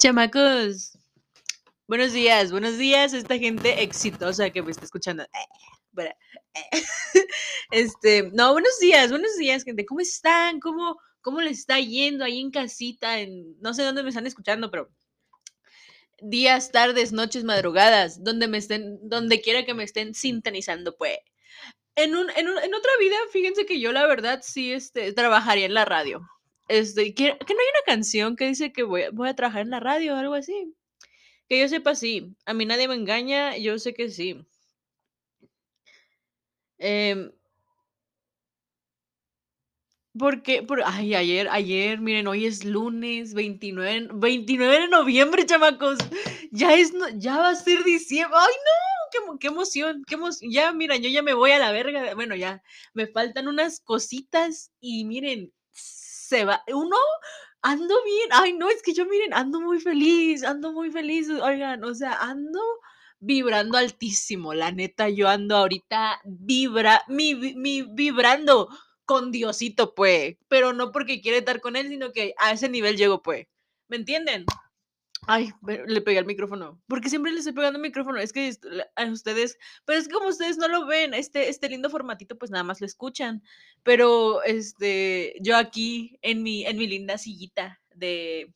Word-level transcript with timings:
Chamacos, 0.00 0.96
buenos 1.88 2.12
días, 2.12 2.52
buenos 2.52 2.78
días, 2.78 3.12
esta 3.14 3.36
gente 3.36 3.82
exitosa 3.82 4.48
que 4.50 4.62
me 4.62 4.70
está 4.70 4.84
escuchando. 4.84 5.26
Este, 7.72 8.30
no, 8.32 8.52
buenos 8.52 8.78
días, 8.80 9.10
buenos 9.10 9.36
días, 9.36 9.64
gente. 9.64 9.84
¿Cómo 9.84 9.98
están? 9.98 10.60
¿Cómo, 10.60 10.96
cómo 11.20 11.40
les 11.40 11.58
está 11.58 11.80
yendo 11.80 12.24
ahí 12.24 12.38
en 12.40 12.52
casita? 12.52 13.18
En, 13.18 13.60
no 13.60 13.74
sé 13.74 13.82
dónde 13.82 14.04
me 14.04 14.10
están 14.10 14.28
escuchando, 14.28 14.70
pero 14.70 14.88
días, 16.22 16.70
tardes, 16.70 17.10
noches, 17.10 17.42
madrugadas, 17.42 18.22
donde 18.22 18.46
me 18.46 18.58
estén, 18.58 19.00
donde 19.02 19.40
quiera 19.40 19.64
que 19.64 19.74
me 19.74 19.82
estén 19.82 20.14
sintonizando, 20.14 20.96
pues. 20.96 21.18
En, 21.96 22.14
un, 22.14 22.30
en, 22.36 22.48
un, 22.48 22.56
en 22.58 22.72
otra 22.72 22.92
vida, 23.00 23.16
fíjense 23.32 23.66
que 23.66 23.80
yo 23.80 23.90
la 23.90 24.06
verdad 24.06 24.42
sí 24.44 24.72
este, 24.72 25.12
trabajaría 25.12 25.66
en 25.66 25.74
la 25.74 25.84
radio. 25.84 26.22
Este, 26.68 27.14
que, 27.14 27.38
que 27.38 27.54
no 27.54 27.60
hay 27.60 27.66
una 27.74 27.84
canción 27.86 28.36
que 28.36 28.46
dice 28.46 28.72
que 28.72 28.82
voy, 28.82 29.04
voy 29.12 29.28
a 29.28 29.34
trabajar 29.36 29.62
en 29.62 29.70
la 29.70 29.80
radio 29.80 30.14
o 30.14 30.16
algo 30.18 30.34
así. 30.34 30.74
Que 31.48 31.60
yo 31.60 31.68
sepa, 31.68 31.94
sí. 31.94 32.36
A 32.46 32.54
mí 32.54 32.66
nadie 32.66 32.88
me 32.88 32.94
engaña, 32.94 33.56
yo 33.58 33.78
sé 33.78 33.94
que 33.94 34.10
sí. 34.10 34.46
Em, 36.78 37.30
porque, 40.18 40.62
por, 40.62 40.82
ay, 40.84 41.14
ayer, 41.14 41.48
ayer, 41.50 42.00
miren, 42.00 42.26
hoy 42.26 42.46
es 42.46 42.64
lunes 42.64 43.34
29, 43.34 44.08
29 44.14 44.80
de 44.80 44.88
noviembre, 44.88 45.46
chamacos. 45.46 45.98
Ya 46.50 46.74
es, 46.74 46.92
ya 47.16 47.36
va 47.38 47.50
a 47.50 47.54
ser 47.54 47.84
diciembre. 47.84 48.36
Ay, 48.40 48.54
no, 48.54 49.32
qué, 49.36 49.38
qué 49.40 49.46
emoción, 49.48 50.02
qué 50.06 50.14
emoción. 50.14 50.50
Ya, 50.50 50.72
miren, 50.72 51.02
yo 51.02 51.10
ya 51.10 51.22
me 51.22 51.34
voy 51.34 51.52
a 51.52 51.58
la 51.58 51.72
verga. 51.72 52.14
Bueno, 52.14 52.34
ya, 52.36 52.62
me 52.94 53.06
faltan 53.06 53.48
unas 53.48 53.80
cositas 53.80 54.72
y 54.80 55.04
miren, 55.04 55.52
se 56.28 56.44
va, 56.44 56.62
uno, 56.68 56.96
ando 57.62 57.94
bien. 58.04 58.28
Ay, 58.32 58.52
no, 58.52 58.68
es 58.68 58.82
que 58.82 58.92
yo, 58.92 59.06
miren, 59.06 59.32
ando 59.34 59.60
muy 59.60 59.80
feliz, 59.80 60.44
ando 60.44 60.72
muy 60.72 60.90
feliz. 60.90 61.28
Oigan, 61.30 61.82
o 61.84 61.94
sea, 61.94 62.12
ando 62.20 62.60
vibrando 63.20 63.78
altísimo. 63.78 64.54
La 64.54 64.70
neta, 64.70 65.08
yo 65.08 65.28
ando 65.28 65.56
ahorita 65.56 66.20
vibra, 66.24 67.02
mi, 67.08 67.34
mi 67.34 67.82
vibrando 67.82 68.68
con 69.06 69.32
Diosito, 69.32 69.94
pues, 69.94 70.36
pero 70.48 70.72
no 70.74 70.92
porque 70.92 71.22
quiere 71.22 71.38
estar 71.38 71.60
con 71.60 71.76
él, 71.76 71.88
sino 71.88 72.12
que 72.12 72.34
a 72.38 72.52
ese 72.52 72.68
nivel 72.68 72.96
llego, 72.96 73.22
pues. 73.22 73.46
¿Me 73.88 73.96
entienden? 73.96 74.44
Ay, 75.30 75.52
le 75.86 76.00
pegué 76.00 76.18
al 76.18 76.24
micrófono. 76.24 76.82
Porque 76.88 77.10
siempre 77.10 77.32
le 77.32 77.40
estoy 77.40 77.52
pegando 77.52 77.76
al 77.76 77.82
micrófono. 77.82 78.18
Es 78.18 78.32
que 78.32 78.50
a 78.96 79.04
ustedes, 79.04 79.58
pero 79.84 79.98
es 79.98 80.08
que 80.08 80.14
como 80.14 80.28
ustedes 80.28 80.56
no 80.56 80.68
lo 80.68 80.86
ven, 80.86 81.12
este, 81.12 81.50
este 81.50 81.68
lindo 81.68 81.90
formatito, 81.90 82.38
pues 82.38 82.50
nada 82.50 82.64
más 82.64 82.80
lo 82.80 82.86
escuchan. 82.86 83.42
Pero 83.82 84.42
este, 84.42 85.34
yo 85.42 85.58
aquí 85.58 86.18
en 86.22 86.42
mi, 86.42 86.64
en 86.64 86.78
mi 86.78 86.86
linda 86.86 87.18
sillita 87.18 87.78
de, 87.94 88.54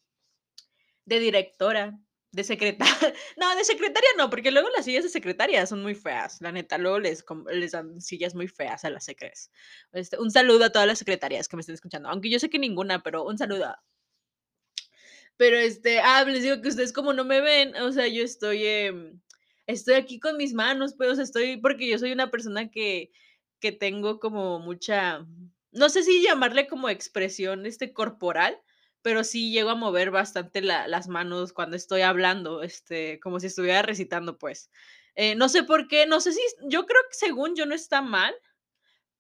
de 1.05 1.21
directora, 1.21 1.99
de 2.31 2.43
secretaria. 2.43 2.87
No, 3.37 3.55
de 3.55 3.65
secretaria 3.65 4.09
no, 4.17 4.31
porque 4.31 4.51
luego 4.51 4.69
las 4.75 4.87
sillas 4.87 5.05
de 5.05 5.11
secretaria 5.11 5.67
son 5.67 5.83
muy 5.83 5.95
feas, 5.95 6.41
la 6.41 6.53
neta. 6.53 6.79
Luego 6.79 7.01
les 7.01 7.73
dan 7.73 8.01
sillas 8.01 8.35
muy 8.35 8.49
feas 8.49 8.87
a 8.87 8.91
las 8.91 9.05
secres. 9.05 9.51
Este, 9.93 10.19
un 10.19 10.31
saludo 10.31 10.65
a 10.65 10.71
todas 10.71 10.89
las 10.89 10.99
secretarias 10.99 11.49
que 11.49 11.57
me 11.57 11.61
estén 11.61 11.75
escuchando, 11.75 12.09
aunque 12.09 12.31
yo 12.31 12.39
sé 12.39 12.49
que 12.49 12.59
ninguna, 12.59 13.03
pero 13.03 13.25
un 13.25 13.37
saludo. 13.37 13.77
Pero 15.43 15.57
este, 15.59 15.99
ah, 16.01 16.25
les 16.25 16.43
digo 16.45 16.61
que 16.63 16.69
ustedes 16.69 16.93
como 16.93 17.13
no 17.13 17.25
me 17.25 17.41
ven, 17.41 17.75
o 17.77 17.91
sea, 17.91 18.07
yo 18.07 18.23
estoy, 18.23 18.65
em, 18.65 19.21
estoy 19.67 19.95
aquí 19.95 20.21
con 20.21 20.37
mis 20.37 20.55
manos, 20.55 20.95
pues, 20.97 21.19
estoy, 21.19 21.57
porque 21.57 21.89
yo 21.89 21.99
soy 21.99 22.13
una 22.13 22.31
persona 22.31 22.71
que, 22.71 23.11
que 23.61 23.73
tengo 23.73 24.21
como 24.21 24.61
mucha, 24.61 25.27
no 25.73 25.89
sé 25.89 26.05
si 26.05 26.23
llamarle 26.23 26.69
como 26.69 26.89
expresión, 26.89 27.67
este, 27.67 27.93
corporal, 27.93 28.57
pero 29.03 29.25
sí 29.25 29.51
llego 29.51 29.71
a 29.71 29.75
mover 29.75 30.13
bastante 30.13 30.61
la- 30.63 30.87
las 30.87 31.09
manos 31.09 31.53
cuando 31.53 31.77
estoy 31.77 32.03
hablando, 32.03 32.63
este, 32.63 33.19
como 33.19 33.41
si 33.41 33.49
estuviera 33.49 33.83
recitando, 33.83 34.39
pues. 34.39 34.71
Eh, 35.17 35.35
no 35.35 35.49
sé 35.49 35.65
por 35.65 35.89
qué, 35.89 36.07
no 36.07 36.21
sé 36.21 36.31
si, 36.33 36.41
yo 36.69 36.87
creo 36.87 37.03
que 37.11 37.17
según 37.17 37.57
yo 37.57 37.67
no 37.67 37.75
está 37.75 38.01
mal, 38.01 38.33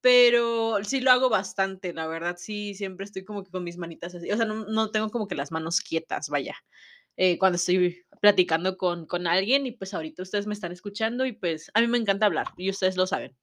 pero 0.02 0.84
sí 0.84 1.00
lo 1.00 1.12
hago 1.12 1.30
bastante, 1.30 1.94
la 1.94 2.06
verdad, 2.08 2.36
sí, 2.38 2.74
siempre 2.74 3.04
estoy 3.06 3.24
como 3.24 3.44
que 3.44 3.52
con 3.52 3.64
mis 3.64 3.78
manitas 3.78 4.14
así, 4.16 4.30
o 4.32 4.36
sea, 4.38 4.46
no 4.46 4.66
no 4.66 4.90
tengo 4.92 5.10
como 5.10 5.28
que 5.28 5.36
las 5.36 5.52
manos 5.52 5.80
quietas, 5.80 6.28
vaya, 6.30 6.56
eh, 7.16 7.38
cuando 7.38 7.56
estoy 7.56 8.04
platicando 8.20 8.76
con 8.78 9.06
con 9.06 9.26
alguien 9.28 9.66
y, 9.66 9.72
pues, 9.72 9.94
ahorita 9.94 10.22
ustedes 10.24 10.46
me 10.48 10.54
están 10.54 10.72
escuchando 10.72 11.26
y, 11.26 11.32
pues, 11.34 11.70
a 11.74 11.80
mí 11.82 11.88
me 11.88 11.98
encanta 11.98 12.26
hablar 12.26 12.48
y 12.58 12.70
ustedes 12.70 12.96
lo 12.96 13.06
saben. 13.06 13.36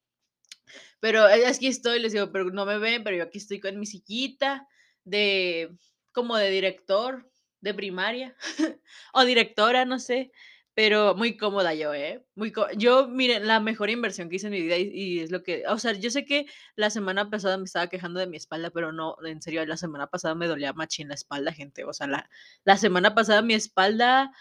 Pero, 0.99 1.27
eh, 1.29 1.45
aquí 1.47 1.67
estoy, 1.67 1.99
les 1.99 2.13
digo, 2.13 2.31
pero 2.31 2.45
no 2.51 2.65
me 2.65 2.77
ven, 2.77 3.03
pero 3.03 3.17
yo 3.17 3.23
aquí 3.23 3.37
estoy 3.37 3.59
con 3.59 3.79
mi 3.79 3.85
sillita 3.85 4.67
de 5.03 5.71
como 6.11 6.37
de 6.37 6.49
director 6.49 7.29
de 7.61 7.73
primaria 7.73 8.35
o 9.13 9.23
directora, 9.25 9.85
no 9.85 9.99
sé, 9.99 10.31
pero 10.79 11.13
muy 11.13 11.35
cómoda 11.35 11.73
yo, 11.73 11.93
¿eh? 11.93 12.25
Muy 12.35 12.53
yo, 12.77 13.09
miren, 13.09 13.45
la 13.47 13.59
mejor 13.59 13.89
inversión 13.89 14.29
que 14.29 14.37
hice 14.37 14.47
en 14.47 14.53
mi 14.53 14.61
vida 14.61 14.77
y 14.77 14.89
y 14.93 15.19
es 15.19 15.29
lo 15.29 15.43
que 15.43 15.65
o 15.67 15.77
sea, 15.77 15.91
yo 15.91 16.09
sé 16.09 16.23
que 16.23 16.45
la 16.77 16.89
semana 16.89 17.29
pasada 17.29 17.57
me 17.57 17.65
estaba 17.65 17.87
quejando 17.89 18.17
de 18.21 18.27
mi 18.27 18.37
espalda, 18.37 18.69
pero 18.69 18.93
no, 18.93 19.17
en 19.25 19.41
serio, 19.41 19.65
la 19.65 19.75
semana 19.75 20.07
pasada 20.07 20.35
me 20.35 20.47
dolía 20.47 20.71
machín 20.71 21.09
la 21.09 21.15
espalda, 21.15 21.51
gente, 21.51 21.83
o 21.83 21.91
sea, 21.91 22.07
la 22.07 22.29
la 22.63 22.77
semana 22.77 23.13
pasada 23.13 23.41
mi 23.41 23.55
espalda, 23.55 24.31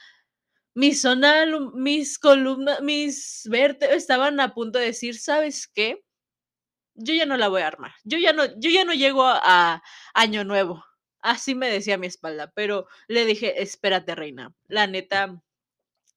mi 0.74 0.94
zona 0.94 1.46
mis 1.74 2.18
columnas, 2.18 2.82
mis 2.82 3.44
vértebras 3.50 3.98
estaban 3.98 4.40
a 4.40 4.54
punto 4.54 4.78
de 4.78 4.86
decir: 4.86 5.16
"¿Sabes 5.18 5.68
qué? 5.68 6.02
Yo 6.94 7.14
ya 7.14 7.26
no 7.26 7.36
la 7.36 7.48
voy 7.48 7.62
a 7.62 7.68
armar. 7.68 7.92
Yo 8.04 8.18
ya 8.18 8.32
no 8.32 8.44
yo 8.58 8.70
ya 8.70 8.84
no 8.84 8.92
llego 8.94 9.24
a 9.24 9.40
a 9.44 9.82
año 10.14 10.44
nuevo. 10.44 10.84
Así 11.20 11.54
me 11.54 11.70
decía 11.70 11.98
mi 11.98 12.06
espalda, 12.08 12.52
pero 12.54 12.86
le 13.08 13.24
dije: 13.26 13.62
"Espérate, 13.62 14.14
reina, 14.14 14.54
la 14.68 14.86
neta, 14.86 15.42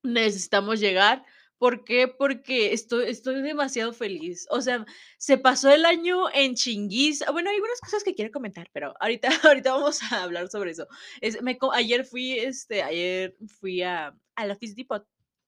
necesitamos 0.04 0.80
llegar". 0.80 1.26
¿Por 1.58 1.84
qué? 1.84 2.08
Porque 2.08 2.74
estoy 2.74 3.10
estoy 3.10 3.42
demasiado 3.44 3.94
feliz. 3.94 4.48
O 4.50 4.62
sea, 4.62 4.84
se 5.20 5.38
pasó 5.38 5.70
el 5.72 5.86
año 5.86 6.24
en 6.34 6.56
chinguiza. 6.56 7.32
Bueno, 7.32 7.50
hay 7.52 7.56
algunas 7.58 7.80
cosas 7.82 8.04
que 8.04 8.16
quiero 8.16 8.32
comentar, 8.32 8.70
pero 8.74 8.94
ahorita 9.00 9.30
ahorita 9.44 9.74
vamos 9.74 10.02
a 10.12 10.24
hablar 10.24 10.50
sobre 10.50 10.72
eso. 10.72 10.88
Es 11.22 11.42
me 11.44 11.58
ayer 11.74 12.04
fui, 12.06 12.32
este, 12.40 12.82
ayer 12.84 13.36
fui 13.60 13.84
a 13.84 14.16
al 14.36 14.52
Office 14.52 14.74
Depot. 14.76 15.06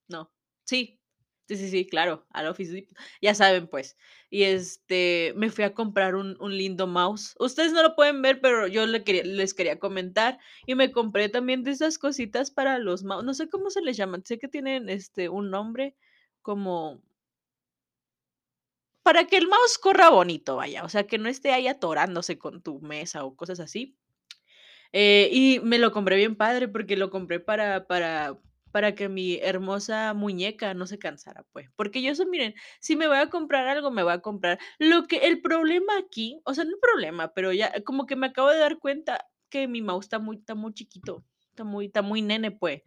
No, 0.07 0.31
sí, 0.65 0.99
sí, 1.47 1.55
sí, 1.57 1.69
sí, 1.69 1.85
claro, 1.87 2.25
al 2.31 2.47
Office. 2.47 2.87
Ya 3.21 3.35
saben, 3.35 3.67
pues. 3.67 3.97
Y, 4.29 4.43
este, 4.43 5.33
me 5.35 5.49
fui 5.51 5.63
a 5.63 5.73
comprar 5.73 6.15
un 6.15 6.35
un 6.39 6.57
lindo 6.57 6.87
mouse. 6.87 7.35
Ustedes 7.39 7.71
no 7.73 7.83
lo 7.83 7.95
pueden 7.95 8.21
ver, 8.21 8.41
pero 8.41 8.67
yo 8.67 8.85
les 8.87 9.53
quería 9.53 9.79
comentar, 9.79 10.39
y 10.65 10.75
me 10.75 10.91
compré 10.91 11.29
también 11.29 11.63
de 11.63 11.71
esas 11.71 11.97
cositas 11.97 12.51
para 12.51 12.79
los 12.79 13.03
mouse, 13.03 13.23
no 13.25 13.33
sé 13.33 13.49
cómo 13.49 13.69
se 13.69 13.81
les 13.81 13.97
llaman, 13.97 14.23
sé 14.25 14.39
que 14.39 14.47
tienen, 14.47 14.89
este, 14.89 15.29
un 15.29 15.49
nombre 15.51 15.95
como 16.41 17.01
para 19.05 19.25
que 19.25 19.35
el 19.37 19.47
mouse 19.49 19.77
corra 19.77 20.09
bonito, 20.09 20.55
vaya, 20.55 20.83
o 20.85 20.89
sea, 20.89 21.05
que 21.05 21.17
no 21.17 21.27
esté 21.27 21.51
ahí 21.51 21.67
atorándose 21.67 22.37
con 22.39 22.61
tu 22.61 22.79
mesa 22.79 23.25
o 23.25 23.35
cosas 23.35 23.59
así. 23.59 23.97
Eh, 24.93 25.29
y 25.31 25.59
me 25.63 25.79
lo 25.79 25.91
compré 25.91 26.15
bien 26.17 26.35
padre, 26.35 26.67
porque 26.67 26.95
lo 26.97 27.09
compré 27.09 27.39
para 27.39 27.87
para 27.87 28.37
para 28.73 28.95
que 28.95 29.09
mi 29.09 29.37
hermosa 29.43 30.13
muñeca 30.15 30.73
no 30.75 30.87
se 30.87 30.99
cansara, 30.99 31.45
pues, 31.53 31.69
porque 31.77 32.03
yo 32.03 32.15
soy 32.15 32.27
miren, 32.27 32.55
si 32.81 32.97
me 32.97 33.07
voy 33.07 33.19
a 33.19 33.29
comprar 33.31 33.67
algo, 33.69 33.91
me 33.91 34.03
voy 34.03 34.13
a 34.13 34.21
comprar 34.21 34.59
lo 34.79 35.05
que 35.07 35.19
el 35.27 35.41
problema 35.41 35.93
aquí, 35.99 36.41
o 36.45 36.55
sea, 36.55 36.65
no 36.65 36.77
problema, 36.81 37.33
pero 37.35 37.53
ya 37.53 37.73
como 37.85 38.07
que 38.07 38.17
me 38.17 38.27
acabo 38.27 38.49
de 38.51 38.59
dar 38.59 38.79
cuenta 38.79 39.25
que 39.51 39.69
mi 39.69 39.81
mouse 39.83 40.07
está 40.07 40.19
muy 40.19 40.37
está 40.37 40.55
muy 40.55 40.73
chiquito, 40.75 41.25
está 41.51 41.63
muy 41.65 41.87
está 41.87 42.03
muy 42.03 42.23
nene, 42.23 42.51
pues. 42.51 42.83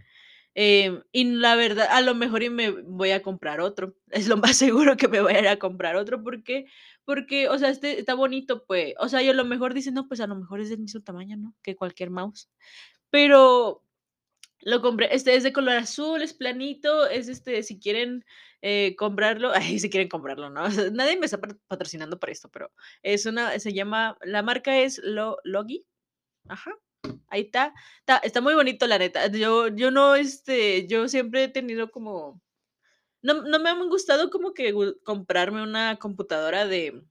Em, 0.54 1.02
y 1.12 1.24
la 1.24 1.56
verdad, 1.56 1.88
a 1.90 2.00
lo 2.02 2.14
mejor 2.14 2.42
y 2.42 2.50
me 2.50 2.70
voy 2.70 3.10
a 3.12 3.22
comprar 3.22 3.60
otro. 3.60 3.94
Es 4.10 4.28
lo 4.28 4.36
más 4.38 4.56
seguro 4.56 4.96
que 4.98 5.08
me 5.08 5.20
voy 5.22 5.34
a 5.34 5.40
ir 5.40 5.48
a 5.48 5.58
comprar 5.58 5.96
otro, 5.96 6.22
¿por 6.22 6.42
qué? 6.44 6.66
Porque, 7.06 7.48
o 7.50 7.58
sea, 7.58 7.70
este 7.70 8.00
está 8.00 8.14
bonito, 8.14 8.64
pues, 8.66 8.94
o 9.00 9.08
sea, 9.10 9.22
y 9.22 9.28
a 9.30 9.34
lo 9.34 9.44
mejor 9.46 9.74
dicen: 9.74 9.94
"No, 9.94 10.08
pues, 10.08 10.20
a 10.20 10.26
lo 10.28 10.36
mejor 10.36 10.60
es 10.60 10.70
del 10.70 10.80
mismo 10.80 11.02
tamaño, 11.02 11.36
¿no?, 11.38 11.54
que 11.62 11.76
cualquier 11.76 12.10
mouse". 12.10 12.50
Pero 13.10 13.84
lo 14.60 14.80
compré, 14.82 15.14
este, 15.14 15.34
es 15.34 15.42
de 15.42 15.52
color 15.52 15.76
azul, 15.76 16.22
es 16.22 16.34
planito, 16.34 17.06
es, 17.06 17.28
este, 17.28 17.62
si 17.62 17.78
quieren, 17.78 18.24
eh, 18.62 18.94
comprarlo, 18.96 19.52
ay, 19.54 19.78
si 19.78 19.90
quieren 19.90 20.08
comprarlo, 20.08 20.50
¿no? 20.50 20.68
Nadie 20.92 21.16
me 21.18 21.26
está 21.26 21.38
pat 21.40 21.56
patrocinando 21.68 22.18
para 22.18 22.32
esto, 22.32 22.48
pero 22.50 22.72
es 23.02 23.26
una 23.26 23.58
se 23.58 23.72
llama 23.72 24.16
la 24.22 24.42
marca 24.42 24.78
es 24.78 25.00
Lo 25.04 25.38
Logi, 25.44 25.86
ajá, 26.48 26.72
ahí 27.28 27.42
está, 27.42 27.74
está 28.00 28.18
está 28.18 28.40
muy 28.40 28.54
bonito, 28.54 28.86
la 28.86 28.98
neta. 28.98 29.28
Yo 29.28 29.68
yo 29.68 29.90
no, 29.90 30.14
este, 30.16 30.86
yo 30.88 31.08
siempre 31.08 31.44
he 31.44 31.48
tenido 31.48 31.90
como 31.90 32.40
no 33.22 33.42
no 33.42 33.58
me 33.60 33.70
han 33.70 33.88
gustado 33.88 34.30
como 34.30 34.54
que 34.54 34.74
comprarme 35.04 35.62
una 35.62 35.98
computadora 35.98 36.66
de 36.66 37.02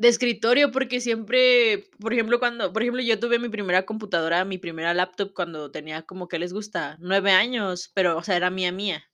de 0.00 0.08
escritorio, 0.08 0.72
porque 0.72 1.00
siempre, 1.00 1.90
por 2.00 2.12
ejemplo, 2.14 2.40
cuando 2.40 2.72
por 2.72 2.82
ejemplo, 2.82 3.02
yo 3.02 3.20
tuve 3.20 3.38
mi 3.38 3.50
primera 3.50 3.84
computadora, 3.86 4.44
mi 4.46 4.58
primera 4.58 4.94
laptop 4.94 5.34
cuando 5.34 5.70
tenía 5.70 6.02
como, 6.04 6.28
¿qué 6.28 6.38
les 6.40 6.52
gusta?, 6.54 6.96
9 7.00 7.32
años, 7.32 7.90
pero, 7.94 8.18
o 8.18 8.22
sea, 8.24 8.36
era 8.36 8.50
mía, 8.50 8.72
mía. 8.72 9.04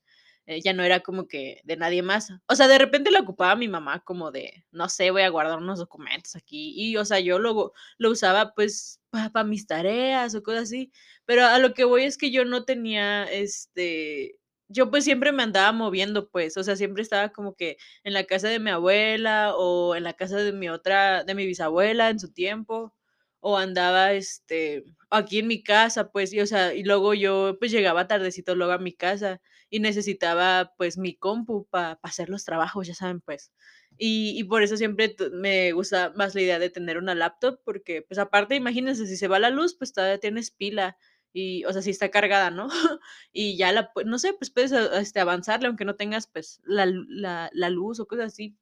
eh, 0.47 0.61
ya 0.63 0.73
no 0.73 0.85
era 0.85 1.01
como 1.01 1.27
que 1.29 1.61
de 1.65 1.77
nadie 1.77 2.03
más. 2.03 2.29
O 2.49 2.55
sea, 2.57 2.69
de 2.69 2.79
repente 2.79 3.11
la 3.11 3.21
ocupaba 3.21 3.57
mi 3.57 3.69
mamá 3.69 4.01
como 4.05 4.31
de, 4.31 4.65
no 4.71 4.89
sé, 4.89 5.11
voy 5.11 5.23
a 5.23 5.29
guardar 5.31 5.59
unos 5.59 5.79
documentos 5.81 6.37
aquí. 6.37 6.73
Y, 6.77 6.97
o 6.99 7.05
sea, 7.05 7.21
yo 7.21 7.39
lo, 7.41 7.73
lo 7.99 8.11
usaba 8.11 8.53
pues 8.55 9.01
para 9.33 9.45
mis 9.45 9.67
tareas 9.67 10.35
o 10.37 10.43
cosas 10.45 10.65
así. 10.65 10.93
Pero 11.25 11.45
a 11.47 11.59
lo 11.59 11.75
que 11.75 11.85
voy 11.85 12.05
es 12.05 12.17
que 12.19 12.31
yo 12.31 12.45
no 12.45 12.65
tenía, 12.65 13.25
este, 13.25 14.39
yo 14.69 14.91
pues 14.91 15.05
siempre 15.05 15.33
me 15.33 15.43
andaba 15.43 15.73
moviendo, 15.73 16.29
pues, 16.31 16.57
o 16.57 16.65
sea, 16.65 16.77
siempre 16.77 17.03
estaba 17.03 17.31
como 17.31 17.55
que 17.55 17.77
en 18.05 18.13
la 18.15 18.25
casa 18.25 18.49
de 18.49 18.59
mi 18.61 18.71
abuela 18.71 19.55
o 19.57 19.95
en 19.97 20.05
la 20.05 20.15
casa 20.15 20.37
de 20.39 20.53
mi 20.53 20.69
otra, 20.69 21.25
de 21.25 21.35
mi 21.35 21.47
bisabuela 21.47 22.11
en 22.11 22.19
su 22.21 22.33
tiempo, 22.33 22.95
o 23.41 23.59
andaba, 23.59 24.13
este, 24.13 24.85
aquí 25.11 25.39
en 25.41 25.47
mi 25.49 25.63
casa, 25.63 26.11
pues, 26.11 26.33
y 26.33 26.41
o 26.41 26.47
sea, 26.47 26.75
y 26.75 26.83
luego 26.85 27.15
yo 27.15 27.57
pues 27.61 27.71
llegaba 27.73 28.09
tardecito 28.09 28.55
luego 28.57 28.73
a 28.73 28.79
mi 28.79 28.93
casa 28.93 29.41
y 29.71 29.81
necesitaba 29.81 30.73
pues 30.77 30.99
mi 30.99 31.15
compu 31.17 31.67
para 31.71 31.99
hacer 32.03 32.29
los 32.29 32.45
trabajos, 32.45 32.87
ya 32.89 32.95
saben, 32.95 33.21
pues. 33.21 33.53
Y, 33.99 34.39
y 34.39 34.45
por 34.45 34.63
eso 34.63 34.77
siempre 34.77 35.15
me 35.33 35.73
gusta 35.73 36.13
más 36.17 36.35
la 36.35 36.43
idea 36.43 36.59
de 36.59 36.71
tener 36.71 36.99
una 36.99 37.15
laptop, 37.15 37.61
porque 37.65 38.03
pues 38.03 38.19
aparte, 38.19 38.55
imagínense, 38.57 39.07
si 39.07 39.17
se 39.17 39.29
va 39.29 39.39
la 39.39 39.51
luz, 39.51 39.75
pues 39.79 39.93
todavía 39.93 40.19
tienes 40.21 40.51
pila 40.51 40.99
y, 41.37 41.65
o 41.67 41.73
sea, 41.73 41.83
si 41.83 41.91
está 41.91 42.11
cargada, 42.11 42.51
¿no? 42.51 42.69
y 43.33 43.57
ya 43.59 43.71
la, 43.73 43.93
no 44.07 44.19
sé, 44.19 44.33
pues 44.33 44.51
puedes 44.51 44.73
este, 44.73 45.21
avanzarle 45.21 45.69
aunque 45.69 45.85
no 45.85 45.97
tengas 45.97 46.27
pues 46.27 46.61
la, 46.65 46.87
la, 46.87 47.51
la 47.53 47.71
luz 47.71 48.01
o 48.01 48.09
cosas 48.09 48.33
así. 48.33 48.57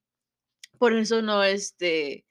Por 0.78 0.92
eso 0.92 1.22
no, 1.22 1.44
este, 1.44 2.26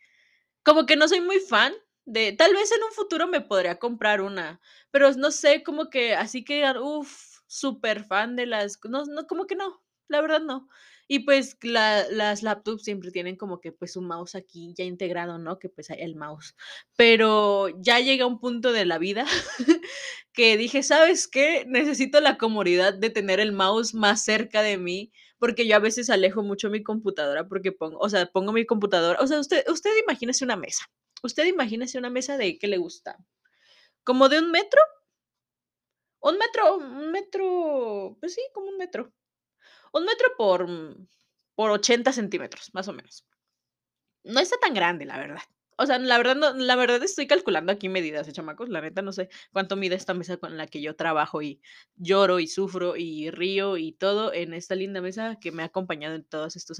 como 0.64 0.86
que 0.86 0.98
no 0.98 1.08
soy 1.08 1.22
muy 1.22 1.40
fan 1.40 1.74
de, 2.06 2.34
tal 2.34 2.54
vez 2.54 2.72
en 2.74 2.84
un 2.84 2.92
futuro 2.92 3.28
me 3.28 3.42
podría 3.42 3.80
comprar 3.80 4.22
una, 4.22 4.60
pero 4.92 5.12
no 5.14 5.32
sé, 5.32 5.64
como 5.64 5.90
que 5.90 6.16
así 6.16 6.44
que, 6.44 6.66
uff, 6.80 7.40
súper 7.48 8.04
fan 8.04 8.36
de 8.36 8.46
las, 8.46 8.80
no, 8.84 9.06
no, 9.06 9.28
como 9.28 9.48
que 9.48 9.56
no, 9.56 9.82
la 10.10 10.22
verdad 10.22 10.42
no. 10.42 10.68
Y 11.08 11.20
pues 11.20 11.58
la, 11.62 12.06
las 12.10 12.44
laptops 12.44 12.84
siempre 12.84 13.12
tienen 13.12 13.36
como 13.36 13.60
que 13.60 13.72
pues 13.72 13.98
un 13.98 14.08
mouse 14.08 14.36
aquí 14.36 14.74
ya 14.78 14.84
integrado, 14.84 15.38
¿no? 15.38 15.60
Que 15.60 15.70
pues 15.70 15.90
el 15.90 16.16
mouse. 16.16 16.56
Pero 16.96 17.70
ya 17.82 18.00
llega 18.00 18.26
un 18.26 18.40
punto 18.40 18.72
de 18.72 18.86
la 18.86 18.98
vida 18.98 19.26
que 20.34 20.58
dije, 20.58 20.84
¿sabes 20.84 21.28
qué? 21.28 21.66
Necesito 21.68 22.22
la 22.22 22.38
comodidad 22.38 22.94
de 22.94 23.10
tener 23.10 23.40
el 23.40 23.52
mouse 23.52 23.94
más 23.94 24.24
cerca 24.24 24.62
de 24.62 24.78
mí, 24.78 25.12
porque 25.40 25.68
yo 25.68 25.76
a 25.76 25.80
veces 25.80 26.10
alejo 26.10 26.42
mucho 26.44 26.70
mi 26.70 26.84
computadora 26.84 27.48
porque 27.48 27.72
pongo, 27.72 27.98
o 28.00 28.10
sea, 28.10 28.26
pongo 28.28 28.54
mi 28.54 28.66
computadora, 28.66 29.20
o 29.22 29.28
sea, 29.28 29.40
usted, 29.40 29.64
usted 29.70 29.92
imagínese 30.02 30.46
una 30.46 30.56
mesa. 30.56 30.86
Usted 31.22 31.46
imagínese 31.46 31.98
una 31.98 32.10
mesa 32.10 32.38
de 32.38 32.58
qué 32.58 32.68
le 32.68 32.78
gusta. 32.78 33.18
¿Como 34.04 34.30
de 34.30 34.40
un 34.40 34.52
metro? 34.52 34.82
Un 36.22 36.38
metro, 36.38 36.78
un 36.78 37.12
metro, 37.12 38.18
pues 38.20 38.34
sí, 38.34 38.42
como 38.54 38.68
un 38.70 38.78
metro. 38.78 39.14
Un 39.94 40.06
metro 40.06 40.28
por, 40.38 40.68
por 41.56 41.72
80 41.72 42.12
centímetros, 42.12 42.72
más 42.74 42.88
o 42.88 42.94
menos. 42.94 43.26
No 44.24 44.40
está 44.40 44.58
tan 44.58 44.74
grande, 44.74 45.06
la 45.06 45.18
verdad. 45.18 45.44
O 45.78 45.86
sea, 45.86 45.98
la 45.98 46.18
verdad, 46.18 46.36
no, 46.36 46.54
la 46.54 46.76
verdad 46.76 47.02
estoy 47.04 47.28
calculando 47.28 47.72
aquí 47.72 47.90
medidas, 47.90 48.28
¿eh, 48.28 48.32
chamacos. 48.32 48.70
La 48.70 48.82
neta 48.82 49.02
no 49.02 49.12
sé 49.12 49.30
cuánto 49.52 49.76
mide 49.76 49.96
esta 49.96 50.14
mesa 50.14 50.38
con 50.38 50.56
la 50.58 50.68
que 50.68 50.82
yo 50.82 50.96
trabajo 50.96 51.42
y 51.42 51.62
lloro 51.96 52.40
y 52.40 52.48
sufro 52.48 52.96
y 52.96 53.32
río 53.32 53.78
y 53.78 53.92
todo 53.94 54.34
en 54.34 54.54
esta 54.54 54.76
linda 54.76 55.02
mesa 55.02 55.38
que 55.42 55.52
me 55.52 55.64
ha 55.64 55.68
acompañado 55.68 56.16
en 56.16 56.24
todos 56.24 56.56
estos 56.56 56.78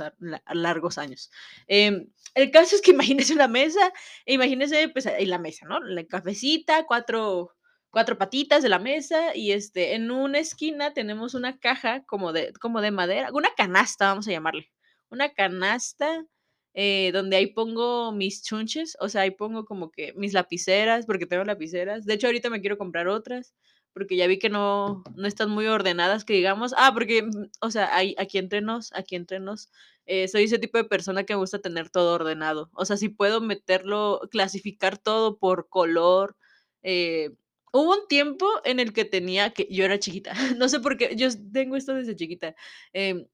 largos 0.54 0.98
años. 0.98 1.32
Em, 1.68 2.08
el 2.36 2.52
caso 2.52 2.76
es 2.76 2.82
que 2.82 2.92
imagínese 3.32 3.34
una 3.34 3.48
mesa, 3.48 3.92
imagínese 4.26 4.90
pues 4.90 5.08
la 5.20 5.40
mesa, 5.40 5.66
¿no? 5.68 5.80
La 5.80 6.06
cafecita, 6.06 6.86
cuatro, 6.86 7.56
cuatro 7.94 8.18
patitas 8.18 8.64
de 8.64 8.70
la 8.70 8.80
mesa 8.80 9.36
y 9.36 9.52
este, 9.52 9.94
en 9.94 10.10
una 10.10 10.40
esquina 10.40 10.96
tenemos 10.96 11.36
una 11.36 11.60
caja 11.60 12.04
como 12.06 12.34
de, 12.34 12.52
como 12.54 12.82
de 12.82 12.90
madera, 12.90 13.30
una 13.32 13.50
canasta, 13.56 14.08
vamos 14.08 14.28
a 14.28 14.32
llamarle. 14.32 14.72
Una 15.12 15.30
canasta 15.30 16.26
eh, 16.74 17.12
donde 17.14 17.36
ahí 17.36 17.54
pongo 17.54 18.12
mis 18.12 18.42
chunches, 18.44 18.98
o 19.00 19.10
sea, 19.10 19.22
ahí 19.22 19.32
pongo 19.32 19.66
como 19.66 19.92
que 19.92 20.12
mis 20.16 20.34
lapiceras, 20.34 21.06
porque 21.06 21.28
tengo 21.28 21.44
lapiceras. 21.44 22.04
De 22.06 22.16
hecho, 22.16 22.26
ahorita 22.26 22.50
me 22.50 22.62
quiero 22.62 22.80
comprar 22.80 23.08
otras, 23.08 23.54
porque 23.94 24.16
ya 24.16 24.26
vi 24.26 24.40
que 24.40 24.50
no, 24.50 25.04
no 25.16 25.28
están 25.28 25.52
muy 25.52 25.68
ordenadas, 25.68 26.26
que 26.26 26.34
digamos. 26.34 26.74
Ah, 26.76 26.92
porque, 26.96 27.22
mm, 27.22 27.52
o 27.62 27.70
sea, 27.70 27.96
hay, 27.96 28.16
aquí 28.18 28.40
entre 28.40 28.62
nos, 28.62 28.92
aquí 28.94 29.16
entre 29.16 29.40
nos, 29.40 29.70
eh, 30.08 30.28
soy 30.28 30.46
ese 30.46 30.58
tipo 30.58 30.80
de 30.80 30.86
persona 30.86 31.26
que 31.26 31.34
me 31.34 31.40
gusta 31.40 31.60
tener 31.60 31.92
todo 31.92 32.16
ordenado. 32.16 32.72
O 32.74 32.86
sea, 32.86 32.98
si 32.98 33.10
puedo 33.10 33.40
meterlo, 33.40 34.22
clasificar 34.32 34.98
todo 34.98 35.38
por 35.38 35.70
color. 35.70 36.36
Eh, 36.82 37.30
hubo 37.74 37.92
un 37.94 38.08
tiempo 38.08 38.48
en 38.64 38.80
el 38.80 38.94
que 38.94 39.06
tenía 39.06 39.52
que, 39.52 39.68
yo 39.70 39.84
era 39.86 40.00
chiquita, 40.00 40.34
no 40.58 40.70
sé 40.70 40.80
por 40.80 40.98
qué, 40.98 41.16
yo 41.16 41.28
tengo 41.52 41.76
esto 41.76 41.94
desde 41.94 42.16
chiquita. 42.16 42.56
Eh, 42.94 43.28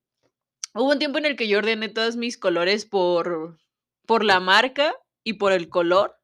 Hubo 0.74 0.92
un 0.92 1.00
tiempo 1.00 1.18
en 1.18 1.26
el 1.26 1.36
que 1.36 1.48
yo 1.48 1.58
ordené 1.58 1.90
todos 1.90 2.16
mis 2.16 2.38
colores 2.38 2.86
por 2.86 3.60
por 4.06 4.24
la 4.24 4.40
marca 4.40 4.96
y 5.24 5.34
por 5.34 5.52
el 5.52 5.70
color, 5.70 6.18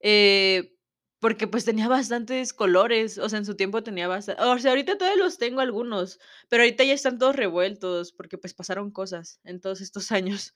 eh, 0.00 0.74
porque, 1.20 1.46
pues, 1.46 1.64
tenía 1.64 1.88
bastantes 1.88 2.52
colores, 2.52 3.18
o 3.18 3.28
sea, 3.28 3.38
en 3.38 3.46
su 3.46 3.56
tiempo 3.56 3.82
tenía 3.82 4.08
basta 4.08 4.36
o 4.38 4.58
sea, 4.58 4.72
ahorita 4.72 4.98
todavía 4.98 5.22
los 5.22 5.38
tengo 5.38 5.60
algunos, 5.60 6.18
pero 6.48 6.62
ahorita 6.62 6.84
ya 6.84 6.94
están 6.94 7.18
todos 7.18 7.36
revueltos 7.36 8.12
porque, 8.12 8.38
pues, 8.38 8.54
pasaron 8.54 8.90
cosas 8.90 9.40
en 9.44 9.60
todos 9.60 9.80
estos 9.80 10.12
años. 10.12 10.54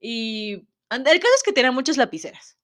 Y 0.00 0.68
el 0.90 1.04
caso 1.20 1.34
es 1.36 1.42
que 1.44 1.52
tenía 1.52 1.72
muchas 1.72 1.96
lapiceras. 1.96 2.58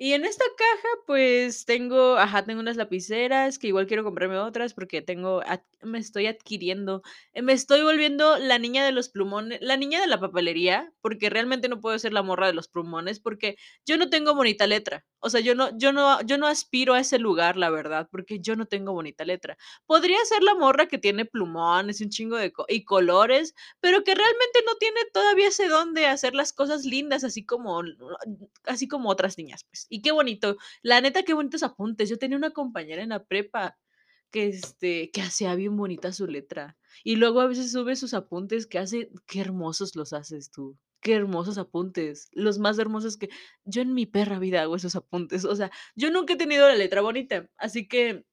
Y 0.00 0.12
en 0.12 0.24
esta 0.24 0.44
caja, 0.56 0.88
pues, 1.08 1.64
tengo 1.64 2.16
ajá, 2.18 2.44
tengo 2.44 2.60
unas 2.60 2.76
lapiceras 2.76 3.58
que 3.58 3.66
igual 3.66 3.88
quiero 3.88 4.04
comprarme 4.04 4.38
otras 4.38 4.72
porque 4.72 5.02
tengo 5.02 5.42
me 5.82 5.98
estoy 5.98 6.26
adquiriendo, 6.26 7.02
eh, 7.34 7.42
me 7.42 7.52
estoy 7.52 7.82
volviendo 7.82 8.36
la 8.38 8.58
niña 8.60 8.84
de 8.84 8.92
los 8.92 9.08
plumones 9.08 9.58
la 9.60 9.76
niña 9.76 10.00
de 10.00 10.06
la 10.08 10.18
papelería, 10.20 10.92
porque 11.00 11.30
realmente 11.30 11.68
no 11.68 11.80
puedo 11.80 11.98
ser 11.98 12.12
la 12.12 12.22
morra 12.22 12.46
de 12.48 12.52
los 12.52 12.68
plumones, 12.68 13.18
porque 13.20 13.56
yo 13.86 13.96
no 13.96 14.08
tengo 14.08 14.34
bonita 14.36 14.66
letra. 14.68 15.04
O 15.20 15.30
sea, 15.30 15.40
yo 15.40 15.56
no 15.56 15.76
yo 15.76 15.92
no 15.92 16.20
yo 16.22 16.38
no 16.38 16.46
aspiro 16.46 16.94
a 16.94 17.00
ese 17.00 17.18
lugar, 17.18 17.56
la 17.56 17.70
verdad, 17.70 18.08
porque 18.10 18.38
yo 18.40 18.54
no 18.54 18.66
tengo 18.66 18.92
bonita 18.92 19.24
letra. 19.24 19.56
Podría 19.86 20.18
ser 20.26 20.44
la 20.44 20.54
morra 20.54 20.86
que 20.86 20.98
tiene 20.98 21.24
plumones 21.24 22.00
y 22.00 22.04
un 22.04 22.10
chingo 22.10 22.36
de 22.36 22.52
co 22.52 22.66
y 22.68 22.84
colores, 22.84 23.52
pero 23.80 24.04
que 24.04 24.14
realmente 24.14 24.60
no 24.64 24.76
tiene 24.76 25.00
todavía 25.12 25.48
ese 25.48 25.66
don 25.68 25.92
de 25.94 26.06
hacer 26.06 26.34
las 26.36 26.52
cosas 26.52 26.84
lindas, 26.84 27.24
así 27.24 27.44
como 27.44 27.82
así 28.64 28.86
como 28.88 29.10
otras 29.10 29.38
niñas, 29.38 29.64
pues. 29.64 29.87
Y 29.88 30.02
qué 30.02 30.12
bonito. 30.12 30.56
La 30.82 31.00
neta, 31.00 31.22
qué 31.22 31.34
bonitos 31.34 31.62
apuntes. 31.62 32.08
Yo 32.08 32.18
tenía 32.18 32.36
una 32.36 32.50
compañera 32.50 33.02
en 33.02 33.10
la 33.10 33.24
prepa 33.24 33.78
que, 34.30 34.48
este, 34.48 35.10
que 35.10 35.22
hacía 35.22 35.54
bien 35.54 35.76
bonita 35.76 36.12
su 36.12 36.26
letra. 36.26 36.76
Y 37.04 37.16
luego 37.16 37.40
a 37.40 37.46
veces 37.46 37.72
sube 37.72 37.96
sus 37.96 38.14
apuntes 38.14 38.66
que 38.66 38.78
hace 38.78 39.10
qué 39.26 39.40
hermosos 39.40 39.96
los 39.96 40.12
haces 40.12 40.50
tú. 40.50 40.78
Qué 41.00 41.14
hermosos 41.14 41.58
apuntes, 41.58 42.28
los 42.32 42.58
más 42.58 42.76
hermosos 42.78 43.16
que 43.16 43.28
yo 43.64 43.82
en 43.82 43.94
mi 43.94 44.04
perra 44.04 44.40
vida 44.40 44.62
hago 44.62 44.74
esos 44.74 44.96
apuntes. 44.96 45.44
O 45.44 45.54
sea, 45.54 45.70
yo 45.94 46.10
nunca 46.10 46.32
he 46.34 46.36
tenido 46.36 46.66
la 46.66 46.74
letra 46.74 47.02
bonita, 47.02 47.48
así 47.56 47.86
que 47.86 48.24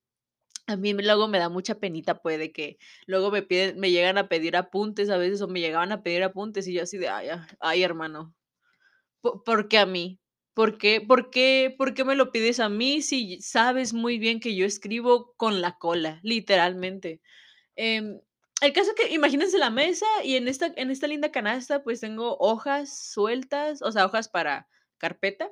a 0.68 0.76
mí 0.76 0.94
luego 0.94 1.28
me 1.28 1.38
da 1.40 1.50
mucha 1.50 1.76
penita, 1.80 2.22
puede 2.22 2.52
que 2.52 2.78
luego 3.06 3.32
me 3.32 3.44
piden, 3.44 3.80
me 3.80 3.92
llegan 3.92 4.18
a 4.18 4.28
pedir 4.30 4.56
apuntes 4.58 5.10
a 5.10 5.18
veces 5.18 5.42
o 5.42 5.48
me 5.48 5.60
llegaban 5.60 5.92
a 5.92 6.02
pedir 6.02 6.24
apuntes 6.24 6.68
y 6.68 6.74
yo 6.74 6.84
así 6.84 6.98
de, 6.98 7.08
ay, 7.10 7.28
ay 7.60 7.84
hermano, 7.84 8.34
¿por 9.22 9.68
qué 9.68 9.78
a 9.78 9.86
mí? 9.86 10.20
¿Por 10.56 10.78
qué 10.78 11.02
por 11.02 11.30
qué 11.32 11.76
por 11.78 11.94
qué 11.94 12.06
me 12.06 12.16
lo 12.16 12.32
pides 12.32 12.62
a 12.62 12.70
mí 12.70 13.02
si 13.02 13.42
sabes 13.42 13.92
muy 13.94 14.18
bien 14.20 14.40
que 14.40 14.56
yo 14.56 14.66
escribo 14.66 15.34
con 15.36 15.60
la 15.62 15.78
cola, 15.78 16.22
literalmente? 16.24 17.22
Em, 17.78 18.22
el 18.62 18.74
caso 18.74 18.92
es 18.92 18.96
que 18.98 19.14
imagínense 19.16 19.58
la 19.60 19.72
mesa 19.72 20.06
y 20.26 20.36
en 20.38 20.50
esta 20.50 20.68
en 20.78 20.92
esta 20.92 21.08
linda 21.08 21.32
canasta, 21.32 21.84
pues, 21.84 22.02
tengo 22.02 22.38
hojas 22.40 22.98
sueltas, 23.14 23.82
o 23.82 23.92
sea, 23.94 24.06
hojas 24.06 24.30
para 24.30 24.68
carpeta, 25.00 25.52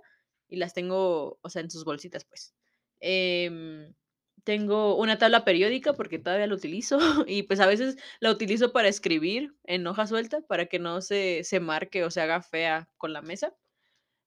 y 0.49 0.57
las 0.57 0.73
tengo, 0.75 1.39
o 1.41 1.49
sea, 1.49 1.61
en 1.63 1.71
sus 1.71 1.85
bolsitas, 1.85 2.25
pues. 2.25 2.53
Em, 3.01 3.95
tengo 4.43 4.97
una 4.97 5.17
tabla 5.17 5.45
periódica 5.45 5.93
porque 5.93 6.19
todavía 6.19 6.47
la 6.47 6.55
utilizo 6.55 6.99
y, 7.27 7.43
pues, 7.45 7.61
a 7.61 7.67
veces 7.67 7.97
la 8.19 8.31
utilizo 8.31 8.73
para 8.73 8.89
escribir 8.89 9.55
en 9.65 9.87
hoja 9.87 10.07
suelta 10.07 10.41
para 10.41 10.67
que 10.67 10.79
no 10.79 11.01
se 11.01 11.43
se 11.45 11.61
marque 11.61 12.03
o 12.05 12.11
se 12.11 12.21
haga 12.21 12.41
fea 12.43 12.89
con 12.97 13.13
la 13.13 13.21
mesa. 13.23 13.55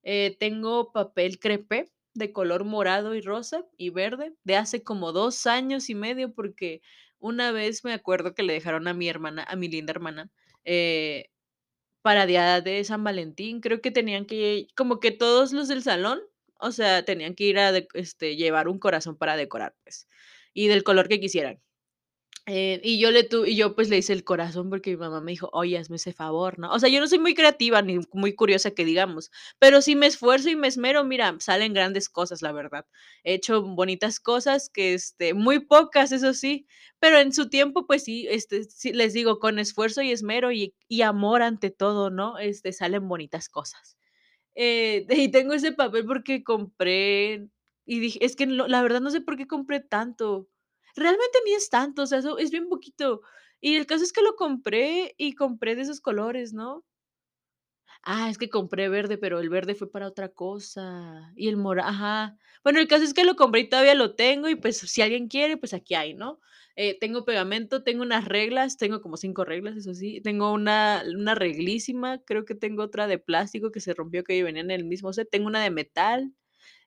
Eh, 0.09 0.37
tengo 0.39 0.93
papel 0.93 1.41
crepé 1.41 1.91
de 2.15 2.33
color 2.33 2.63
morado 2.65 3.15
y 3.17 3.21
rosa 3.23 3.65
y 3.77 3.91
verde 3.91 4.35
de 4.45 4.55
hace 4.57 4.85
como 4.85 5.11
2 5.13 5.47
años 5.49 5.91
y 5.91 5.97
medio, 5.97 6.33
porque 6.33 6.81
una 7.19 7.51
vez 7.51 7.85
me 7.85 7.93
acuerdo 7.93 8.33
que 8.35 8.45
le 8.45 8.53
dejaron 8.53 8.87
a 8.87 8.95
mi 8.95 9.09
hermana, 9.09 9.45
a 9.49 9.57
mi 9.57 9.69
linda 9.69 9.91
hermana, 9.91 10.31
eh, 10.65 11.31
para 12.03 12.27
día 12.27 12.61
de 12.63 12.85
San 12.85 13.05
Valentín, 13.05 13.61
creo 13.61 13.81
que 13.83 13.91
tenían 13.93 14.27
que 14.27 14.69
como 14.77 15.01
que 15.01 15.13
todos 15.13 15.53
los 15.53 15.69
del 15.69 15.83
salón, 15.83 16.21
o 16.61 16.73
sea, 16.73 17.05
tenían 17.05 17.35
que 17.35 17.45
ir 17.45 17.59
a 17.59 17.73
de 17.73 17.89
este, 17.95 18.37
llevar 18.37 18.69
un 18.69 18.79
corazón 18.79 19.17
para 19.19 19.37
decorar, 19.37 19.75
pues, 19.85 20.09
y 20.55 20.69
del 20.69 20.85
color 20.85 21.09
que 21.09 21.21
quisieran. 21.21 21.61
Eh, 22.49 22.81
y 22.85 23.01
yo 23.01 23.11
le 23.11 23.29
y 23.47 23.57
yo, 23.57 23.75
pues, 23.75 23.89
le 23.89 23.99
hice 23.99 24.13
el 24.13 24.23
corazón 24.23 24.71
porque 24.71 24.91
mi 24.93 24.97
mamá 24.99 25.21
me 25.21 25.33
dijo: 25.33 25.51
"Oye, 25.53 25.77
hazme 25.79 25.97
ese 25.97 26.13
favor", 26.13 26.61
¿no? 26.61 26.71
O 26.73 26.79
sea, 26.79 26.89
yo 26.89 27.01
no 27.01 27.09
soy 27.09 27.19
muy 27.19 27.35
creativa 27.35 27.83
ni 27.83 27.99
muy 28.13 28.35
curiosa 28.37 28.71
que 28.71 28.85
digamos, 28.85 29.33
pero 29.59 29.83
si 29.83 29.97
me 29.97 30.07
esfuerzo 30.07 30.49
y 30.49 30.55
me 30.55 30.69
esmero, 30.69 31.03
mira, 31.05 31.35
salen 31.41 31.73
grandes 31.75 32.09
cosas, 32.09 32.43
la 32.43 32.53
verdad. 32.53 32.87
He 33.25 33.35
hecho 33.35 33.63
bonitas 33.63 34.21
cosas 34.21 34.71
que, 34.71 34.95
este, 34.95 35.35
muy 35.35 35.59
pocas, 35.59 36.13
eso 36.13 36.35
sí, 36.35 36.69
pero 37.01 37.19
en 37.19 37.33
su 37.33 37.49
tiempo, 37.49 37.85
pues 37.85 38.05
sí, 38.05 38.29
este, 38.31 38.63
sí, 38.65 38.93
les 38.93 39.13
digo, 39.13 39.41
con 39.41 39.59
esfuerzo 39.59 40.03
y 40.03 40.13
esmero 40.13 40.53
y 40.53 40.73
y 40.89 41.03
amor 41.03 41.43
ante 41.43 41.71
todo, 41.71 42.11
¿no? 42.11 42.39
Este, 42.39 42.73
salen 42.73 43.09
bonitas 43.09 43.49
cosas. 43.49 43.97
Eh, 44.55 45.07
y 45.29 45.31
tengo 45.31 45.55
ese 45.55 45.73
papel 45.73 46.07
porque 46.07 46.45
compré 46.45 47.49
y 47.87 48.01
dije 48.01 48.19
es 48.25 48.37
que 48.37 48.47
no, 48.47 48.69
la 48.69 48.83
verdad 48.83 49.01
no 49.01 49.11
sé 49.11 49.21
por 49.23 49.37
qué 49.37 49.47
compré 49.49 49.81
tanto. 49.81 50.49
Realmente 50.97 51.39
ni 51.45 51.53
es 51.55 51.69
tanto, 51.71 52.03
o 52.03 52.07
sea, 52.07 52.19
eso 52.19 52.39
es 52.39 52.51
bien 52.51 52.69
poquito. 52.69 53.21
Y 53.61 53.77
el 53.77 53.87
caso 53.87 54.05
es 54.05 54.13
que 54.13 54.23
lo 54.23 54.37
compré 54.37 55.15
y 55.19 55.35
compré 55.35 55.75
de 55.77 55.83
esos 55.83 56.01
colores, 56.01 56.53
¿no? 56.55 56.85
Ah, 58.03 58.31
es 58.31 58.39
que 58.39 58.49
compré 58.49 58.89
verde, 58.89 59.19
pero 59.19 59.41
el 59.41 59.49
verde 59.49 59.75
fue 59.75 59.91
para 59.91 60.07
otra 60.07 60.29
cosa. 60.29 61.33
Y 61.37 61.49
el 61.49 61.57
mora 61.57 61.89
ajá. 61.89 62.37
Bueno, 62.63 62.79
el 62.81 62.89
caso 62.89 63.05
es 63.05 63.15
que 63.15 63.25
lo 63.25 63.37
compré 63.37 63.63
y 63.63 63.69
todavía 63.69 63.95
lo 63.95 64.15
tengo 64.15 64.49
y, 64.49 64.55
pues, 64.57 64.79
si 64.79 65.03
alguien 65.03 65.29
quiere, 65.29 65.57
pues, 65.57 65.75
aquí 65.75 65.95
hay, 65.95 66.15
¿no? 66.15 66.41
Eh, 66.77 66.99
tengo 67.01 67.25
pegamento, 67.25 67.83
tengo 67.83 68.03
unas 68.03 68.27
reglas, 68.27 68.77
tengo 68.77 69.01
como 69.01 69.17
5 69.17 69.45
reglas, 69.45 69.77
eso 69.77 69.95
sí. 69.95 70.21
Tengo 70.21 70.53
una 70.53 71.03
una 71.17 71.35
reglísima, 71.35 72.19
creo 72.25 72.45
que 72.45 72.55
tengo 72.55 72.83
otra 72.83 73.07
de 73.07 73.19
plástico 73.19 73.71
que 73.73 73.81
se 73.81 73.95
rompió, 73.95 74.25
que 74.25 74.43
venían 74.43 74.67
en 74.71 74.81
el 74.81 74.85
mismo 74.85 75.13
set. 75.13 75.29
Tengo 75.31 75.47
una 75.47 75.63
de 75.63 75.71
metal. 75.71 76.33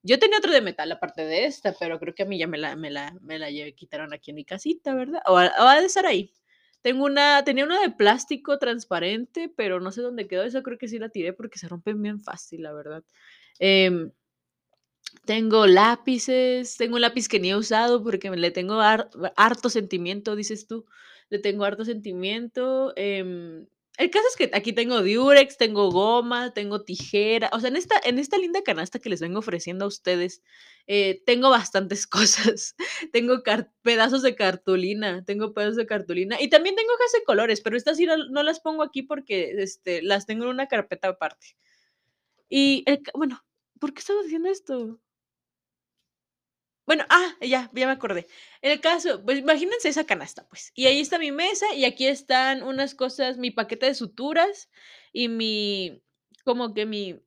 Yo 0.03 0.17
tenía 0.19 0.37
otra 0.37 0.53
de 0.53 0.61
metal 0.61 0.91
aparte 0.91 1.25
de 1.25 1.45
esta, 1.45 1.73
pero 1.79 1.99
creo 1.99 2.15
que 2.15 2.23
a 2.23 2.25
mí 2.25 2.37
ya 2.39 2.47
me 2.47 2.57
la 2.57 2.75
me 2.75 2.89
la 2.89 3.13
me 3.21 3.37
la 3.39 3.49
lle 3.49 3.73
quitaron 3.75 4.13
aquí 4.13 4.31
en 4.31 4.35
mi 4.37 4.45
casita, 4.45 4.95
¿verdad? 4.95 5.21
O 5.25 5.33
o 5.33 5.37
ha 5.39 5.79
de 5.79 5.85
estar 5.87 6.05
ahí. 6.05 6.33
Tengo 6.81 7.03
una 7.05 7.43
tenía 7.43 7.65
una 7.65 7.81
de 7.81 7.89
plástico 7.91 8.57
transparente, 8.59 9.51
pero 9.55 9.79
no 9.81 9.91
sé 9.91 10.01
dónde 10.01 10.27
quedó. 10.27 10.43
Esa 10.43 10.63
creo 10.63 10.77
que 10.77 10.87
sí 10.87 10.99
la 10.99 11.09
tiré 11.09 11.33
porque 11.33 11.59
se 11.59 11.67
rompen 11.67 12.01
bien 12.01 12.21
fácil, 12.21 12.63
la 12.63 12.71
verdad. 12.73 13.03
Em, 13.59 14.11
tengo 15.25 15.65
lápices, 15.67 16.77
tengo 16.77 16.95
un 16.95 17.01
lápiz 17.01 17.27
que 17.27 17.39
ni 17.39 17.49
he 17.51 17.55
usado 17.55 18.03
porque 18.03 18.29
le 18.31 18.51
tengo 18.51 18.81
har 18.81 19.09
harto 19.35 19.69
sentimiento, 19.69 20.35
dices 20.35 20.67
tú. 20.67 20.85
Le 21.29 21.39
tengo 21.39 21.63
harto 21.65 21.85
sentimiento. 21.85 22.93
Em, 22.95 23.67
el 23.99 24.09
caso 24.11 24.25
es 24.29 24.37
que 24.37 24.49
aquí 24.55 24.71
tengo 24.71 25.03
diurex, 25.03 25.57
tengo 25.57 25.91
goma, 25.91 26.53
tengo 26.53 26.83
tijera. 26.83 27.49
O 27.51 27.59
sea, 27.59 27.67
en 27.69 27.75
esta 27.75 27.95
en 28.05 28.17
esta 28.17 28.37
linda 28.37 28.63
canasta 28.63 28.97
que 28.99 29.09
les 29.09 29.19
vengo 29.19 29.39
ofreciendo 29.39 29.83
a 29.83 29.89
ustedes, 29.89 30.41
eh, 30.87 31.21
tengo 31.25 31.49
bastantes 31.49 32.07
cosas. 32.07 32.75
Tengo 33.11 33.43
pedazos 33.81 34.21
de 34.21 34.35
cartulina, 34.35 35.25
tengo 35.25 35.53
pedazos 35.53 35.75
de 35.75 35.85
cartulina 35.85 36.41
y 36.41 36.49
también 36.49 36.77
tengo 36.77 36.93
hojas 36.93 37.11
de 37.11 37.23
colores, 37.25 37.59
pero 37.59 37.75
estas 37.75 37.97
sí 37.97 38.05
no 38.07 38.43
las 38.43 38.61
pongo 38.61 38.83
aquí 38.83 39.03
porque, 39.03 39.51
este, 39.57 40.01
las 40.01 40.25
tengo 40.25 40.45
en 40.45 40.51
una 40.51 40.67
carpeta 40.67 41.09
aparte. 41.09 41.57
Y 42.47 42.85
bueno, 43.13 43.43
¿por 43.81 43.93
qué 43.93 43.99
estaba 43.99 44.23
diciendo 44.23 44.49
esto? 44.49 44.97
Bueno, 46.89 47.05
ah, 47.09 47.35
ya, 47.39 47.69
ya 47.71 47.85
me 47.85 47.91
acordé. 47.91 48.25
El 48.63 48.81
caso, 48.81 49.23
pues 49.23 49.37
imagínense 49.37 49.89
esa 49.89 50.07
canasta, 50.07 50.47
pues, 50.49 50.71
y 50.73 50.87
ahí 50.87 50.99
está 50.99 51.19
mi 51.19 51.31
mesa 51.31 51.67
y 51.75 51.85
aquí 51.85 52.07
están 52.07 52.63
unas 52.63 52.95
cosas, 52.95 53.37
mi 53.37 53.51
paquete 53.51 53.85
de 53.85 53.93
suturas 53.93 54.71
y 55.13 55.27
mi 55.27 56.01
como 56.43 56.73
que 56.73 56.87
mi 56.87 57.21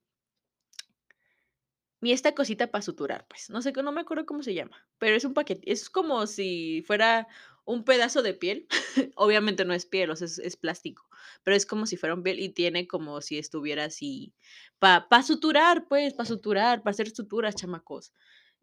mi 2.00 2.11
esta 2.12 2.35
cosita 2.35 2.66
para 2.71 2.83
suturar, 2.83 3.26
pues, 3.28 3.49
no 3.50 3.62
sé, 3.62 3.73
no 3.73 3.92
me 3.92 4.00
acuerdo 4.00 4.26
cómo 4.26 4.42
se 4.42 4.54
llama, 4.54 4.76
pero 4.99 5.14
es 5.14 5.25
un 5.25 5.35
paquete, 5.35 5.71
es 5.71 5.88
como 5.88 6.26
si 6.26 6.83
fuera 6.87 7.28
un 7.64 7.85
pedazo 7.85 8.23
de 8.23 8.35
piel. 8.35 8.66
Obviamente 9.14 9.64
no 9.64 9.73
es 9.73 9.87
piel, 9.87 10.11
o 10.11 10.16
sea, 10.16 10.26
es 10.26 10.38
es 10.40 10.57
plástico, 10.57 11.09
pero 11.45 11.57
es 11.57 11.64
como 11.64 11.87
si 11.87 11.97
fuera 11.97 12.14
un 12.16 12.25
piel 12.25 12.40
y 12.40 12.49
tiene 12.49 12.88
como 12.88 13.21
si 13.21 13.38
estuviera 13.38 13.85
así 13.85 14.35
pa 14.81 15.07
para 15.09 15.23
suturar, 15.23 15.87
pues, 15.88 16.12
para 16.14 16.26
suturar, 16.26 16.83
para 16.83 16.90
hacer 16.92 17.11
suturas, 17.14 17.54
chamacos. 17.54 18.12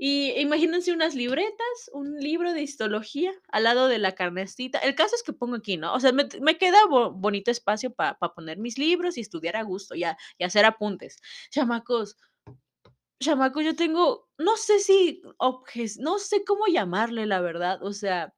Y 0.01 0.31
imagínense 0.39 0.93
unas 0.93 1.13
libretas, 1.13 1.89
un 1.91 2.15
libro 2.19 2.53
de 2.53 2.61
histología 2.61 3.33
al 3.49 3.65
lado 3.65 3.89
de 3.89 3.99
la 3.99 4.13
canastita. 4.15 4.79
El 4.79 4.95
caso 4.95 5.13
es 5.15 5.23
que 5.23 5.33
pongo 5.33 5.57
aquí, 5.57 5.75
¿no? 5.75 5.93
O 5.93 5.99
sea, 5.99 6.13
me 6.13 6.25
me 6.41 6.57
queda 6.57 6.77
bo 6.89 7.11
bonito 7.11 7.51
espacio 7.51 7.93
para 7.93 8.17
poner 8.17 8.57
mis 8.57 8.77
libros 8.77 9.17
y 9.17 9.21
estudiar 9.21 9.57
a 9.57 9.63
gusto, 9.63 9.95
y 9.95 10.05
a 10.05 10.17
hacer 10.41 10.65
apuntes. 10.65 11.17
Chamacos 11.51 12.15
chamacos, 13.21 13.63
yo 13.65 13.75
tengo, 13.75 14.29
no 14.37 14.57
sé 14.57 14.79
si 14.79 15.21
objes 15.37 15.97
no 15.99 16.19
sé 16.19 16.43
cómo 16.45 16.67
llamarle, 16.67 17.25
la 17.25 17.41
verdad, 17.41 17.83
o 17.83 17.93
sea 17.93 18.33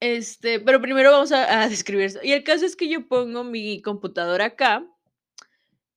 este, 0.00 0.60
pero 0.60 0.80
primero 0.80 1.10
vamos 1.12 1.32
a 1.32 1.62
a 1.62 1.68
describir. 1.68 2.12
Y 2.22 2.32
el 2.32 2.44
caso 2.44 2.66
es 2.66 2.76
que 2.76 2.88
yo 2.88 3.06
pongo 3.08 3.44
mi 3.44 3.80
computadora 3.82 4.46
acá 4.46 4.86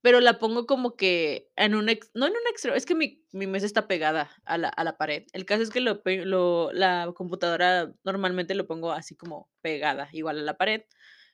pero 0.02 0.20
la 0.22 0.40
pongo 0.40 0.66
como 0.68 0.96
que 0.96 1.50
en 1.56 1.76
un 1.76 1.90
ex 1.90 2.12
no 2.14 2.26
en 2.28 2.34
un 2.34 2.48
extremo, 2.52 2.78
es 2.78 2.86
que 2.86 2.96
mi 2.96 3.24
mi 3.34 3.48
mesa 3.48 3.66
está 3.66 3.88
pegada 3.88 4.30
a 4.46 4.58
la 4.58 4.70
a 4.70 4.84
la 4.84 4.98
pared. 4.98 5.24
El 5.34 5.46
caso 5.46 5.64
es 5.64 5.70
que 5.70 5.82
lo 5.82 6.02
lo 6.06 6.72
la 6.74 7.12
computadora 7.16 7.94
normalmente 8.04 8.56
lo 8.56 8.68
pongo 8.68 8.92
así 8.92 9.16
como 9.16 9.50
pegada, 9.62 10.10
igual 10.14 10.40
a 10.40 10.44
la 10.44 10.58
pared, 10.58 10.84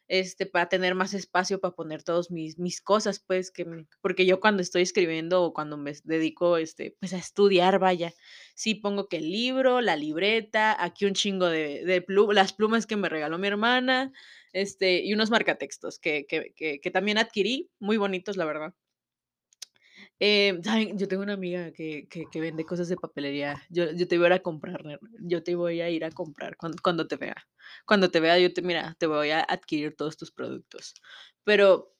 este, 0.10 0.46
para 0.46 0.68
tener 0.70 0.96
más 0.96 1.14
espacio 1.14 1.60
para 1.62 1.76
poner 1.76 2.04
todos 2.04 2.30
mis 2.32 2.58
mis 2.60 2.82
cosas, 2.82 3.20
pues, 3.26 3.52
que 3.52 3.66
porque 4.02 4.26
yo 4.26 4.40
cuando 4.40 4.62
estoy 4.62 4.82
escribiendo 4.84 5.44
o 5.44 5.54
cuando 5.54 5.78
me 5.78 5.94
dedico, 6.04 6.58
este, 6.58 6.96
pues, 7.00 7.14
a 7.14 7.18
estudiar, 7.18 7.80
vaya, 7.80 8.14
sí 8.56 8.76
pongo 8.76 9.08
que 9.08 9.18
el 9.18 9.32
libro, 9.32 9.82
la 9.82 9.96
libreta, 9.96 10.76
aquí 10.84 11.06
un 11.06 11.14
chingo 11.14 11.48
de 11.48 11.84
de 11.86 12.02
plu 12.02 12.32
las 12.34 12.54
plumas 12.54 12.86
que 12.88 12.98
me 12.98 13.10
regaló 13.10 13.38
mi 13.38 13.48
hermana, 13.48 14.12
este, 14.54 15.04
y 15.04 15.14
unos 15.14 15.30
marcatextos 15.32 16.00
que 16.00 16.26
que 16.28 16.54
que 16.56 16.80
que 16.82 16.92
también 16.92 17.18
adquirí, 17.18 17.70
muy 17.80 17.98
bonitos, 17.98 18.38
la 18.38 18.46
verdad. 18.46 18.74
Eh, 20.20 20.60
¿saben? 20.64 20.98
Yo 20.98 21.08
tengo 21.08 21.24
una 21.24 21.34
amiga 21.34 21.72
que 21.72 22.08
que 22.10 22.26
que 22.32 22.40
vende 22.42 22.66
cosas 22.66 22.88
de 22.90 22.96
papelería. 22.98 23.62
Yo 23.70 23.92
yo 23.92 24.08
te 24.08 24.18
voy 24.18 24.26
a 24.26 24.28
ir 24.30 24.34
a 24.34 24.40
comprar, 24.40 24.84
yo 25.22 25.44
te 25.44 25.56
voy 25.56 25.82
a 25.82 25.90
ir 25.90 26.06
a 26.06 26.12
comprar 26.12 26.56
cuan 26.58 26.74
cuando 26.82 27.08
te 27.08 27.18
vea. 27.18 27.36
Cuando 27.86 28.10
te 28.12 28.20
vea, 28.20 28.40
yo 28.40 28.54
te 28.54 28.62
mira, 28.62 28.96
te 29.00 29.08
voy 29.08 29.32
a 29.32 29.42
adquirir 29.42 29.96
todos 29.96 30.18
tus 30.18 30.32
productos. 30.32 30.94
Pero 31.44 31.93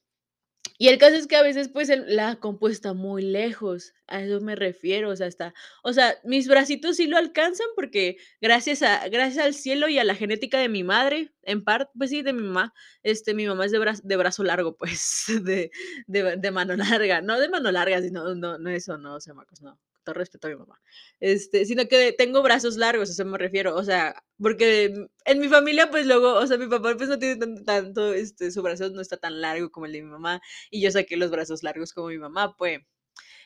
y 0.78 0.88
el 0.88 0.98
caso 0.98 1.16
es 1.16 1.28
que 1.28 1.36
a 1.36 1.44
veces, 1.44 1.70
pues, 1.70 1.90
la 2.08 2.38
compu 2.38 2.68
está 2.68 2.94
muy 2.94 3.22
lejos, 3.24 3.94
a 4.08 4.22
eso 4.22 4.42
me 4.42 4.56
refiero, 4.56 5.10
o 5.10 5.16
sea, 5.16 5.28
está 5.28 5.54
o 5.84 5.94
sea, 5.94 6.16
mis 6.24 6.48
bracitos 6.48 6.98
sí 6.98 7.08
lo 7.08 7.18
alcanzan 7.18 7.68
porque 7.76 8.18
gracias 8.42 8.82
a 8.82 9.08
gracias 9.10 9.46
al 9.46 9.54
cielo 9.54 9.88
y 9.88 10.00
a 10.00 10.04
la 10.04 10.16
genética 10.16 10.60
de 10.60 10.70
mi 10.70 10.84
madre, 10.84 11.32
en 11.44 11.64
parte, 11.64 11.92
pues 11.98 12.10
sí, 12.10 12.22
de 12.22 12.34
mi 12.34 12.42
mamá, 12.44 12.74
este, 13.04 13.34
mi 13.34 13.46
mamá 13.46 13.66
es 13.66 13.72
de 13.72 13.80
bra 13.80 13.94
de 14.04 14.18
brazo 14.18 14.44
largo, 14.44 14.76
pues, 14.78 15.26
de 15.44 15.72
de 16.08 16.38
de 16.38 16.52
mano 16.52 16.76
larga, 17.02 17.22
no 17.22 17.40
de 17.40 17.50
mano 17.50 17.72
larga, 17.72 18.02
sino 18.02 18.36
no 18.36 18.58
no 18.58 18.70
eso 18.70 18.98
no, 18.98 19.20
chamacos, 19.20 19.62
no, 19.62 19.80
todo 20.04 20.16
respeto 20.16 20.48
a 20.48 20.52
mi 20.52 20.58
mamá. 20.58 20.80
Este, 21.20 21.66
sino 21.66 21.88
que 21.88 22.14
tengo 22.14 22.42
brazos 22.44 22.78
largos, 22.78 23.10
a 23.10 23.12
eso 23.14 23.26
me 23.26 23.38
refiero, 23.38 23.76
o 23.76 23.84
sea, 23.84 24.16
porque 24.40 24.94
en 25.26 25.40
mi 25.40 25.48
familia, 25.50 25.90
pues, 25.92 26.06
luego, 26.06 26.34
o 26.36 26.48
sea, 26.48 26.58
mi 26.58 26.68
papá, 26.68 26.96
pues, 26.98 27.10
no 27.10 27.20
tiene 27.20 27.38
tan 27.38 27.66
tanto, 27.66 28.14
este, 28.14 28.52
su 28.52 28.62
brazo 28.64 28.90
no 28.92 29.02
está 29.02 29.18
tan 29.18 29.42
largo 29.42 29.72
como 29.72 29.86
el 29.88 29.94
de 29.94 30.02
mi 30.04 30.10
mamá, 30.10 30.42
y 30.72 30.82
yo 30.82 30.92
saqué 30.92 31.18
los 31.18 31.32
brazos 31.32 31.64
largos 31.64 31.94
como 31.94 32.08
mi 32.10 32.18
mamá, 32.20 32.56
pues. 32.58 32.80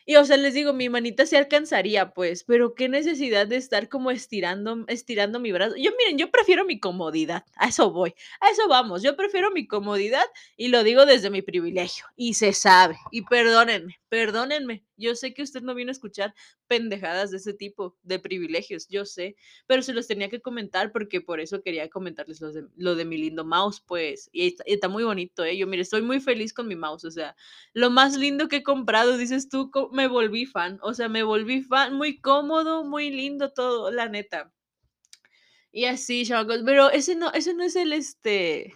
Y, 0.09 0.15
o 0.15 0.23
sea, 0.23 0.37
les 0.37 0.53
digo, 0.53 0.71
mi 0.71 0.87
manita 0.87 1.25
sí 1.25 1.35
alcanzaría, 1.35 2.13
pues, 2.13 2.45
pero 2.45 2.75
qué 2.75 2.87
necesidad 2.87 3.45
de 3.45 3.57
estar 3.57 3.89
como 3.89 4.09
estirando 4.09 4.85
estirando 4.87 5.37
mi 5.41 5.51
brazo. 5.51 5.75
Yo, 5.75 5.91
miren, 5.99 6.17
yo 6.17 6.31
prefiero 6.31 6.63
mi 6.63 6.79
comodidad, 6.79 7.43
a 7.57 7.67
eso 7.67 7.91
voy, 7.91 8.15
a 8.39 8.49
eso 8.49 8.69
vamos. 8.69 9.03
Yo 9.03 9.17
prefiero 9.17 9.51
mi 9.51 9.67
comodidad 9.67 10.23
y 10.55 10.69
lo 10.69 10.83
digo 10.85 11.05
desde 11.05 11.29
mi 11.29 11.41
privilegio, 11.41 12.05
y 12.15 12.35
se 12.35 12.53
sabe. 12.53 12.97
Y 13.11 13.23
perdónenme, 13.23 13.99
perdónenme. 14.07 14.85
Yo 14.95 15.13
sé 15.15 15.33
que 15.33 15.43
usted 15.43 15.61
no 15.61 15.75
vino 15.75 15.89
a 15.89 15.91
escuchar 15.91 16.33
pendejadas 16.67 17.31
de 17.31 17.37
ese 17.37 17.53
tipo, 17.53 17.97
de 18.03 18.19
privilegios, 18.19 18.87
yo 18.89 19.05
sé, 19.05 19.35
pero 19.67 19.81
se 19.81 19.93
los 19.93 20.07
tenía 20.07 20.29
que 20.29 20.41
comentar 20.41 20.91
porque 20.91 21.21
por 21.21 21.39
eso 21.39 21.61
quería 21.61 21.89
comentarles 21.89 22.41
los 22.41 22.53
de 22.53 22.65
lo 22.75 22.95
de 22.95 23.05
mi 23.05 23.17
lindo 23.17 23.45
mouse, 23.45 23.81
pues, 23.81 24.29
y 24.31 24.47
está 24.47 24.63
está 24.67 24.89
muy 24.89 25.03
bonito, 25.03 25.43
¿eh? 25.43 25.57
Yo, 25.57 25.67
mire, 25.67 25.81
estoy 25.83 26.01
muy 26.01 26.19
feliz 26.19 26.53
con 26.53 26.67
mi 26.67 26.75
mouse, 26.75 27.05
o 27.05 27.11
sea, 27.11 27.35
lo 27.73 27.89
más 27.89 28.15
lindo 28.17 28.47
que 28.47 28.57
he 28.57 28.63
comprado, 28.63 29.17
dices 29.17 29.49
tú, 29.49 29.71
me 29.93 30.07
volví 30.07 30.45
fan, 30.45 30.79
o 30.81 30.93
sea, 30.93 31.09
me 31.09 31.23
volví 31.23 31.61
fan, 31.63 31.93
muy 31.95 32.19
cómodo, 32.21 32.83
muy 32.83 33.09
lindo 33.11 33.51
todo, 33.53 33.91
la 33.91 34.09
neta. 34.09 34.51
Y 35.71 35.85
así, 35.85 36.23
pero 36.65 36.89
ese 36.91 37.15
no 37.15 37.31
ese 37.33 37.53
no 37.53 37.63
es 37.63 37.75
el, 37.75 37.93
este 37.93 38.73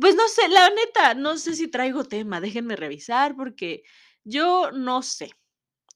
pues 0.00 0.14
no 0.16 0.26
sé, 0.28 0.48
la 0.48 0.70
neta, 0.70 1.14
no 1.14 1.36
sé 1.36 1.54
si 1.54 1.68
traigo 1.68 2.04
tema, 2.04 2.40
déjenme 2.40 2.76
revisar 2.76 3.36
porque 3.36 3.82
yo 4.24 4.70
no 4.72 5.02
sé. 5.02 5.30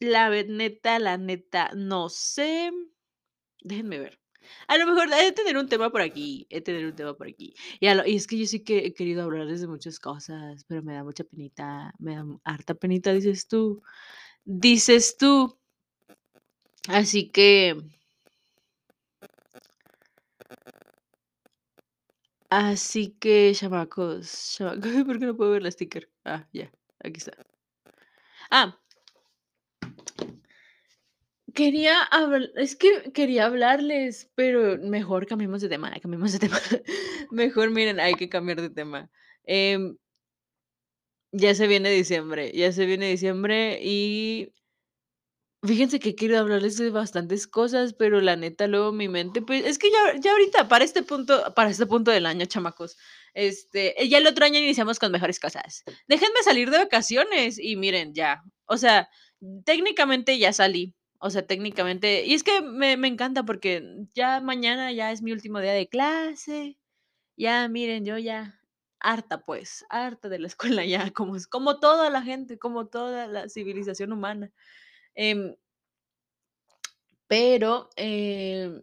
La 0.00 0.30
neta, 0.30 0.98
la 0.98 1.16
neta, 1.16 1.70
no 1.74 2.08
sé. 2.08 2.70
Déjenme 3.62 3.98
ver. 3.98 4.20
A 4.68 4.78
lo 4.78 4.86
mejor 4.86 5.08
he 5.12 5.24
de 5.24 5.32
tener 5.32 5.56
un 5.56 5.68
tema 5.68 5.90
por 5.90 6.00
aquí, 6.02 6.46
he 6.50 6.56
de 6.56 6.60
tener 6.62 6.86
un 6.86 6.94
tema 6.94 7.14
por 7.16 7.26
aquí. 7.28 7.54
Y 7.80 7.92
lo 7.92 8.06
y 8.06 8.16
es 8.16 8.26
que 8.26 8.38
yo 8.38 8.46
sí 8.46 8.62
que 8.62 8.78
he 8.86 8.94
querido 8.94 9.24
hablarles 9.24 9.60
de 9.60 9.68
muchas 9.68 9.98
cosas, 9.98 10.64
pero 10.68 10.82
me 10.82 10.94
da 10.94 11.02
mucha 11.04 11.24
penita, 11.24 11.92
me 11.98 12.14
da 12.16 12.24
harta 12.44 12.74
penita, 12.74 13.12
dices 13.12 13.48
tú. 13.48 13.82
Dices 14.44 15.16
tú. 15.18 15.58
Así 16.88 17.30
que 17.30 17.76
Así 22.50 23.10
que, 23.18 23.52
chamacos, 23.54 24.54
chama 24.56 24.74
¿por 25.06 25.18
qué 25.18 25.26
no 25.26 25.36
puedo 25.36 25.50
ver 25.52 25.62
la 25.62 25.70
sticker? 25.70 26.08
Ah, 26.24 26.46
ya, 26.52 26.70
aquí 27.00 27.18
está. 27.18 27.32
Ah, 28.50 28.78
quería 31.56 32.02
habl 32.12 32.52
es 32.56 32.76
que 32.76 33.12
quería 33.12 33.46
hablarles, 33.46 34.30
pero 34.36 34.78
mejor 34.78 35.26
cambiemos 35.26 35.60
de 35.62 35.68
tema, 35.68 35.92
cambiemos 36.00 36.32
de 36.32 36.38
tema. 36.48 36.60
Mejor, 37.32 37.70
miren, 37.72 37.98
hay 38.00 38.14
que 38.14 38.28
cambiar 38.28 38.60
de 38.60 38.70
tema. 38.70 39.10
Em, 39.44 39.96
ya 41.32 41.54
se 41.54 41.66
viene 41.66 41.90
diciembre, 41.90 42.52
ya 42.54 42.72
se 42.72 42.86
viene 42.86 43.08
diciembre 43.10 43.78
y 43.82 44.52
Fíjense 45.66 45.98
que 45.98 46.14
quiero 46.14 46.38
hablarles 46.38 46.76
de 46.76 46.90
bastantes 46.90 47.46
cosas, 47.46 47.92
pero 47.94 48.20
la 48.20 48.36
neta, 48.36 48.66
luego 48.68 48.92
mi 48.92 49.08
mente, 49.08 49.42
pues, 49.42 49.64
es 49.64 49.78
que 49.78 49.90
ya 49.90 50.20
ya 50.20 50.32
ahorita, 50.32 50.68
para 50.68 50.84
este 50.84 51.02
punto 51.02 51.54
para 51.54 51.70
este 51.70 51.86
punto 51.86 52.10
del 52.10 52.26
año, 52.26 52.44
chamacos, 52.46 52.96
este, 53.34 54.00
eh, 54.00 54.08
ya 54.08 54.18
el 54.18 54.26
otro 54.26 54.44
año 54.44 54.58
iniciamos 54.60 54.98
con 54.98 55.10
mejores 55.12 55.40
cosas. 55.40 55.82
Déjenme 56.08 56.42
salir 56.44 56.70
de 56.70 56.78
vacaciones 56.78 57.58
y 57.58 57.76
miren, 57.76 58.14
ya, 58.14 58.42
o 58.66 58.76
sea, 58.76 59.08
técnicamente 59.64 60.38
ya 60.38 60.52
salí, 60.52 60.94
o 61.20 61.30
sea, 61.30 61.46
técnicamente 61.46 62.24
y 62.26 62.34
es 62.34 62.42
que 62.44 62.62
me 62.62 62.96
me 62.96 63.08
encanta 63.08 63.44
porque 63.44 64.06
ya 64.14 64.40
mañana 64.40 64.92
ya 64.92 65.12
es 65.12 65.22
mi 65.22 65.32
último 65.32 65.60
día 65.60 65.72
de 65.72 65.88
clase, 65.88 66.78
ya 67.36 67.68
miren, 67.68 68.04
yo 68.06 68.18
ya 68.18 68.60
harta, 69.00 69.44
pues, 69.46 69.84
harta 69.90 70.28
de 70.30 70.38
la 70.40 70.48
escuela 70.48 70.84
ya, 70.86 71.12
como 71.12 71.36
como 71.50 71.80
toda 71.80 72.10
la 72.10 72.22
gente, 72.22 72.58
como 72.58 72.88
toda 72.88 73.26
la 73.28 73.48
civilización 73.50 74.12
humana. 74.12 74.52
Em 75.14 75.56
pero, 77.28 77.90
em, 77.96 78.82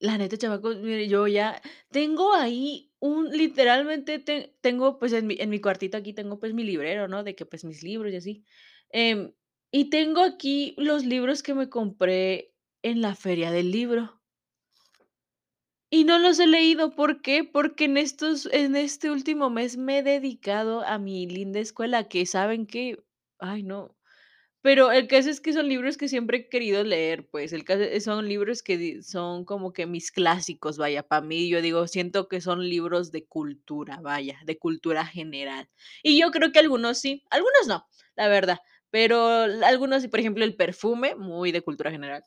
la 0.00 0.16
neta, 0.18 0.36
chamacos, 0.38 0.76
mire, 0.78 1.08
yo 1.08 1.26
ya 1.26 1.60
tengo 1.90 2.34
ahí 2.34 2.92
un 3.00 3.30
literalmente 3.30 4.18
te 4.20 4.56
tengo, 4.60 4.98
pues, 4.98 5.12
en 5.12 5.26
mi 5.26 5.36
en 5.40 5.50
mi 5.50 5.60
cuartito 5.60 5.96
aquí 5.96 6.12
tengo, 6.12 6.38
pues, 6.40 6.54
mi 6.54 6.64
librero, 6.64 7.08
¿no? 7.08 7.24
De 7.24 7.34
que, 7.34 7.46
pues, 7.46 7.64
mis 7.64 7.82
libros 7.82 8.12
y 8.12 8.16
así. 8.16 8.44
Em, 8.90 9.32
y 9.70 9.90
tengo 9.90 10.22
aquí 10.22 10.74
los 10.78 11.04
libros 11.04 11.42
que 11.42 11.54
me 11.54 11.68
compré 11.68 12.54
en 12.82 13.02
la 13.02 13.14
feria 13.14 13.50
del 13.50 13.70
libro. 13.70 14.20
Y 15.90 16.04
no 16.04 16.18
los 16.18 16.38
he 16.38 16.46
leído, 16.46 16.94
¿por 16.94 17.22
qué? 17.22 17.44
Porque 17.44 17.84
en 17.86 17.96
estos 17.96 18.46
en 18.52 18.76
este 18.76 19.10
último 19.10 19.48
mes 19.48 19.78
me 19.78 19.98
he 19.98 20.02
dedicado 20.02 20.82
a 20.84 20.98
mi 20.98 21.26
linda 21.26 21.60
escuela, 21.60 22.08
que, 22.08 22.26
¿saben 22.26 22.66
qué? 22.66 22.98
Ay, 23.38 23.62
no. 23.62 23.96
Pero 24.62 24.92
el 24.92 25.08
caso 25.08 25.30
es 25.30 25.40
que 25.40 25.52
son 25.52 25.68
libros 25.68 25.96
que 25.98 26.08
siempre 26.08 26.38
he 26.38 26.48
querido 26.50 26.84
leer, 26.84 27.28
pues, 27.30 27.52
el 27.52 27.64
caso 27.64 27.82
es 27.82 28.04
son 28.04 28.28
libros 28.28 28.62
que 28.62 29.02
son 29.02 29.44
como 29.44 29.72
que 29.72 29.86
mis 29.86 30.12
clásicos, 30.12 30.78
vaya, 30.78 31.02
para 31.04 31.22
mí, 31.26 31.48
yo 31.48 31.62
digo, 31.62 31.86
siento 31.88 32.28
que 32.28 32.40
son 32.40 32.68
libros 32.68 33.12
de 33.12 33.26
cultura, 33.26 34.00
vaya, 34.02 34.38
de 34.46 34.58
cultura 34.58 35.06
general. 35.06 35.68
Y 36.02 36.20
yo 36.20 36.30
creo 36.32 36.52
que 36.52 36.58
algunos 36.60 36.98
sí, 37.00 37.24
algunos 37.30 37.68
no, 37.68 37.86
la 38.16 38.28
verdad, 38.28 38.58
pero 38.90 39.20
algunos 39.64 40.06
por 40.08 40.20
ejemplo, 40.20 40.44
El 40.44 40.56
perfume, 40.56 41.14
muy 41.16 41.52
de 41.52 41.62
cultura 41.62 41.90
general. 41.90 42.24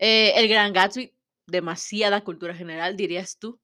Eh, 0.00 0.32
El 0.36 0.48
Gran 0.48 0.72
Gatsby, 0.72 1.14
demasiada 1.46 2.22
cultura 2.24 2.54
general, 2.54 2.96
¿dirías 2.96 3.38
tú? 3.38 3.58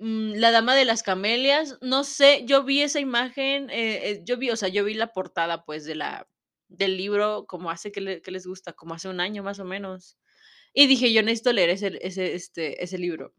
Mm, 0.00 0.34
La 0.36 0.50
dama 0.52 0.76
de 0.76 0.84
las 0.84 1.02
camelias, 1.02 1.76
no 1.82 2.04
sé, 2.04 2.44
yo 2.46 2.62
vi 2.64 2.82
esa 2.82 3.00
imagen, 3.00 3.68
eh 3.70 4.10
eh, 4.10 4.22
yo 4.24 4.36
vi, 4.36 4.50
o 4.50 4.56
sea, 4.56 4.68
yo 4.68 4.84
vi 4.84 4.94
la 4.94 5.12
portada, 5.12 5.64
pues, 5.64 5.84
de 5.84 5.96
la 5.96 6.28
del 6.68 6.96
libro 6.96 7.46
como 7.46 7.70
hace, 7.70 7.90
¿qué 7.90 8.00
le 8.00 8.20
qué 8.22 8.30
les 8.30 8.46
gusta? 8.46 8.72
Como 8.74 8.94
hace 8.94 9.08
un 9.08 9.20
año, 9.20 9.42
más 9.42 9.58
o 9.58 9.64
menos. 9.64 10.16
Y 10.74 10.86
dije: 10.88 11.12
"Yo 11.12 11.22
necesito 11.22 11.52
leer 11.52 11.70
ese 11.70 11.98
ese, 12.02 12.34
este, 12.34 12.82
ese 12.84 12.98
libro". 12.98 13.34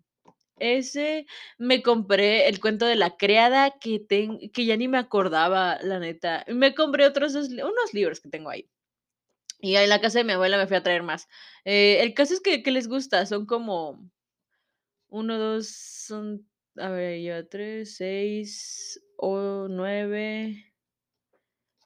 Ese, 0.59 1.25
me 1.57 1.81
compré 1.81 2.47
El 2.49 2.59
cuento 2.59 2.85
de 2.85 2.95
la 2.95 3.17
criada 3.17 3.71
que 3.79 3.99
ten 3.99 4.51
que 4.51 4.65
ya 4.65 4.77
ni 4.77 4.87
me 4.87 4.97
acordaba, 4.97 5.79
la 5.81 5.99
neta. 5.99 6.45
Me 6.47 6.75
compré 6.75 7.05
otros 7.05 7.33
2 7.33 7.49
li 7.49 7.61
unos 7.61 7.93
libros 7.93 8.19
que 8.21 8.29
tengo 8.29 8.49
ahí. 8.49 8.69
Y 9.61 9.75
en 9.75 9.89
la 9.89 10.01
casa 10.01 10.19
de 10.19 10.25
mi 10.25 10.33
abuela 10.33 10.57
me 10.57 10.67
fui 10.67 10.77
a 10.77 10.83
traer 10.83 11.03
más. 11.03 11.27
Eh, 11.65 11.99
el 12.01 12.13
caso 12.13 12.33
es 12.33 12.41
que, 12.41 12.63
¿qué 12.63 12.71
les 12.71 12.87
gusta? 12.87 13.25
Son 13.25 13.45
como 13.45 14.09
1, 15.09 15.37
2, 15.37 15.67
son, 15.67 16.47
a 16.77 16.89
ver, 16.89 17.21
ya 17.21 17.47
3, 17.47 17.95
6, 17.95 19.01
o 19.17 19.67
9 19.69 20.68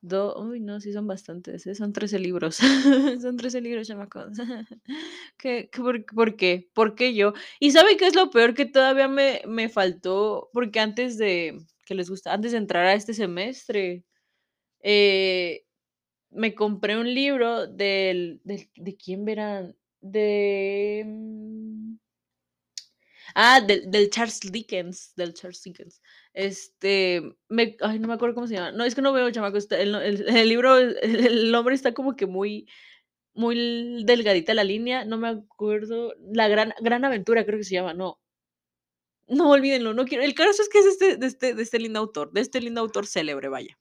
do 0.03 0.35
uy, 0.39 0.59
no, 0.59 0.79
sí 0.81 0.93
son 0.93 1.07
bastantes, 1.07 1.65
¿eh? 1.67 1.75
Son 1.75 1.93
13 1.93 2.19
libros. 2.19 2.57
Son 3.21 3.37
13 3.37 3.61
libros, 3.61 3.87
chamacos. 3.87 4.33
¿Qué 5.37 5.69
por 5.75 6.05
por 6.05 6.35
qué? 6.35 6.69
¿Por 6.73 6.95
qué 6.95 7.13
yo? 7.15 7.33
¿Y 7.59 7.71
saben 7.71 7.97
qué 7.97 8.07
es 8.07 8.15
lo 8.15 8.29
peor? 8.31 8.53
Que 8.55 8.65
todavía 8.65 9.07
me 9.07 9.41
me 9.47 9.69
faltó, 9.69 10.49
porque 10.53 10.79
antes 10.81 11.17
de 11.17 11.59
¿qué 11.85 11.95
les 11.95 12.09
gusta? 12.09 12.33
Antes 12.33 12.51
de 12.53 12.59
entrar 12.59 12.85
a 12.85 12.93
este 12.95 13.13
semestre, 13.13 14.05
eh, 14.81 15.65
me 16.31 16.55
compré 16.55 16.97
un 16.99 17.13
libro 17.13 17.67
del 17.67 18.41
del 18.45 18.69
¿de 18.75 18.97
quién 18.97 19.25
verán? 19.25 19.75
De, 20.01 21.05
Ah, 23.35 23.61
del 23.61 24.09
Charles 24.09 24.39
Dickens, 24.39 25.13
del 25.15 25.33
Charles 25.33 25.63
Dickens. 25.63 26.01
Este, 26.33 27.21
ay, 27.81 27.99
no 27.99 28.07
me 28.07 28.13
acuerdo 28.13 28.35
cómo 28.35 28.47
se 28.47 28.55
llama. 28.55 28.71
No, 28.71 28.83
es 28.83 28.95
que 28.95 29.01
no 29.01 29.13
veo, 29.13 29.31
chamacos, 29.31 29.63
está 29.63 29.79
el 29.79 29.95
el 29.95 30.49
libro, 30.49 30.77
el 30.77 31.51
nombre 31.51 31.75
está 31.75 31.93
como 31.93 32.15
que 32.15 32.25
muy 32.25 32.67
muy 33.35 34.03
delgadita 34.05 34.53
la 34.53 34.63
línea, 34.63 35.05
no 35.05 35.17
me 35.17 35.29
acuerdo. 35.29 36.13
La 36.33 36.47
gran 36.47 36.73
gran 36.81 37.05
aventura, 37.05 37.45
creo 37.45 37.57
que 37.59 37.63
se 37.65 37.75
llama, 37.75 37.93
no. 37.93 38.19
No, 39.27 39.49
olvídenlo, 39.51 39.93
no 39.93 40.05
quiero 40.05 40.23
el 40.23 40.35
caso 40.35 40.61
es 40.61 40.69
que 40.69 40.79
es 40.79 40.85
este 40.85 41.17
de 41.17 41.27
este 41.27 41.53
de 41.53 41.63
este 41.63 41.79
lindo 41.79 41.99
autor, 41.99 42.31
de 42.33 42.41
este 42.41 42.61
lindo 42.61 42.81
autor 42.81 43.07
célebre, 43.07 43.49
vaya. 43.49 43.77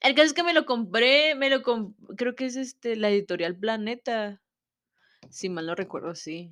El 0.00 0.14
caso 0.14 0.26
es 0.26 0.34
que 0.34 0.42
me 0.42 0.54
lo 0.54 0.66
compré, 0.66 1.34
me 1.34 1.50
lo 1.50 1.62
com 1.62 1.94
creo 2.16 2.34
que 2.34 2.46
es, 2.46 2.56
este, 2.56 2.96
la 2.96 3.10
editorial 3.10 3.56
Planeta, 3.56 4.42
si 5.30 5.48
mal 5.48 5.66
no 5.66 5.74
recuerdo, 5.74 6.14
sí. 6.14 6.50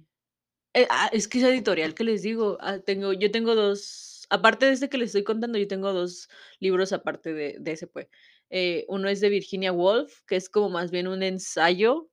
Eh, 0.76 0.88
ah, 0.90 1.08
es 1.12 1.28
que 1.28 1.38
esa 1.38 1.48
editorial 1.50 1.94
que 1.94 2.02
les 2.02 2.22
digo, 2.22 2.58
ah, 2.60 2.80
tengo 2.80 3.12
yo 3.12 3.30
tengo 3.30 3.54
2 3.54 4.26
aparte 4.28 4.66
de 4.66 4.72
este 4.72 4.88
que 4.88 4.98
les 4.98 5.06
estoy 5.10 5.22
contando, 5.22 5.56
yo 5.56 5.68
tengo 5.68 5.92
2 5.92 6.28
libros 6.58 6.92
aparte 6.92 7.32
de 7.32 7.56
de 7.60 7.72
ese, 7.72 7.86
pues. 7.86 8.08
Eh, 8.50 8.84
uno 8.88 9.08
es 9.08 9.20
de 9.20 9.28
Virginia 9.28 9.72
Woolf, 9.72 10.22
que 10.26 10.34
es 10.36 10.48
como 10.48 10.70
más 10.70 10.90
bien 10.90 11.06
un 11.06 11.22
ensayo 11.22 12.08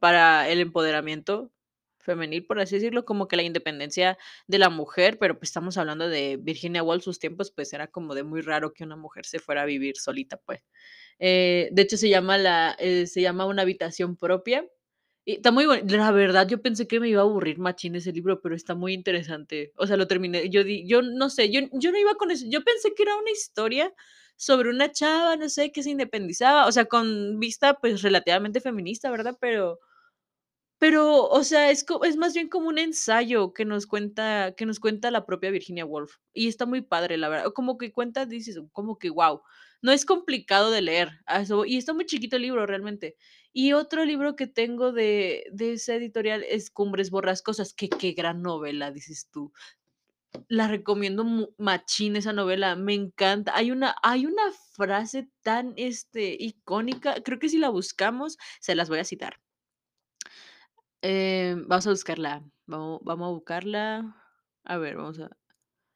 para 0.00 0.48
el 0.50 0.60
empoderamiento 0.60 1.52
femenil, 2.00 2.46
por 2.46 2.60
así 2.60 2.76
decirlo, 2.76 3.04
como 3.04 3.28
que 3.28 3.36
la 3.36 3.44
independencia 3.44 4.18
de 4.48 4.58
la 4.58 4.70
mujer, 4.70 5.18
pero, 5.18 5.38
pues, 5.38 5.50
estamos 5.50 5.78
hablando 5.78 6.08
de 6.08 6.38
Virginia 6.40 6.82
Woolf, 6.82 7.04
sus 7.04 7.18
tiempos, 7.20 7.52
pues, 7.52 7.72
era 7.74 7.88
como 7.88 8.14
de 8.14 8.24
muy 8.24 8.42
raro 8.42 8.72
que 8.74 8.84
una 8.84 8.96
mujer 8.96 9.26
se 9.26 9.38
fuera 9.40 9.62
a 9.62 9.66
vivir 9.66 9.96
solita, 9.98 10.38
pues. 10.38 10.62
Eh, 11.20 11.70
de 11.72 11.82
hecho, 11.82 11.96
se 11.98 12.08
llama 12.10 12.38
la 12.38 12.76
eh, 12.80 13.06
se 13.06 13.22
llama 13.22 13.46
Una 13.46 13.62
habitación 13.62 14.16
propia, 14.16 14.66
y 15.24 15.34
está 15.34 15.50
muy 15.52 15.66
buen 15.66 15.86
la 15.88 16.10
verdad, 16.12 16.48
yo 16.48 16.62
pensé 16.62 16.88
que 16.88 17.00
me 17.00 17.08
iba 17.08 17.20
a 17.22 17.24
aburrir 17.24 17.58
machín 17.58 17.94
ese 17.96 18.12
libro, 18.12 18.40
pero 18.42 18.54
está 18.54 18.74
muy 18.74 18.94
interesante. 18.94 19.72
O 19.76 19.86
sea, 19.86 19.96
lo 19.96 20.06
terminé, 20.08 20.48
yo 20.50 20.64
di 20.64 20.86
yo 20.88 21.02
no 21.02 21.30
sé, 21.30 21.50
yo 21.52 21.60
yo 21.72 21.92
no 21.92 21.98
iba 21.98 22.14
con 22.16 22.30
eso, 22.30 22.46
yo 22.48 22.62
pensé 22.64 22.94
que 22.96 23.02
era 23.04 23.16
una 23.16 23.30
historia 23.30 23.92
sobre 24.36 24.70
una 24.70 24.90
chava, 24.92 25.36
no 25.36 25.48
sé, 25.50 25.72
que 25.72 25.82
se 25.82 25.90
independizaba, 25.90 26.66
o 26.66 26.72
sea, 26.72 26.86
con 26.86 27.38
vista, 27.40 27.74
pues, 27.74 28.02
relativamente 28.02 28.60
feminista, 28.60 29.10
¿verdad? 29.10 29.36
Pero 29.40 29.78
pero, 30.80 31.26
o 31.28 31.44
sea, 31.44 31.70
es 31.70 31.84
es 32.04 32.16
más 32.16 32.32
bien 32.34 32.48
como 32.48 32.68
un 32.68 32.78
ensayo 32.78 33.52
que 33.52 33.66
nos 33.66 33.86
cuenta 33.86 34.54
que 34.56 34.64
nos 34.64 34.80
cuenta 34.80 35.10
la 35.10 35.26
propia 35.26 35.50
Virginia 35.50 35.84
Woolf, 35.84 36.16
y 36.32 36.48
está 36.48 36.64
muy 36.66 36.80
padre, 36.80 37.18
la 37.18 37.28
verdad, 37.28 37.52
como 37.54 37.76
que 37.78 37.92
cuenta, 37.92 38.24
dices, 38.26 38.58
como 38.72 38.98
que 38.98 39.10
guau, 39.10 39.42
no 39.82 39.92
es 39.92 40.06
complicado 40.06 40.70
de 40.70 40.80
leer, 40.82 41.10
y 41.66 41.76
está 41.76 41.92
muy 41.92 42.06
chiquito 42.06 42.36
el 42.36 42.42
libro 42.42 42.64
realmente. 42.66 43.16
Y 43.52 43.72
otro 43.72 44.04
libro 44.04 44.36
que 44.36 44.46
tengo 44.46 44.92
de 44.92 45.44
de 45.52 45.72
esa 45.74 45.94
editorial 45.94 46.44
es 46.48 46.70
Cumbres 46.70 47.10
Borrascosas, 47.10 47.74
que 47.74 47.88
qué 47.88 48.12
gran 48.12 48.42
novela, 48.42 48.92
dices 48.92 49.28
tú. 49.30 49.52
La 50.48 50.68
recomiendo 50.68 51.24
machín 51.58 52.16
esa 52.16 52.32
novela, 52.32 52.76
me 52.76 52.94
encanta. 52.94 53.52
Hay 53.56 53.70
una 53.72 53.96
hay 54.02 54.26
una 54.26 54.52
frase 54.76 55.28
tan, 55.42 55.74
este, 55.76 56.36
icónica, 56.38 57.16
creo 57.24 57.38
que 57.38 57.48
si 57.48 57.58
la 57.58 57.70
buscamos, 57.70 58.38
se 58.60 58.74
las 58.76 58.88
voy 58.88 59.00
a 59.00 59.04
citar. 59.04 59.40
Em, 61.02 61.66
vamos 61.66 61.86
a 61.86 61.90
buscarla, 61.90 62.44
vamo 62.66 63.00
vamos 63.02 63.26
a 63.28 63.30
buscarla. 63.32 64.16
A 64.64 64.76
ver, 64.78 64.96
vamos 64.96 65.18
a 65.20 65.30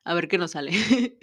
a 0.04 0.14
ver 0.14 0.28
qué 0.28 0.38
nos 0.38 0.52
sale. 0.52 0.72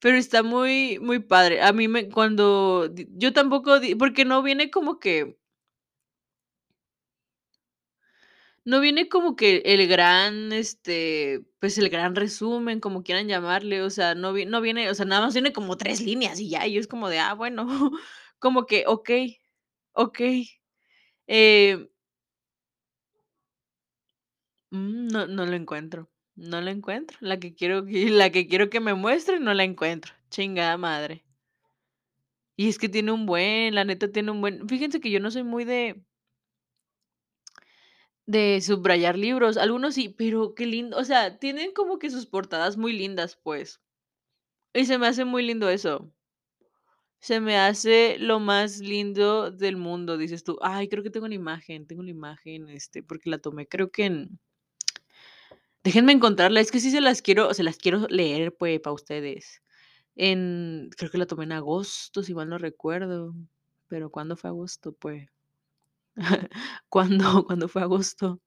Pero 0.00 0.16
está 0.18 0.42
muy 0.42 0.98
muy 1.00 1.20
padre. 1.20 1.62
A 1.62 1.72
mí 1.72 1.88
me 1.88 2.08
cuando 2.10 2.90
yo 3.10 3.32
tampoco 3.32 3.80
porque 3.98 4.24
no 4.24 4.42
viene 4.42 4.70
como 4.70 4.98
que 5.00 5.38
no 8.66 8.80
viene 8.80 9.08
como 9.08 9.36
que 9.36 9.62
el 9.66 9.88
gran, 9.88 10.52
este, 10.52 11.42
pues, 11.60 11.78
el 11.78 11.90
gran 11.90 12.14
resumen, 12.16 12.80
como 12.80 13.04
quieran 13.04 13.28
llamarle, 13.28 13.82
o 13.82 13.90
sea, 13.90 14.14
no 14.16 14.34
vi 14.34 14.46
no 14.46 14.60
viene, 14.62 14.90
o 14.90 14.94
sea, 14.96 15.06
nada 15.06 15.22
más 15.26 15.34
viene 15.34 15.54
como 15.54 15.78
3 15.78 16.02
líneas 16.02 16.40
y 16.40 16.50
ya, 16.50 16.66
y 16.66 16.78
es 16.78 16.88
como 16.88 17.08
de, 17.10 17.20
ah, 17.20 17.34
bueno, 17.34 17.66
como 18.40 18.66
que 18.66 18.84
okey, 18.88 19.40
okey. 19.94 20.50
Eh 21.28 21.88
Mm, 24.72 25.08
no 25.08 25.26
no 25.26 25.44
lo 25.46 25.54
encuentro. 25.56 26.08
No 26.36 26.60
la 26.60 26.70
encuentro. 26.70 27.16
La 27.20 27.38
que 27.40 27.54
quiero 27.54 27.84
la 28.20 28.30
que 28.30 28.46
quiero 28.48 28.70
que 28.70 28.80
me 28.80 28.94
muestre, 28.94 29.40
no 29.40 29.54
la 29.54 29.64
encuentro. 29.64 30.12
Chingada 30.30 30.76
madre. 30.76 31.22
Y 32.58 32.68
es 32.70 32.78
que 32.78 32.88
tiene 32.88 33.12
un 33.12 33.26
buen, 33.26 33.74
la 33.74 33.84
neta 33.84 34.10
tiene 34.10 34.30
un 34.30 34.40
buen 34.40 34.66
fíjense 34.66 34.98
que 35.00 35.10
yo 35.10 35.20
no 35.20 35.30
soy 35.30 35.42
muy 35.44 35.64
de 35.66 36.02
de 38.28 38.60
subrayar 38.60 39.16
libros, 39.16 39.56
algunos 39.56 39.94
sí, 39.94 40.08
pero 40.08 40.54
qué 40.54 40.66
lindo, 40.66 40.98
o 40.98 41.04
sea, 41.04 41.38
tienen 41.38 41.72
como 41.72 41.98
que 42.00 42.10
sus 42.10 42.26
portadas 42.26 42.76
muy 42.76 42.92
lindas, 42.92 43.36
pues, 43.42 43.80
y 44.74 44.86
se 44.86 44.98
me 44.98 45.08
hace 45.08 45.24
muy 45.26 45.44
lindo 45.44 45.68
eso. 45.70 46.12
Se 47.22 47.40
me 47.40 47.56
hace 47.58 48.18
lo 48.18 48.40
más 48.40 48.78
lindo 48.78 49.50
del 49.50 49.76
mundo, 49.76 50.16
dices 50.18 50.44
tú: 50.44 50.58
"Ay, 50.62 50.88
creo 50.88 51.02
que 51.02 51.10
tengo 51.10 51.26
una 51.26 51.34
imagen, 51.34 51.86
tengo 51.86 52.02
una 52.02 52.10
imagen, 52.10 52.68
este, 52.68 53.02
porque 53.02 53.30
la 53.30 53.38
tomé, 53.38 53.66
creo 53.66 53.90
que 53.90 54.04
en" 54.06 54.38
déjenme 55.84 56.12
encontrarla, 56.12 56.60
es 56.60 56.70
que 56.72 56.80
sí 56.80 56.90
se 56.90 57.00
las 57.00 57.22
quiero 57.22 57.54
se 57.54 57.62
las 57.62 57.76
quiero 57.78 58.06
leer, 58.08 58.54
pues, 58.56 58.80
para 58.80 58.94
ustedes. 58.94 59.62
En 60.16 60.90
creo 60.96 61.10
que 61.10 61.18
la 61.18 61.26
tomé 61.26 61.44
en 61.44 61.52
agosto, 61.52 62.22
si 62.22 62.34
mal 62.34 62.48
no 62.50 62.58
recuerdo, 62.58 63.34
pero, 63.88 64.10
¿cuándo 64.10 64.36
fue 64.36 64.50
agosto? 64.50 64.92
Pues, 64.94 65.28
¿cuándo 66.88 67.44
cuándo 67.46 67.68
fue 67.68 67.82
agosto? 67.82 68.40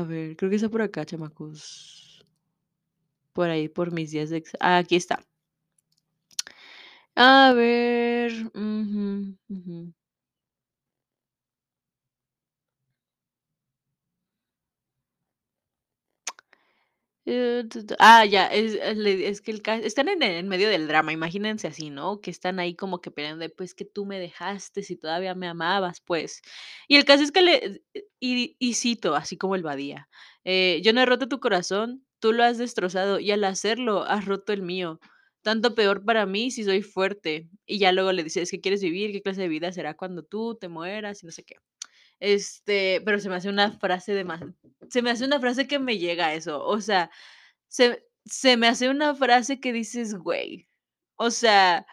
A 0.00 0.02
ver, 0.10 0.36
creo 0.36 0.50
que 0.50 0.56
está 0.56 0.68
por 0.68 0.82
acá, 0.82 1.04
chamacos. 1.06 2.24
Por 3.34 3.48
ahí, 3.50 3.68
por 3.68 3.92
mis 3.92 4.10
días 4.10 4.30
de 4.30 4.42
ah, 4.60 4.78
aquí 4.78 4.96
está. 4.96 5.22
A 7.16 7.52
ver, 7.54 8.32
ujú, 8.54 9.36
ujú. 9.48 9.92
Eh, 17.26 17.62
ah, 18.00 18.24
ya, 18.24 18.46
es 18.48 18.74
le 18.96 19.28
es 19.28 19.40
que 19.40 19.52
el 19.52 19.62
están 19.84 20.08
en 20.08 20.22
en 20.24 20.48
medio 20.48 20.68
del 20.68 20.88
drama, 20.88 21.12
imagínense 21.12 21.68
así, 21.68 21.88
¿no? 21.88 22.20
Que 22.20 22.32
están 22.32 22.58
ahí 22.58 22.74
como 22.74 23.00
que 23.00 23.12
peleando 23.12 23.42
de: 23.44 23.48
"Pues, 23.48 23.74
que 23.74 23.84
tú 23.84 24.04
me 24.06 24.18
dejaste 24.18 24.82
si 24.82 24.96
todavía 24.96 25.34
me 25.36 25.46
amabas, 25.46 26.00
pues". 26.00 26.42
Y 26.88 26.96
el 26.96 27.04
caso 27.04 27.22
es 27.22 27.30
que 27.30 27.42
le 27.42 27.82
y 28.18 28.56
y 28.58 28.74
cito, 28.74 29.14
así 29.14 29.36
como 29.36 29.54
el 29.54 29.62
Badía, 29.62 30.08
eh: 30.44 30.80
"Yo 30.82 30.92
no 30.92 31.00
he 31.00 31.06
roto 31.06 31.28
tu 31.28 31.38
corazón, 31.38 32.04
tú 32.18 32.32
lo 32.32 32.42
has 32.42 32.58
destrozado 32.58 33.20
y 33.20 33.30
al 33.30 33.44
hacerlo 33.44 34.02
has 34.02 34.24
roto 34.24 34.52
el 34.52 34.62
mío. 34.62 34.98
Tanto 35.42 35.74
peor 35.76 36.04
para 36.04 36.26
mí 36.26 36.50
si 36.50 36.64
soy 36.64 36.82
fuerte". 36.82 37.48
Y 37.66 37.78
ya 37.78 37.92
luego 37.92 38.10
le 38.10 38.24
dice: 38.24 38.42
"Es 38.42 38.50
que 38.50 38.60
quieres 38.60 38.82
vivir, 38.82 39.12
¿qué 39.12 39.22
clase 39.22 39.42
de 39.42 39.48
vida 39.48 39.70
será 39.70 39.94
cuando 39.94 40.24
tú 40.24 40.56
te 40.60 40.66
mueras?", 40.68 41.22
y 41.22 41.26
no 41.26 41.30
sé 41.32 41.44
qué. 41.44 41.54
Este, 42.24 43.02
pero 43.04 43.18
se 43.18 43.28
me 43.28 43.34
hace 43.34 43.48
una 43.48 43.72
frase 43.72 44.14
dema 44.14 44.38
se 44.90 45.02
me 45.02 45.10
hace 45.10 45.24
una 45.24 45.40
frase 45.40 45.66
que 45.66 45.80
me 45.80 45.98
llega 45.98 46.26
a 46.26 46.34
eso, 46.34 46.64
o 46.64 46.80
sea, 46.80 47.10
se 47.68 48.06
se 48.26 48.56
me 48.56 48.68
hace 48.68 48.88
una 48.90 49.14
frase 49.16 49.60
que 49.60 49.72
dices: 49.72 50.14
"Güey", 50.16 50.68
o 51.16 51.30
sea, 51.32 51.86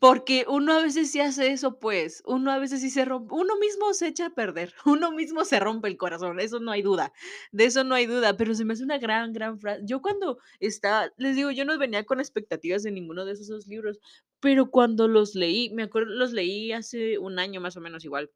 porque 0.00 0.46
uno 0.48 0.74
a 0.74 0.82
veces 0.82 1.10
sí 1.12 1.20
hace 1.20 1.48
eso, 1.52 1.78
pues, 1.80 2.22
uno 2.26 2.52
a 2.52 2.58
veces 2.58 2.80
sí 2.82 2.90
se 2.90 3.04
rompe 3.06 3.34
uno 3.34 3.56
mismo 3.58 3.94
se 3.94 4.08
echa 4.08 4.26
a 4.26 4.30
perder, 4.34 4.74
uno 4.86 5.12
mismo 5.12 5.44
se 5.46 5.60
rompe 5.60 5.88
el 5.88 5.96
corazón, 5.98 6.40
eso 6.40 6.60
no 6.60 6.72
hay 6.72 6.82
duda, 6.82 7.12
de 7.52 7.66
eso 7.66 7.84
no 7.84 7.94
hay 7.96 8.06
duda, 8.06 8.36
pero 8.38 8.54
se 8.54 8.64
me 8.66 8.74
hace 8.74 8.84
una 8.84 8.98
gran, 8.98 9.32
gran 9.34 9.60
fra 9.60 9.78
yo 9.84 10.02
cuando 10.02 10.38
estaba 10.60 11.10
les 11.18 11.36
digo, 11.36 11.50
yo 11.52 11.64
no 11.66 11.78
venía 11.78 12.04
con 12.04 12.20
expectativas 12.20 12.82
de 12.84 12.92
ninguno 12.92 13.24
de 13.26 13.32
esos 13.34 13.48
2 13.48 13.66
libros, 13.68 13.98
pero 14.40 14.70
cuando 14.70 15.08
los 15.08 15.34
leí, 15.36 15.70
me 15.74 15.84
acuerdo, 15.84 16.12
los 16.14 16.32
leí 16.32 16.72
hace 16.72 17.18
un 17.18 17.38
año 17.38 17.60
más 17.60 17.76
o 17.76 17.80
menos 17.82 18.04
igual 18.04 18.30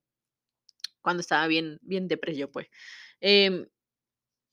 cuando 1.07 1.23
estaba 1.23 1.47
bien 1.49 1.79
bien 1.83 2.09
depre 2.09 2.37
yo, 2.37 2.51
pues, 2.53 2.69
em, 3.23 3.69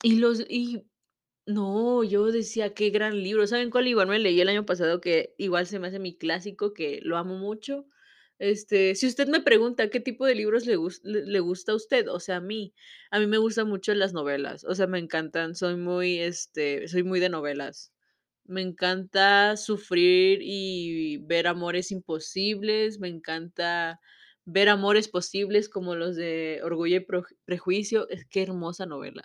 y 0.03 0.17
los 0.17 0.41
y 0.49 0.83
no, 1.47 2.03
yo 2.05 2.31
decía: 2.31 2.73
"Qué 2.75 2.89
gran 2.91 3.21
libro", 3.23 3.47
¿saben 3.47 3.69
cuál 3.71 3.87
igual 3.89 4.07
me 4.09 4.19
leí 4.19 4.41
el 4.41 4.49
año 4.49 4.65
pasado? 4.67 5.01
Que 5.01 5.35
igual 5.39 5.67
se 5.67 5.79
me 5.79 5.87
hace 5.89 5.99
mi 5.99 6.17
clásico, 6.17 6.73
que 6.73 7.01
lo 7.03 7.17
amo 7.17 7.37
mucho, 7.37 7.87
este, 8.39 8.95
si 8.95 9.07
usted 9.07 9.27
me 9.29 9.41
pregunta 9.41 9.89
qué 9.91 9.99
tipo 10.01 10.25
de 10.27 10.35
libros 10.35 10.65
le 10.67 10.77
le 11.03 11.25
le 11.25 11.39
gusta 11.41 11.73
a 11.73 11.75
usted, 11.75 12.07
o 12.09 12.19
sea, 12.21 12.37
a 12.37 12.41
mí, 12.41 12.73
a 13.11 13.19
mí 13.19 13.27
me 13.27 13.37
gustan 13.39 13.69
mucho 13.69 13.93
las 13.95 14.13
novelas, 14.13 14.63
o 14.65 14.75
sea, 14.75 14.87
me 14.87 14.99
encantan, 14.99 15.55
soy 15.55 15.77
muy, 15.77 16.19
este, 16.19 16.87
soy 16.89 17.03
muy 17.03 17.19
de 17.21 17.29
novelas. 17.29 17.93
Me 18.45 18.61
encanta 18.61 19.57
sufrir 19.57 20.39
y 20.43 21.17
ver 21.19 21.47
amores 21.47 21.91
imposibles, 21.91 22.99
me 22.99 23.07
encanta 23.09 23.99
ver 24.45 24.69
amores 24.69 25.07
posibles 25.09 25.69
como 25.69 25.95
los 25.95 26.15
de 26.15 26.61
Orgullo 26.63 26.97
y 26.97 27.07
Prejuicio, 27.45 28.09
es 28.09 28.25
qué 28.25 28.43
hermosa 28.43 28.85
novela. 28.85 29.23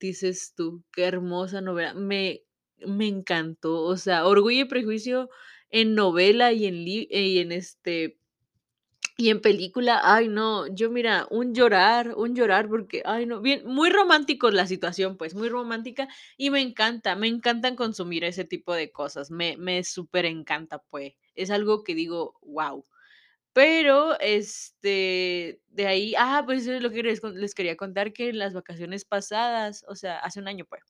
Dices 0.00 0.54
tú: 0.56 0.84
"Qué 0.92 1.04
hermosa 1.04 1.60
novela", 1.62 1.94
me 1.94 2.42
me 2.86 3.08
encantó, 3.08 3.82
o 3.84 3.96
sea, 3.98 4.26
Orgullo 4.26 4.62
y 4.62 4.64
Prejuicio 4.66 5.30
en 5.70 5.94
novela 5.96 6.52
y 6.52 6.66
en 6.66 6.84
li 6.84 7.08
y 7.10 7.38
en, 7.40 7.52
este, 7.52 8.18
y 9.18 9.30
en 9.30 9.40
película, 9.42 10.00
ay 10.04 10.28
no, 10.28 10.66
yo 10.68 10.90
mira, 10.90 11.26
un 11.30 11.54
llorar 11.54 12.14
un 12.16 12.34
llorar 12.36 12.68
porque, 12.68 13.02
ay 13.06 13.26
no, 13.26 13.40
bien 13.42 13.62
muy 13.66 13.90
romántico 13.90 14.50
la 14.52 14.66
situación, 14.68 15.16
pues, 15.18 15.34
muy 15.36 15.48
romántica, 15.50 16.08
y 16.38 16.50
me 16.50 16.60
encanta, 16.62 17.16
me 17.16 17.28
encantan 17.28 17.76
consumir 17.76 18.24
ese 18.24 18.44
tipo 18.44 18.74
de 18.74 18.92
cosas, 18.92 19.30
me 19.32 19.56
me 19.58 19.84
superencanta, 19.84 20.80
pues, 20.90 21.14
es 21.36 21.50
algo 21.50 21.84
que 21.84 21.94
digo: 21.96 22.38
"Guau". 22.42 22.86
Pero, 23.56 24.18
este, 24.20 25.60
de 25.68 25.86
ahí 25.86 26.14
ah, 26.16 26.42
pues, 26.46 26.62
eso 26.62 26.72
es 26.74 26.82
lo 26.82 26.90
que 26.90 27.02
les 27.02 27.54
quería 27.54 27.76
contar, 27.76 28.12
que 28.12 28.28
en 28.28 28.38
las 28.38 28.54
vacaciones 28.54 29.04
pasadas, 29.04 29.84
o 29.88 29.96
sea, 29.96 30.18
hace 30.20 30.38
un 30.40 30.46
año, 30.48 30.66
pues, 30.66 30.82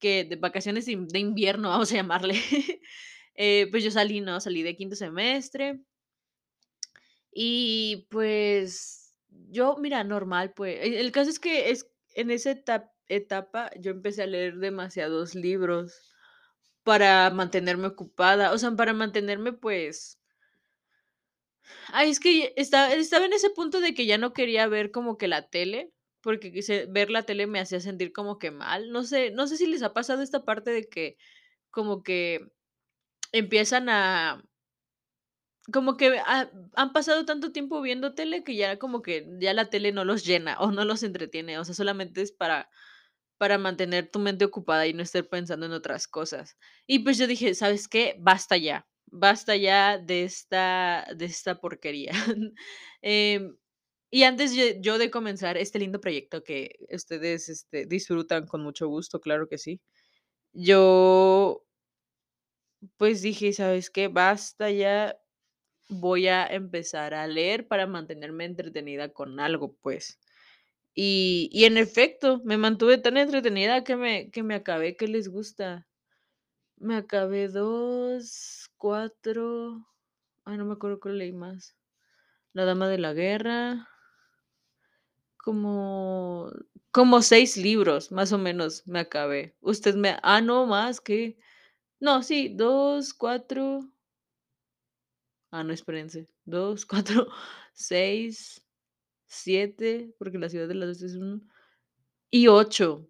que 0.00 0.24
de 0.24 0.36
vacaciones 0.36 0.86
de 0.86 1.18
invierno, 1.20 1.70
vamos 1.70 1.92
a 1.92 1.96
llamarle, 1.96 2.36
eh, 3.36 3.68
pues, 3.70 3.84
yo 3.84 3.90
salí, 3.92 4.20
¿no? 4.20 4.40
Salí 4.40 4.62
de 4.62 4.76
quinto 4.76 4.96
semestre 4.96 5.80
y, 7.32 8.06
pues, 8.10 9.14
yo, 9.28 9.76
mira, 9.78 10.02
normal, 10.04 10.52
pues, 10.54 10.78
e 10.80 11.00
el 11.00 11.12
caso 11.12 11.30
es 11.30 11.38
que 11.38 11.70
es 11.70 11.86
en 12.14 12.30
esa 12.30 12.50
eta 12.52 12.92
etapa 13.08 13.70
yo 13.80 13.90
empecé 13.92 14.22
a 14.22 14.26
leer 14.26 14.56
demasiados 14.58 15.34
libros 15.34 15.94
para 16.84 17.30
mantenerme 17.30 17.88
ocupada, 17.88 18.52
o 18.52 18.58
sea, 18.58 18.72
para 18.76 18.94
mantenerme, 18.94 19.54
pues 19.54 20.19
Ay, 21.88 22.10
es 22.10 22.20
que 22.20 22.52
esta 22.56 22.92
estaba 22.94 23.26
en 23.26 23.32
ese 23.32 23.50
punto 23.50 23.80
de 23.80 23.94
que 23.94 24.06
ya 24.06 24.18
no 24.18 24.32
quería 24.32 24.66
ver 24.68 24.90
como 24.90 25.16
que 25.18 25.28
la 25.28 25.48
tele, 25.48 25.92
porque 26.20 26.52
quise 26.52 26.86
ver 26.86 27.10
la 27.10 27.22
tele 27.24 27.46
me 27.46 27.60
hacía 27.60 27.80
sentir 27.80 28.12
como 28.12 28.38
que 28.38 28.50
mal, 28.50 28.90
no 28.92 29.02
sé 29.04 29.30
no 29.30 29.46
sé 29.46 29.56
si 29.56 29.66
les 29.66 29.82
ha 29.82 29.92
pasado 29.94 30.22
esta 30.22 30.44
parte 30.44 30.70
de 30.70 30.88
que 30.88 31.16
como 31.70 32.02
que 32.02 32.48
empiezan 33.32 33.88
a 33.90 34.44
como 35.72 35.96
que 35.96 36.18
ha 36.26 36.50
han 36.74 36.92
pasado 36.92 37.24
tanto 37.26 37.52
tiempo 37.52 37.80
viendo 37.82 38.14
tele 38.14 38.42
que 38.44 38.56
ya 38.56 38.78
como 38.78 39.02
que 39.02 39.26
ya 39.40 39.52
la 39.54 39.66
tele 39.70 39.92
no 39.92 40.04
los 40.04 40.24
llena 40.24 40.58
o 40.60 40.72
no 40.72 40.84
los 40.84 41.02
entretiene, 41.02 41.58
o 41.58 41.64
sea, 41.64 41.74
solamente 41.74 42.22
es 42.22 42.32
para 42.32 42.68
para 43.38 43.58
mantener 43.58 44.10
tu 44.10 44.20
mente 44.20 44.44
ocupada 44.46 44.86
y 44.88 44.94
no 44.94 45.02
estar 45.02 45.28
pensando 45.28 45.66
en 45.66 45.72
otras 45.72 46.08
cosas. 46.08 46.58
Y, 46.86 47.00
pues, 47.00 47.18
yo 47.18 47.26
dije: 47.28 47.54
"¿Sabes 47.54 47.88
qué? 47.88 48.16
Basta 48.20 48.56
ya, 48.58 48.86
basta 49.12 49.56
ya 49.56 49.98
de 49.98 50.24
esta 50.24 51.06
de 51.16 51.24
esta 51.26 51.60
porquería". 51.60 52.12
Em, 53.02 53.56
y 54.10 54.24
antes 54.24 54.54
yo 54.82 54.98
de 54.98 55.10
comenzar 55.10 55.56
este 55.58 55.78
lindo 55.80 56.00
proyecto 56.00 56.44
que 56.44 56.76
ustedes, 56.92 57.48
este, 57.48 57.86
disfrutan 57.86 58.46
con 58.46 58.62
mucho 58.62 58.88
gusto, 58.88 59.20
claro 59.20 59.48
que 59.48 59.58
sí, 59.58 59.80
yo 60.54 61.64
pues, 62.96 63.22
dije: 63.22 63.52
"¿Sabes 63.52 63.90
qué? 63.90 64.08
Basta 64.08 64.70
ya, 64.70 65.18
voy 65.90 66.28
a 66.28 66.46
empezar 66.46 67.14
a 67.14 67.26
leer 67.28 67.68
para 67.68 67.86
mantenerme 67.88 68.44
entretenida 68.46 69.10
con 69.12 69.40
algo", 69.40 69.76
pues. 69.82 70.18
Y 70.94 71.50
y 71.52 71.66
en 71.66 71.78
efecto, 71.78 72.42
me 72.44 72.58
mantuve 72.58 72.98
tan 72.98 73.18
entretenida 73.18 73.84
que 73.84 73.96
me 73.96 74.30
que 74.32 74.42
me 74.44 74.56
acabé, 74.56 74.96
¿qué 74.96 75.08
les 75.08 75.28
gusta? 75.30 75.88
Me 76.78 76.96
acabé 76.96 77.48
2, 77.48 78.69
4, 78.80 79.86
ay, 80.46 80.56
no 80.56 80.64
me 80.64 80.72
acuerdo 80.74 81.00
cuál 81.00 81.18
leí 81.18 81.32
más. 81.32 81.76
La 82.54 82.64
dama 82.66 82.88
de 82.88 82.98
la 82.98 83.14
guerra. 83.14 83.88
Como 85.44 86.50
como 86.92 87.22
6 87.22 87.56
libros, 87.56 88.10
más 88.12 88.32
o 88.32 88.38
menos, 88.38 88.86
me 88.86 88.98
acabé. 89.00 89.56
Usted 89.60 89.94
me 89.94 90.16
ah, 90.22 90.40
no, 90.40 90.66
más, 90.66 91.00
¿qué? 91.00 91.38
No, 92.00 92.22
sí, 92.22 92.50
2, 92.56 93.14
4 93.14 93.90
Ah, 95.52 95.64
no, 95.64 95.72
espérense, 95.72 96.28
2, 96.44 96.86
4, 96.86 97.26
6, 97.72 98.62
7, 99.26 100.14
porque 100.18 100.38
La 100.38 100.48
ciudad 100.48 100.68
de 100.68 100.74
las 100.74 100.88
luces 100.90 101.12
es 101.12 101.16
1, 101.18 101.40
y 102.30 102.48
8. 102.48 103.09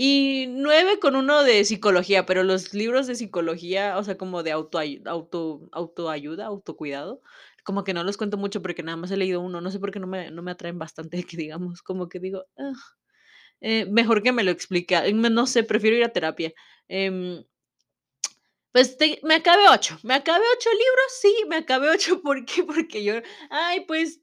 Y 0.00 0.46
9 0.48 1.00
con 1.00 1.16
uno 1.16 1.42
de 1.42 1.64
psicología, 1.64 2.24
pero 2.24 2.44
los 2.44 2.72
libros 2.72 3.08
de 3.08 3.16
psicología, 3.16 3.98
o 3.98 4.04
sea, 4.04 4.16
como 4.16 4.44
de 4.44 4.52
autoayu 4.52 5.02
auto 5.06 5.68
autoayuda, 5.72 6.46
autocuidado, 6.46 7.20
como 7.64 7.82
que 7.82 7.94
no 7.94 8.04
los 8.04 8.16
cuento 8.16 8.36
mucho 8.36 8.62
porque 8.62 8.84
nada 8.84 8.96
más 8.96 9.10
he 9.10 9.16
leído 9.16 9.40
1, 9.40 9.60
no 9.60 9.70
sé 9.72 9.80
por 9.80 9.90
qué 9.90 9.98
no 9.98 10.06
me 10.06 10.30
no 10.30 10.42
me 10.42 10.52
atraen 10.52 10.78
bastante, 10.78 11.22
que 11.28 11.36
digamos, 11.36 11.82
como 11.82 12.08
que 12.08 12.20
digo: 12.20 12.44
"Ugh". 12.56 12.76
Eh, 13.60 13.86
mejor 13.86 14.22
que 14.22 14.32
me 14.32 14.44
lo 14.44 14.50
explique, 14.52 14.96
ah, 14.96 15.04
no 15.12 15.46
sé, 15.46 15.64
prefiero 15.64 15.96
ir 15.96 16.04
a 16.04 16.10
terapia. 16.12 16.52
Em, 16.88 17.44
pues 18.96 19.20
me 19.22 19.34
acabé 19.36 19.62
8, 19.70 19.98
me 20.02 20.14
acabé 20.14 20.44
8 20.56 20.70
libros, 20.70 21.12
sí, 21.20 21.34
me 21.48 21.56
acabé 21.56 21.90
8, 21.90 22.22
¿por 22.22 22.44
qué? 22.44 22.62
Porque 22.64 23.02
yo, 23.04 23.14
ay, 23.50 23.80
pues 23.86 24.20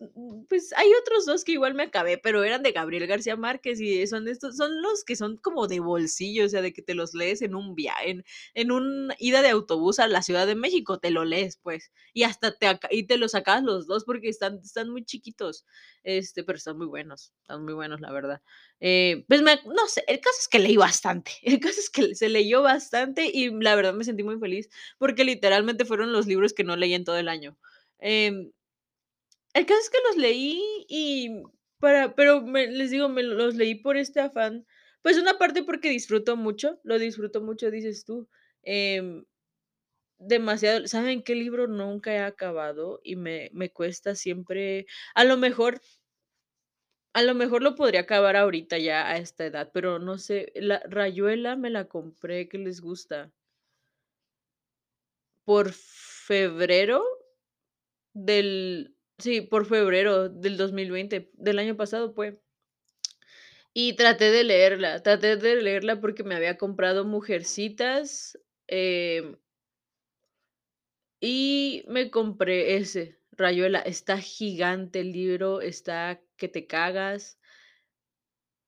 pues 0.50 0.72
hay 0.78 0.90
otros 1.02 1.26
2 1.26 1.44
que 1.44 1.54
igual 1.54 1.74
me 1.74 1.84
acabé, 1.84 2.18
pero 2.18 2.44
eran 2.44 2.64
de 2.64 2.72
Gabriel 2.72 3.08
García 3.08 3.36
Márquez 3.36 3.80
y 3.82 4.06
son 4.08 4.28
estos 4.28 4.58
son 4.58 4.82
los 4.82 5.04
que 5.04 5.16
son 5.16 5.38
como 5.38 5.68
de 5.68 5.80
bolsillo, 5.80 6.46
o 6.46 6.50
sea, 6.50 6.62
de 6.62 6.74
que 6.74 6.82
te 6.82 6.96
los 6.96 7.14
lees 7.14 7.42
en 7.42 7.56
un 7.56 7.76
via 7.76 7.94
en 8.06 8.24
en 8.54 8.72
un 8.72 9.12
ida 9.20 9.42
de 9.42 9.50
autobús 9.50 10.00
a 10.00 10.08
la 10.08 10.22
Ciudad 10.22 10.48
de 10.48 10.56
México, 10.56 11.00
te 11.00 11.12
lo 11.12 11.26
lees, 11.26 11.58
pues, 11.58 11.92
y 12.14 12.24
hasta 12.24 12.58
te 12.58 12.68
y 12.92 13.08
te 13.08 13.18
los 13.18 13.36
acabas 13.36 13.64
los 13.64 13.88
2 13.88 14.06
porque 14.06 14.30
están 14.30 14.60
están 14.64 14.90
muy 14.90 15.04
chiquitos, 15.06 15.66
este, 16.04 16.44
pero 16.44 16.58
están 16.58 16.78
muy 16.78 16.88
buenos, 16.88 17.34
están 17.42 17.64
muy 17.66 17.74
buenos, 17.74 18.00
la 18.02 18.12
verdad. 18.12 18.42
Eh, 18.82 19.26
pues 19.30 19.42
me 19.42 19.56
no 19.66 19.88
sé, 19.88 20.04
el 20.08 20.20
caso 20.20 20.36
es 20.42 20.48
que 20.50 20.60
leí 20.60 20.76
bastante, 20.78 21.32
el 21.44 21.60
caso 21.60 21.80
es 21.80 21.90
que 21.90 22.14
se 22.16 22.30
leyó 22.30 22.62
bastante 22.62 23.26
y 23.34 23.50
la 23.62 23.76
verdad 23.76 23.94
me 23.94 24.04
sentí 24.04 24.24
muy 24.24 24.38
feliz, 24.40 24.70
porque 24.98 25.24
literalmente 25.24 25.86
fueron 25.86 26.12
los 26.12 26.28
libros 26.28 26.54
que 26.54 26.64
no 26.66 26.76
leí 26.76 26.94
en 26.94 27.06
todo 27.06 27.18
el 27.18 27.30
año. 27.30 27.58
Em, 28.00 28.52
el 29.54 29.66
caso 29.66 29.80
es 29.82 29.90
que 29.90 29.98
los 30.08 30.18
leí 30.18 30.62
y 30.90 31.30
para 31.80 32.16
pero 32.16 32.42
me 32.42 32.68
les 32.68 32.92
digo, 32.92 33.10
me 33.10 33.24
los 33.24 33.56
leí 33.56 33.76
por 33.76 33.98
este 33.98 34.20
afán, 34.20 34.66
pues 35.02 35.18
una 35.18 35.38
parte 35.38 35.64
porque 35.64 35.90
disfruto 35.90 36.36
mucho, 36.36 36.80
lo 36.84 37.00
disfruto 37.00 37.42
mucho, 37.42 37.72
dices 37.72 38.06
tú, 38.06 38.28
em, 38.64 39.24
demasiado 40.20 40.88
¿saben 40.88 41.24
qué 41.24 41.36
libro 41.36 41.68
nunca 41.68 42.14
he 42.14 42.20
acabado? 42.20 43.02
Y 43.04 43.16
me 43.18 43.50
me 43.54 43.72
cuesta 43.72 44.16
siempre, 44.16 44.86
a 45.16 45.24
lo 45.26 45.38
mejor 45.38 45.82
a 47.16 47.24
lo 47.24 47.34
mejor 47.34 47.64
lo 47.64 47.76
podría 47.76 48.02
acabar 48.02 48.36
ahorita 48.36 48.78
ya 48.78 49.10
a 49.10 49.16
esta 49.16 49.46
edad, 49.46 49.72
pero 49.74 50.00
no 50.00 50.18
sé, 50.18 50.52
la 50.54 50.82
Rayuela 50.84 51.56
me 51.56 51.70
la 51.70 51.86
compré, 51.86 52.50
¿qué 52.50 52.58
les 52.58 52.82
gusta? 52.82 53.32
Por 55.46 55.72
febrero 55.72 57.02
del 58.14 58.94
sí, 59.18 59.40
por 59.40 59.66
febrero 59.66 60.28
del 60.28 60.58
2020, 60.58 61.32
del 61.32 61.60
año 61.60 61.78
pasado 61.78 62.12
fue. 62.12 62.38
Y 63.74 63.94
traté 63.96 64.32
de 64.32 64.44
leerla, 64.44 65.02
traté 65.02 65.38
de 65.38 65.62
leerla 65.62 66.02
porque 66.02 66.26
me 66.26 66.36
había 66.36 66.58
comprado 66.58 67.06
Mujercitas, 67.06 68.38
em 68.68 69.38
y 71.22 71.86
me 71.88 72.12
compré 72.12 72.76
ese, 72.76 73.18
Rayuela. 73.32 73.80
Está 73.80 74.18
gigante 74.18 75.00
el 75.00 75.14
libro, 75.14 75.62
está 75.62 76.22
que 76.38 76.48
te 76.48 76.68
cagas. 76.68 77.40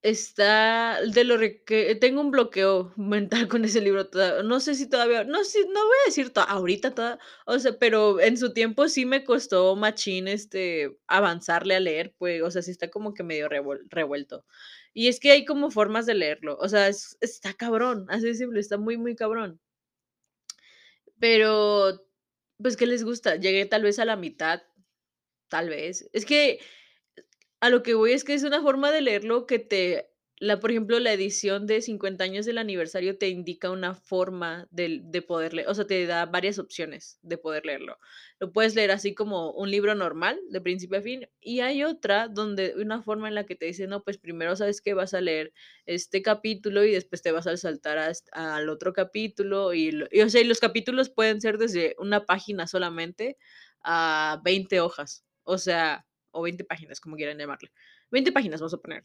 Está 0.04 1.00
de 1.02 1.24
lo 1.24 1.38
que 1.66 1.98
tengo 2.00 2.22
un 2.22 2.32
bloqueo 2.32 2.94
mental 2.98 3.48
con 3.48 3.66
ese 3.66 3.82
libro 3.82 4.08
no 4.44 4.60
sé 4.60 4.76
si 4.76 4.88
todavía 4.90 5.24
no 5.24 5.44
sé, 5.44 5.60
no 5.66 5.86
voy 5.86 5.98
a 6.04 6.08
decir 6.08 6.32
to 6.32 6.42
ahorita 6.42 6.94
toda 6.94 7.20
o 7.46 7.58
sea, 7.60 7.78
pero 7.80 8.20
en 8.20 8.38
su 8.38 8.54
tiempo 8.54 8.88
sí 8.90 9.06
me 9.06 9.24
costó 9.24 9.76
machín, 9.76 10.28
este, 10.28 10.98
avanzarle 11.08 11.76
a 11.76 11.80
leer, 11.80 12.14
pues, 12.20 12.42
o 12.44 12.52
sea, 12.52 12.62
sí 12.62 12.72
está 12.72 12.90
como 12.90 13.14
que 13.14 13.24
medio 13.24 13.50
revuel 13.50 13.82
revuelto. 13.90 14.46
Y 14.94 15.08
es 15.10 15.20
que 15.20 15.32
hay 15.32 15.46
como 15.46 15.72
formas 15.72 16.06
de 16.06 16.16
leerlo, 16.16 16.58
o 16.60 16.70
sea, 16.70 16.88
es 16.88 17.18
está 17.22 17.54
cabrón, 17.54 18.06
así 18.10 18.28
de 18.28 18.36
simple, 18.36 18.60
está 18.60 18.78
muy, 18.78 18.98
muy 18.98 19.16
cabrón. 19.16 19.60
Pero, 21.20 22.06
pues, 22.62 22.78
¿qué 22.78 22.86
les 22.88 23.04
gusta? 23.04 23.36
Llegué 23.36 23.66
tal 23.66 23.84
vez 23.84 24.00
a 24.00 24.06
la 24.06 24.16
mitad, 24.16 24.62
tal 25.50 25.70
vez. 25.70 26.10
Es 26.14 26.26
que 26.26 26.60
a 27.62 27.70
lo 27.70 27.84
que 27.84 27.94
voy 27.96 28.14
es 28.14 28.24
que 28.24 28.34
es 28.34 28.44
una 28.44 28.62
forma 28.62 28.92
de 28.92 29.02
leerlo 29.02 29.46
que 29.48 29.60
te 29.60 30.12
la 30.40 30.60
por 30.60 30.72
ejemplo, 30.72 31.00
la 31.00 31.14
edición 31.14 31.66
de 31.68 31.82
50 31.82 32.24
años 32.24 32.46
del 32.46 32.60
aniversario 32.60 33.18
te 33.18 33.30
indica 33.30 33.72
una 33.72 33.96
forma 33.96 34.68
del 34.72 35.02
de 35.12 35.24
poder 35.24 35.54
leer, 35.56 35.68
o 35.70 35.74
sea, 35.76 35.88
te 35.88 36.06
da 36.06 36.28
varias 36.28 36.60
opciones 36.60 37.20
de 37.24 37.40
poder 37.40 37.66
leerlo. 37.66 37.98
Lo 38.40 38.52
puedes 38.54 38.76
leer 38.76 38.92
así 38.92 39.16
como 39.16 39.52
un 39.54 39.72
libro 39.72 39.96
normal, 39.96 40.40
de 40.52 40.62
principio 40.62 41.00
a 41.00 41.02
fin, 41.02 41.28
y 41.42 41.62
hay 41.62 41.84
otra 41.84 42.28
donde 42.28 42.76
una 42.78 43.02
forma 43.02 43.28
en 43.30 43.36
la 43.36 43.46
que 43.48 43.56
te 43.56 43.66
dice: 43.66 43.88
"No, 43.88 44.04
pues 44.04 44.20
primero, 44.20 44.56
¿sabes 44.56 44.82
qué? 44.82 44.94
Vas 44.94 45.14
a 45.16 45.22
leer 45.22 45.54
este 45.88 46.22
capítulo 46.22 46.84
y 46.86 46.92
después 46.94 47.24
te 47.24 47.32
vas 47.32 47.48
a 47.48 47.58
saltar 47.58 47.98
a 47.98 48.12
al 48.34 48.70
otro 48.70 48.94
capítulo", 48.94 49.74
y 49.74 49.92
lo 49.92 50.08
y 50.12 50.22
y 50.22 50.44
los 50.46 50.60
capítulos 50.60 51.10
pueden 51.10 51.42
ser 51.42 51.58
desde 51.58 51.96
una 52.00 52.26
página 52.26 52.68
solamente 52.68 53.38
a 53.84 54.42
20 54.44 54.82
hojas, 54.82 55.26
o 55.44 55.58
sea, 55.58 56.07
o 56.38 56.44
20 56.44 56.64
páginas, 56.64 57.00
como 57.00 57.16
quieran 57.16 57.38
llamarle. 57.38 57.72
20 58.12 58.32
páginas, 58.32 58.60
vamos 58.60 58.74
a 58.74 58.78
poner. 58.78 59.04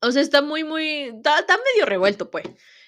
O 0.00 0.12
sea, 0.12 0.22
está 0.22 0.42
muy, 0.42 0.64
muy 0.64 1.12
está 1.24 1.58
medio 1.72 1.86
revuelto, 1.86 2.30
pues. 2.30 2.44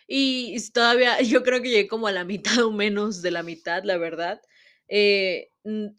Y 0.06 0.56
todavía 0.70 1.20
yo 1.22 1.42
creo 1.42 1.62
que 1.62 1.70
llegué 1.70 1.88
como 1.88 2.06
a 2.06 2.12
la 2.12 2.24
mitad 2.24 2.64
o 2.64 2.72
menos 2.72 3.22
de 3.22 3.30
la 3.30 3.42
mitad, 3.42 3.84
la 3.84 3.98
verdad. 3.98 4.40
Eh, 4.88 5.50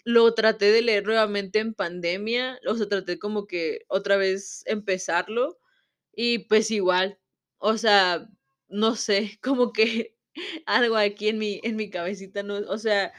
lo 0.05 0.33
traté 0.33 0.71
de 0.71 0.81
leer 0.81 1.05
nuevamente 1.05 1.59
en 1.59 1.73
pandemia, 1.73 2.59
o 2.67 2.75
sea, 2.75 2.87
traté 2.87 3.19
como 3.19 3.47
que 3.47 3.81
otra 3.89 4.15
vez 4.17 4.63
empezarlo 4.65 5.59
y, 6.13 6.39
pues, 6.39 6.71
igual, 6.71 7.19
o 7.57 7.77
sea, 7.77 8.29
no 8.69 8.95
sé, 8.95 9.39
como 9.41 9.73
que 9.73 10.15
algo 10.65 10.97
aquí 10.97 11.29
en 11.29 11.39
mi 11.39 11.59
en 11.63 11.75
mi 11.75 11.89
cabecita 11.89 12.43
no, 12.43 12.55
o 12.57 12.77
sea 12.77 13.13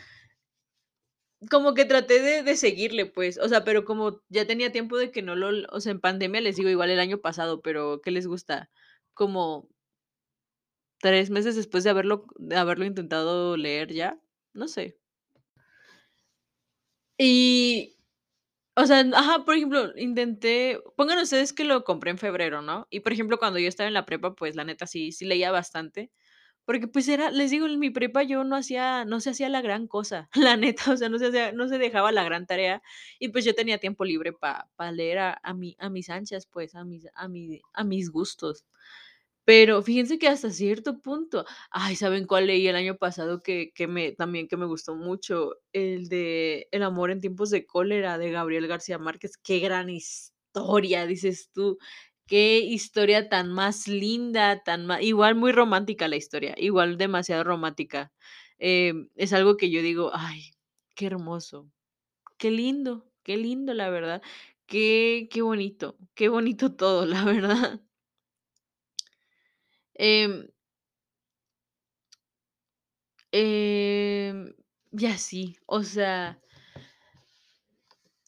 como 1.51 1.75
que 1.75 1.85
traté 1.85 2.21
de 2.23 2.43
de 2.43 2.57
seguirle, 2.57 3.07
pues, 3.07 3.39
o 3.39 3.49
sea, 3.49 3.65
pero 3.65 3.85
como 3.85 4.23
ya 4.29 4.47
tenía 4.47 4.73
tiempo 4.73 4.99
de 4.99 5.11
que 5.13 5.23
no 5.23 5.37
lo 5.37 5.51
o 5.73 5.81
sea, 5.81 5.93
en 5.93 6.01
pandemia, 6.01 6.41
les 6.41 6.57
digo, 6.57 6.69
igual 6.71 6.91
el 6.91 7.01
año 7.01 7.19
pasado, 7.21 7.63
pero, 7.63 8.01
¿qué 8.03 8.11
les 8.11 8.27
gusta? 8.27 8.71
Como 9.15 9.69
3 11.01 11.31
meses 11.31 11.55
después 11.57 11.85
de 11.85 11.91
haberlo 11.91 12.27
de 12.39 12.57
haberlo 12.57 12.85
intentado 12.85 13.57
leer 13.57 13.93
ya, 13.93 14.21
no 14.53 14.67
sé. 14.69 14.99
Y, 17.21 17.97
o 18.77 18.87
sea, 18.87 19.01
ajá, 19.15 19.45
por 19.45 19.55
ejemplo, 19.57 19.93
intenté 19.97 20.81
pongan 20.97 21.19
ustedes 21.21 21.53
que 21.53 21.65
lo 21.65 21.85
compré 21.85 22.11
en 22.13 22.19
febrero, 22.19 22.63
¿no? 22.63 22.89
Y, 22.91 23.01
por 23.01 23.13
ejemplo, 23.13 23.39
cuando 23.39 23.59
yo 23.61 23.69
estaba 23.69 23.89
en 23.89 23.95
la 23.95 24.07
prepa, 24.07 24.35
pues, 24.37 24.57
la 24.57 24.65
neta 24.65 24.87
sí 24.87 25.13
sí 25.13 25.27
leía 25.27 25.51
bastante, 25.53 26.13
porque, 26.69 26.87
pues, 26.89 27.09
era 27.09 27.31
les 27.33 27.51
digo, 27.51 27.67
en 27.67 27.81
mi 27.81 27.91
prepa 27.91 28.23
yo 28.25 28.45
no 28.45 28.55
hacía 28.57 29.07
no 29.07 29.21
se 29.21 29.31
hacía 29.31 29.49
la 29.49 29.63
gran 29.63 29.89
cosa, 29.89 30.29
la 30.55 30.57
neta, 30.59 30.93
o 30.93 30.99
sea, 30.99 31.09
no 31.09 31.19
se 31.19 31.29
hacía 31.29 31.53
no 31.53 31.69
se 31.69 31.79
dejaba 31.79 32.13
la 32.13 32.25
gran 32.25 32.47
tarea 32.47 32.83
y, 33.19 33.31
pues, 33.31 33.45
yo 33.47 33.55
tenía 33.55 33.79
tiempo 33.79 34.05
libre 34.05 34.35
pa 34.35 34.69
para 34.77 34.93
leer 34.93 35.19
a 35.21 35.41
a 35.43 35.55
mi 35.55 35.77
a 35.81 35.91
mis 35.91 36.11
anchas, 36.11 36.47
pues, 36.47 36.75
a 36.75 36.85
mis 36.85 37.07
a 37.17 37.29
a 37.75 37.85
mis 37.85 38.11
gustos. 38.13 38.67
Pero 39.47 39.83
fíjense 39.83 40.19
que 40.19 40.29
hasta 40.29 40.51
cierto 40.51 41.01
punto 41.01 41.45
ay, 41.71 41.97
¿saben 41.97 42.27
cuál 42.27 42.47
leí 42.49 42.69
el 42.69 42.77
año 42.77 42.97
pasado 42.99 43.43
que 43.43 43.73
que 43.75 43.87
me 43.89 44.13
también 44.13 44.49
que 44.49 44.57
me 44.59 44.67
gustó 44.67 44.95
mucho? 44.97 45.55
El 45.73 46.09
de 46.09 46.69
El 46.73 46.83
amor 46.83 47.11
en 47.11 47.21
tiempos 47.23 47.51
de 47.51 47.67
cólera, 47.67 48.19
de 48.19 48.31
Gabriel 48.31 48.67
García 48.69 48.99
Márquez. 48.99 49.39
Qué 49.39 49.59
gran 49.61 49.89
historia, 49.91 51.07
dices 51.07 51.51
tú, 51.55 51.79
qué 52.29 52.61
historia 52.61 53.29
tan 53.31 53.53
más 53.53 53.89
linda, 53.89 54.63
tan 54.65 54.87
ma 54.87 55.03
igual 55.03 55.37
muy 55.37 55.53
romántica 55.53 56.09
la 56.09 56.17
historia, 56.17 56.55
igual 56.59 56.99
demasiado 56.99 57.45
romántica. 57.45 58.13
Em, 58.59 59.11
es 59.17 59.33
algo 59.35 59.57
que 59.59 59.71
yo 59.71 59.83
digo: 59.83 60.13
"Ay, 60.15 60.53
qué 60.97 61.07
hermoso, 61.09 61.71
qué 62.39 62.51
lindo, 62.53 63.11
qué 63.25 63.37
lindo, 63.39 63.75
la 63.75 63.91
verdad, 63.91 64.23
qué 64.67 65.29
qué 65.33 65.43
bonito, 65.43 65.99
qué 66.15 66.29
bonito 66.31 66.73
todo, 66.77 67.07
la 67.07 67.25
verdad". 67.25 67.81
Em 69.99 70.49
Em, 73.33 74.55
y 74.93 75.07
así, 75.07 75.57
o 75.67 75.83
sea 75.83 76.39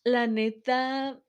la 0.05 0.27
neta 0.27 1.21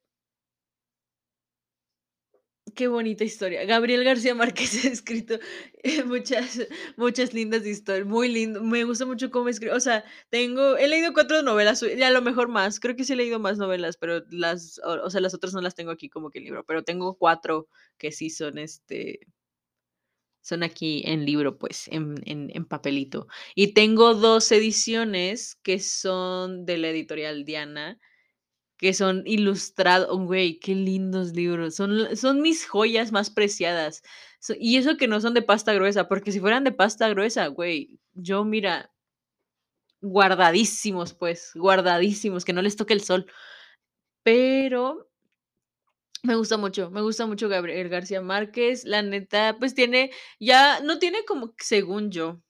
qué 2.76 2.88
bonita 2.88 3.24
historia. 3.24 3.66
Gabriel 3.66 4.04
García 4.04 4.36
Márquez 4.36 4.74
ha 4.86 4.90
escrito, 4.90 5.40
eh, 5.84 6.04
muchas 6.04 6.60
muchas 6.98 7.34
lindas 7.34 7.66
historias, 7.66 8.08
muy 8.08 8.28
lindo. 8.30 8.64
Me 8.64 8.84
gusta 8.84 9.06
mucho 9.06 9.30
cómo 9.32 9.50
escribe, 9.50 9.74
o 9.74 9.80
sea, 9.80 10.04
tengo 10.30 10.78
he 10.78 10.88
leído 10.88 11.14
4 11.14 11.42
novelas 11.44 11.84
y 11.84 12.02
a 12.04 12.12
lo 12.12 12.22
mejor 12.22 12.50
más, 12.50 12.80
creo 12.80 12.96
que 12.96 13.04
sí 13.04 13.14
he 13.14 13.16
leído 13.16 13.40
más 13.40 13.58
novelas, 13.58 13.98
pero 13.98 14.24
las 14.30 14.80
o 14.84 14.92
o 15.06 15.10
sea, 15.10 15.22
las 15.22 15.34
otras 15.34 15.54
no 15.54 15.62
las 15.62 15.76
tengo 15.76 15.92
aquí 15.92 16.10
como 16.10 16.30
que 16.30 16.40
en 16.40 16.46
libro, 16.46 16.64
pero 16.66 16.84
tengo 16.84 17.16
4 17.18 17.68
que 17.98 18.12
sí 18.12 18.30
son, 18.30 18.58
este 18.58 19.20
son 20.44 20.64
aquí 20.64 21.04
en 21.06 21.26
libro, 21.26 21.58
pues, 21.58 21.88
en 21.90 22.16
en 22.26 22.50
en 22.54 22.66
papelito. 22.66 23.28
Y 23.56 23.74
tengo 23.74 24.16
2 24.16 24.52
ediciones 24.52 25.56
que 25.64 25.80
son 25.80 26.66
de 26.66 26.78
la 26.78 26.90
editorial 26.90 27.46
Diana, 27.46 28.00
que 28.82 28.94
son 28.94 29.24
ilustrado 29.28 30.17
güey, 30.20 30.60
qué 30.60 30.76
lindos 30.76 31.34
libros, 31.34 31.76
son 31.76 32.15
son 32.17 32.41
mis 32.41 32.67
joyas 32.67 33.12
más 33.13 33.30
preciadas. 33.30 34.04
Y 34.60 34.78
eso 34.78 34.98
que 34.98 35.08
no 35.08 35.22
son 35.22 35.34
de 35.36 35.44
pasta 35.44 35.74
gruesa, 35.74 36.08
porque 36.10 36.32
si 36.32 36.39
fueran 36.41 36.63
de 36.65 36.72
pasta 36.74 37.10
gruesa, 37.10 37.48
güey, 37.48 38.00
yo 38.13 38.44
mira 38.46 38.91
guardadísimos, 40.02 41.13
pues, 41.13 41.52
guardadísimos, 41.56 42.46
que 42.46 42.54
no 42.54 42.62
les 42.62 42.76
toque 42.76 42.94
el 42.94 43.02
sol. 43.02 43.26
Pero 44.24 45.10
Me 46.24 46.36
gusta 46.36 46.58
mucho, 46.58 46.91
me 46.91 47.02
gusta 47.02 47.26
mucho 47.26 47.50
Gabriel 47.50 47.89
García 47.89 48.22
Márquez, 48.22 48.86
la 48.86 49.02
neta, 49.02 49.58
pues 49.60 49.74
tiene 49.74 50.12
ya 50.39 50.80
no 50.82 51.00
tiene 51.00 51.26
como 51.26 51.54
según 51.58 52.12
yo, 52.12 52.41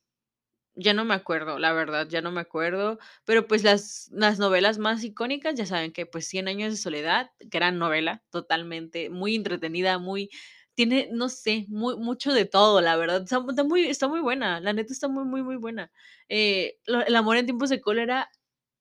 ya 0.75 0.93
no 0.93 1.05
me 1.05 1.13
acuerdo, 1.15 1.59
la 1.59 1.73
verdad, 1.73 2.07
ya 2.09 2.21
no 2.21 2.31
me 2.31 2.41
acuerdo, 2.41 2.97
pero, 3.25 3.47
pues, 3.47 3.63
las 3.63 4.09
las 4.11 4.39
novelas 4.39 4.77
más 4.79 5.03
icónicas, 5.03 5.55
ya 5.55 5.65
saben 5.65 5.91
que, 5.93 6.05
pues, 6.05 6.27
Cien 6.27 6.47
años 6.47 6.71
de 6.73 6.77
soledad, 6.77 7.31
gran 7.39 7.77
novela, 7.79 8.23
totalmente, 8.31 9.09
muy 9.09 9.35
entretenida, 9.35 9.99
muy 9.99 10.29
tiene, 10.75 11.09
no 11.11 11.29
sé, 11.29 11.65
muy 11.69 11.97
mucho 11.97 12.33
de 12.33 12.45
todo, 12.45 12.81
la 12.81 12.95
verdad, 12.97 13.23
está 13.23 13.39
muy 13.63 13.85
está 13.87 14.07
muy 14.07 14.21
buena, 14.21 14.59
la 14.61 14.73
neta 14.73 14.93
está 14.93 15.07
muy, 15.09 15.25
muy, 15.25 15.43
muy 15.43 15.57
buena. 15.57 15.91
Eh, 16.29 16.77
El 16.85 17.15
amor 17.15 17.37
en 17.37 17.45
tiempos 17.45 17.69
de 17.69 17.81
cólera, 17.81 18.29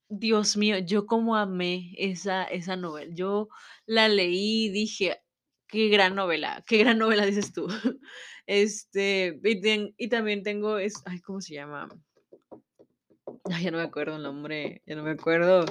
Dios 0.09 0.57
mío, 0.57 0.79
yo 0.79 1.07
cómo 1.07 1.37
amé 1.37 1.93
esa 1.99 2.45
esa 2.45 2.77
novela. 2.77 3.13
Yo 3.15 3.49
la 3.87 4.09
leí 4.09 4.67
y 4.67 4.71
dije: 4.71 5.23
"Qué 5.69 5.89
gran 5.89 6.15
novela, 6.17 6.65
qué 6.67 6.79
gran 6.79 6.99
novela", 6.99 7.25
dices 7.27 7.53
tú. 7.53 7.69
Este, 8.51 9.39
y 9.45 9.61
ten 9.61 9.95
y 9.97 10.09
también 10.09 10.43
tengo 10.43 10.77
es 10.79 10.95
ay, 11.05 11.21
¿cómo 11.21 11.41
se 11.41 11.55
llama? 11.55 11.89
Ya 13.63 13.71
no 13.71 13.79
me 13.79 13.85
acuerdo 13.85 14.17
el 14.17 14.25
nombre, 14.25 14.83
ya 14.87 14.97
no 14.97 15.05
me 15.05 15.13
acuerdo. 15.13 15.65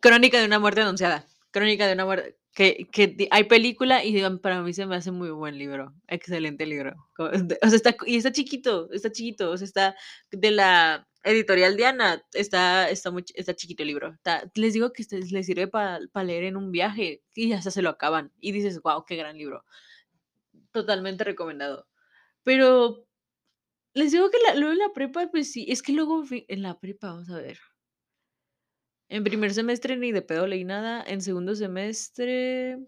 Crónica 0.00 0.38
de 0.40 0.46
una 0.46 0.58
muerte 0.58 0.80
anunciada, 0.80 1.26
Crónica 1.50 1.86
de 1.86 1.92
una 1.92 2.06
muerte 2.06 2.38
que 2.54 2.88
que 2.90 3.28
hay 3.30 3.44
película 3.44 4.02
y 4.02 4.22
para 4.38 4.62
mí 4.62 4.72
se 4.72 4.86
me 4.86 4.96
hace 4.96 5.10
muy 5.10 5.28
buen 5.28 5.58
libro, 5.58 5.92
excelente 6.06 6.64
libro. 6.64 6.94
O 7.18 7.28
sea, 7.28 7.76
está 7.76 7.94
y 8.06 8.16
está 8.16 8.32
chiquito, 8.32 8.90
está 8.90 9.12
chiquito, 9.12 9.50
o 9.50 9.56
sea, 9.58 9.66
está 9.66 9.96
de 10.30 10.50
la 10.50 11.06
editorial 11.24 11.76
Diana, 11.76 12.22
está 12.32 12.88
está 12.88 13.10
muy 13.10 13.26
está 13.34 13.54
chiquito 13.54 13.82
el 13.82 13.88
libro. 13.88 14.16
Les 14.54 14.72
digo 14.72 14.94
que 14.94 15.02
este 15.02 15.20
les 15.20 15.44
sirve 15.44 15.68
para 15.68 16.00
leer 16.24 16.44
en 16.44 16.56
un 16.56 16.72
viaje 16.72 17.22
y 17.34 17.52
hasta 17.52 17.70
se 17.70 17.82
lo 17.82 17.90
acaban, 17.90 18.32
y 18.40 18.52
dices: 18.52 18.80
"Guau, 18.80 19.04
qué 19.04 19.16
gran 19.16 19.36
libro". 19.36 19.66
Totalmente 20.74 21.24
recomendado. 21.24 21.86
Pero 22.44 23.06
les 23.94 24.12
digo 24.12 24.30
que 24.30 24.38
luego 24.56 24.72
en 24.72 24.78
la 24.78 24.92
prepa, 24.94 25.28
pues 25.30 25.52
sí, 25.52 25.66
es 25.70 25.82
que 25.82 25.92
luego 25.92 26.24
en 26.30 26.62
la 26.62 26.78
prepa, 26.80 27.08
vamos 27.10 27.30
a 27.30 27.38
ver. 27.38 27.58
En 29.10 29.24
primer 29.24 29.52
semestre 29.54 29.96
ni 29.96 30.12
de 30.12 30.20
pedo 30.22 30.46
leí 30.46 30.64
nada, 30.64 31.02
en 31.06 31.20
segundo 31.22 31.54
semestre 31.54 32.78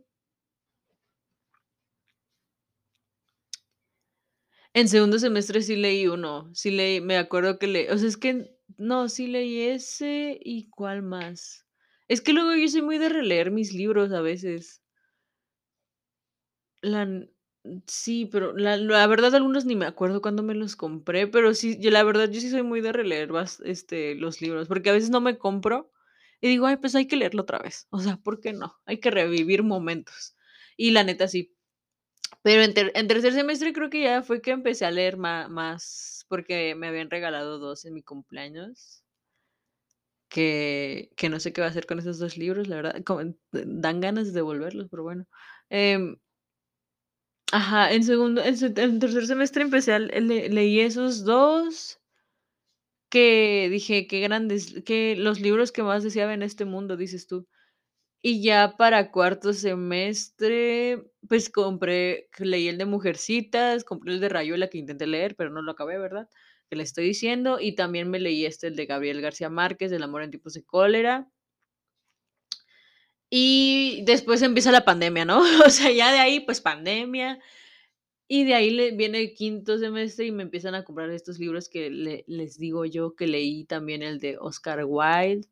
en 4.74 4.88
segundo 4.88 5.18
semestre 5.18 5.62
sí 5.62 5.76
leí 5.76 6.06
uno, 6.06 6.50
sí 6.54 6.70
leí, 6.70 7.00
me 7.00 7.16
acuerdo 7.18 7.58
que 7.58 7.66
le 7.66 7.92
o 7.92 7.98
sea, 7.98 8.08
es 8.08 8.16
que 8.16 8.56
no, 8.78 9.08
sí 9.08 9.26
leí 9.26 9.62
ese, 9.62 10.38
¿y 10.42 10.68
cuál 10.70 11.02
más? 11.02 11.66
Es 12.08 12.20
que 12.20 12.32
luego 12.32 12.54
yo 12.54 12.68
soy 12.68 12.82
muy 12.82 12.98
de 12.98 13.08
releer 13.08 13.50
mis 13.50 13.72
libros 13.72 14.12
a 14.12 14.20
veces. 14.20 14.80
La 16.82 17.04
sí, 17.86 18.26
pero 18.26 18.52
la 18.56 18.76
la 18.76 19.06
verdad, 19.06 19.34
algunos 19.34 19.64
ni 19.66 19.76
me 19.76 19.86
acuerdo 19.86 20.22
cuándo 20.22 20.42
me 20.42 20.54
los 20.54 20.76
compré, 20.76 21.26
pero 21.26 21.54
sí, 21.54 21.78
yo 21.80 21.90
la 21.90 22.02
verdad, 22.02 22.28
yo 22.30 22.40
sí 22.40 22.50
soy 22.50 22.62
muy 22.62 22.80
de 22.80 22.92
releer 22.92 23.30
este, 23.64 24.14
los 24.14 24.40
libros, 24.40 24.68
porque 24.68 24.90
a 24.90 24.92
veces 24.92 25.10
no 25.10 25.20
me 25.20 25.38
compro 25.38 25.90
y 26.40 26.48
digo: 26.48 26.66
"Ay, 26.66 26.76
pues 26.78 26.94
hay 26.94 27.06
que 27.06 27.16
leerlo 27.16 27.42
otra 27.42 27.58
vez". 27.58 27.86
O 27.90 28.00
sea, 28.00 28.16
¿por 28.16 28.40
qué 28.40 28.52
no? 28.52 28.76
Hay 28.86 28.98
que 29.00 29.10
revivir 29.10 29.62
momentos. 29.62 30.36
Y 30.76 30.90
la 30.92 31.04
neta 31.04 31.28
sí. 31.28 31.54
Pero 32.42 32.62
en 32.62 32.74
ter 32.74 32.92
tercer 33.08 33.32
semestre 33.34 33.72
creo 33.74 33.90
que 33.90 34.02
ya 34.02 34.22
fue 34.22 34.42
que 34.42 34.52
empecé 34.52 34.86
a 34.86 34.90
leer 34.92 35.16
más, 35.18 36.26
porque 36.28 36.74
me 36.76 36.88
habían 36.88 37.10
regalado 37.10 37.58
2 37.58 37.84
en 37.86 37.94
mi 37.94 38.02
cumpleaños. 38.02 39.02
Que 40.30 41.10
que 41.16 41.28
no 41.28 41.40
sé 41.40 41.52
qué 41.52 41.60
voy 41.60 41.66
a 41.66 41.70
hacer 41.70 41.86
con 41.86 41.98
esos 41.98 42.20
2 42.20 42.36
libros, 42.36 42.68
la 42.68 42.76
verdad, 42.76 43.02
dan 43.52 44.00
ganas 44.00 44.26
de 44.28 44.32
devolverlos, 44.32 44.86
pero 44.88 45.02
bueno. 45.02 45.26
Em 45.70 46.16
Ajá, 47.52 47.92
en 47.92 48.04
segundo 48.04 48.42
en 48.44 48.98
tercer 49.00 49.26
semestre 49.26 49.62
empecé 49.62 49.92
a 49.94 49.98
le 49.98 50.20
le 50.20 50.48
leí 50.50 50.80
esos 50.80 51.24
2 51.24 52.00
que 53.12 53.68
dije: 53.70 54.06
"Qué 54.06 54.20
grandes, 54.20 54.82
que 54.86 55.16
los 55.16 55.40
libros 55.40 55.72
que 55.72 55.82
más 55.82 56.04
deseaba 56.04 56.32
en 56.32 56.42
este 56.44 56.64
mundo", 56.64 56.96
dices 56.96 57.26
tú. 57.26 57.48
Y 58.22 58.42
ya 58.42 58.76
para 58.78 59.10
cuarto 59.12 59.52
semestre, 59.54 61.04
pues 61.28 61.50
compré 61.50 62.28
leí 62.38 62.68
el 62.68 62.78
de 62.78 62.86
Mujercitas, 62.86 63.84
compré 63.84 64.14
el 64.14 64.20
de 64.20 64.28
Rayuela 64.30 64.68
que 64.68 64.78
intenté 64.78 65.06
leer, 65.06 65.36
pero 65.36 65.50
no 65.50 65.62
lo 65.62 65.72
acabé, 65.72 65.98
¿verdad? 65.98 66.28
Que 66.70 66.76
le 66.76 66.84
estoy 66.84 67.06
diciendo, 67.06 67.58
y 67.60 67.74
también 67.76 68.10
me 68.10 68.20
leí, 68.20 68.46
este, 68.46 68.68
el 68.68 68.76
de 68.76 68.86
Gabriel 68.86 69.20
García 69.22 69.50
Márquez, 69.50 69.92
El 69.92 70.02
amor 70.04 70.22
en 70.24 70.30
tiempos 70.32 70.54
de 70.54 70.64
cólera. 70.64 71.30
Y 73.32 74.02
después 74.06 74.42
empieza 74.42 74.72
la 74.72 74.84
pandemia, 74.84 75.24
¿no? 75.24 75.40
O 75.66 75.70
sea, 75.70 75.92
ya 75.92 76.12
de 76.12 76.18
ahí, 76.18 76.40
pues, 76.40 76.60
pandemia, 76.60 77.38
y 78.28 78.44
de 78.44 78.54
ahí 78.54 78.96
viene 78.96 79.20
el 79.20 79.34
quinto 79.34 79.78
semestre 79.78 80.26
y 80.26 80.32
me 80.32 80.44
empiezan 80.44 80.74
a 80.76 80.84
comprar 80.84 81.10
estos 81.10 81.38
libros 81.40 81.68
que 81.68 81.90
le 81.90 82.24
les 82.28 82.58
digo 82.58 82.84
yo 82.86 83.16
que 83.16 83.26
leí 83.26 83.64
también 83.64 84.02
el 84.02 84.20
de 84.20 84.38
Oscar 84.38 84.84
Wilde, 84.86 85.48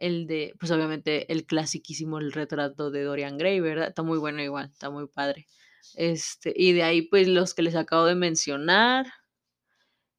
el 0.00 0.26
de, 0.26 0.54
pues, 0.60 0.72
obviamente, 0.72 1.32
el 1.32 1.46
clasiquísimo 1.46 2.18
El 2.18 2.32
retrato 2.32 2.90
de 2.90 3.04
Dorian 3.04 3.38
Gray, 3.38 3.60
¿verdad? 3.60 3.88
Está 3.88 4.02
muy 4.02 4.18
bueno 4.18 4.42
igual, 4.42 4.70
está 4.72 4.90
muy 4.90 5.08
padre. 5.08 5.46
Este, 5.96 6.52
y 6.56 6.72
de 6.74 6.84
ahí, 6.84 7.02
pues, 7.02 7.28
los 7.28 7.54
que 7.54 7.62
les 7.62 7.76
acabo 7.76 8.06
de 8.06 8.14
mencionar. 8.16 9.06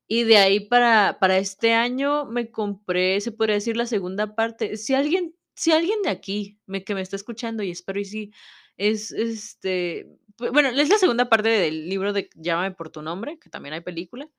Y 0.07 0.23
de 0.23 0.37
ahí 0.37 0.59
para 0.61 1.17
para 1.19 1.37
este 1.37 1.73
año 1.73 2.25
me 2.25 2.49
compré, 2.51 3.21
se 3.21 3.31
podría 3.31 3.55
decir, 3.55 3.77
la 3.77 3.85
segunda 3.85 4.35
parte. 4.35 4.75
Si 4.77 4.95
alguien 4.95 5.35
si 5.59 5.71
alguien 5.73 6.01
de 6.03 6.09
aquí 6.09 6.57
me 6.67 6.85
que 6.85 6.95
me 6.95 7.01
está 7.01 7.17
escuchando, 7.17 7.63
y 7.63 7.71
espero 7.71 7.99
y 7.99 8.05
sí, 8.05 8.31
es, 8.77 9.11
este, 9.11 10.07
bue 10.37 10.51
bueno, 10.51 10.69
es 10.69 10.87
la 10.87 10.97
segunda 10.97 11.27
parte 11.27 11.49
del 11.49 11.89
libro 11.89 12.13
de 12.13 12.29
Llámame 12.35 12.71
por 12.71 12.89
tu 12.91 13.01
nombre, 13.01 13.37
que 13.39 13.49
también 13.49 13.73
hay 13.73 13.81
película, 13.81 14.29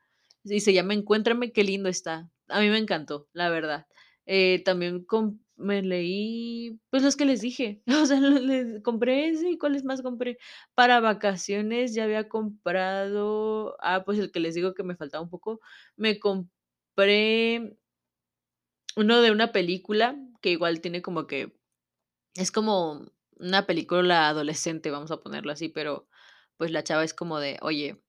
y 0.44 0.60
se 0.60 0.72
llama 0.72 0.94
Encuéntrame, 0.94 1.52
qué 1.52 1.62
lindo 1.62 1.90
está. 1.90 2.30
A 2.48 2.60
mí 2.60 2.70
me 2.70 2.78
encantó, 2.78 3.28
la 3.34 3.50
verdad. 3.50 3.86
Eh, 4.24 4.62
también 4.64 5.04
me 5.56 5.82
leí, 5.82 6.80
pues, 6.88 7.02
los 7.02 7.16
que 7.16 7.26
les 7.26 7.42
dije, 7.42 7.82
o 8.02 8.06
sea, 8.06 8.18
le 8.18 8.40
les 8.40 8.82
compré 8.82 9.28
ese, 9.28 9.50
¿y 9.50 9.58
cuáles 9.58 9.84
más 9.84 10.00
compré? 10.00 10.38
Para 10.74 11.00
vacaciones 11.00 11.94
ya 11.94 12.04
había 12.04 12.30
comprado, 12.30 13.76
ah, 13.80 14.04
pues, 14.06 14.18
el 14.18 14.32
que 14.32 14.40
les 14.40 14.54
digo 14.54 14.72
que 14.72 14.84
me 14.84 14.96
faltaba 14.96 15.22
un 15.22 15.28
poco, 15.28 15.60
me 15.96 16.18
compré 16.18 17.76
uno 18.96 19.20
de 19.20 19.30
una 19.32 19.52
película 19.52 20.16
que 20.40 20.50
igual 20.50 20.80
tiene 20.80 21.02
como 21.02 21.26
que 21.26 21.52
es 22.36 22.52
como 22.52 23.06
una 23.38 23.66
película 23.66 24.28
adolescente, 24.28 24.90
vamos 24.90 25.10
a 25.12 25.20
ponerlo 25.22 25.52
así, 25.52 25.68
pero, 25.70 26.08
pues, 26.58 26.70
la 26.72 26.84
chava 26.84 27.04
es 27.04 27.14
como 27.14 27.40
de: 27.40 27.58
"Oye" 27.62 28.02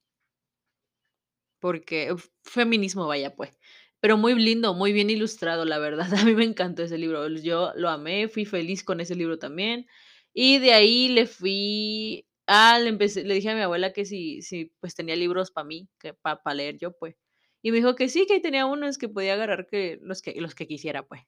porque 1.60 2.16
feminismo, 2.44 3.08
vaya, 3.08 3.36
pues, 3.36 3.52
pero 4.00 4.18
muy 4.18 4.34
lindo, 4.36 4.74
muy 4.74 4.94
bien 4.94 5.10
ilustrado, 5.10 5.66
la 5.66 5.78
verdad, 5.80 6.08
a 6.24 6.26
mí 6.26 6.34
me 6.36 6.44
encantó 6.46 6.84
ese 6.84 6.98
libro, 6.98 7.28
yo 7.30 7.72
lo 7.76 7.90
amé, 7.90 8.28
fui 8.28 8.46
feliz 8.46 8.84
con 8.84 9.00
ese 9.02 9.16
libro 9.16 9.38
también. 9.40 9.88
Y 10.34 10.60
de 10.60 10.74
ahí 10.74 11.10
le 11.10 11.28
fui 11.28 12.26
ah, 12.48 12.80
le 12.80 12.90
empecé 12.90 13.24
le 13.26 13.34
dije 13.36 13.50
a 13.50 13.56
mi 13.56 13.62
abuela 13.62 13.94
que 13.94 14.06
si 14.06 14.42
si, 14.42 14.74
pues, 14.80 14.96
tenía 14.96 15.16
libros 15.16 15.52
para 15.52 15.66
mí, 15.68 15.90
para 16.24 16.56
leer 16.56 16.78
yo, 16.78 16.94
pues. 16.98 17.16
Y 17.64 17.72
me 17.72 17.78
dijo 17.78 17.96
que 17.96 18.10
sí, 18.10 18.26
que 18.28 18.40
tenía 18.40 18.66
unos 18.66 18.98
que 18.98 19.10
podía 19.10 19.34
agarrar 19.34 19.68
que 19.68 20.00
los 20.02 20.22
que 20.22 20.34
los 20.42 20.56
que 20.56 20.68
quisiera, 20.68 21.04
pues. 21.08 21.22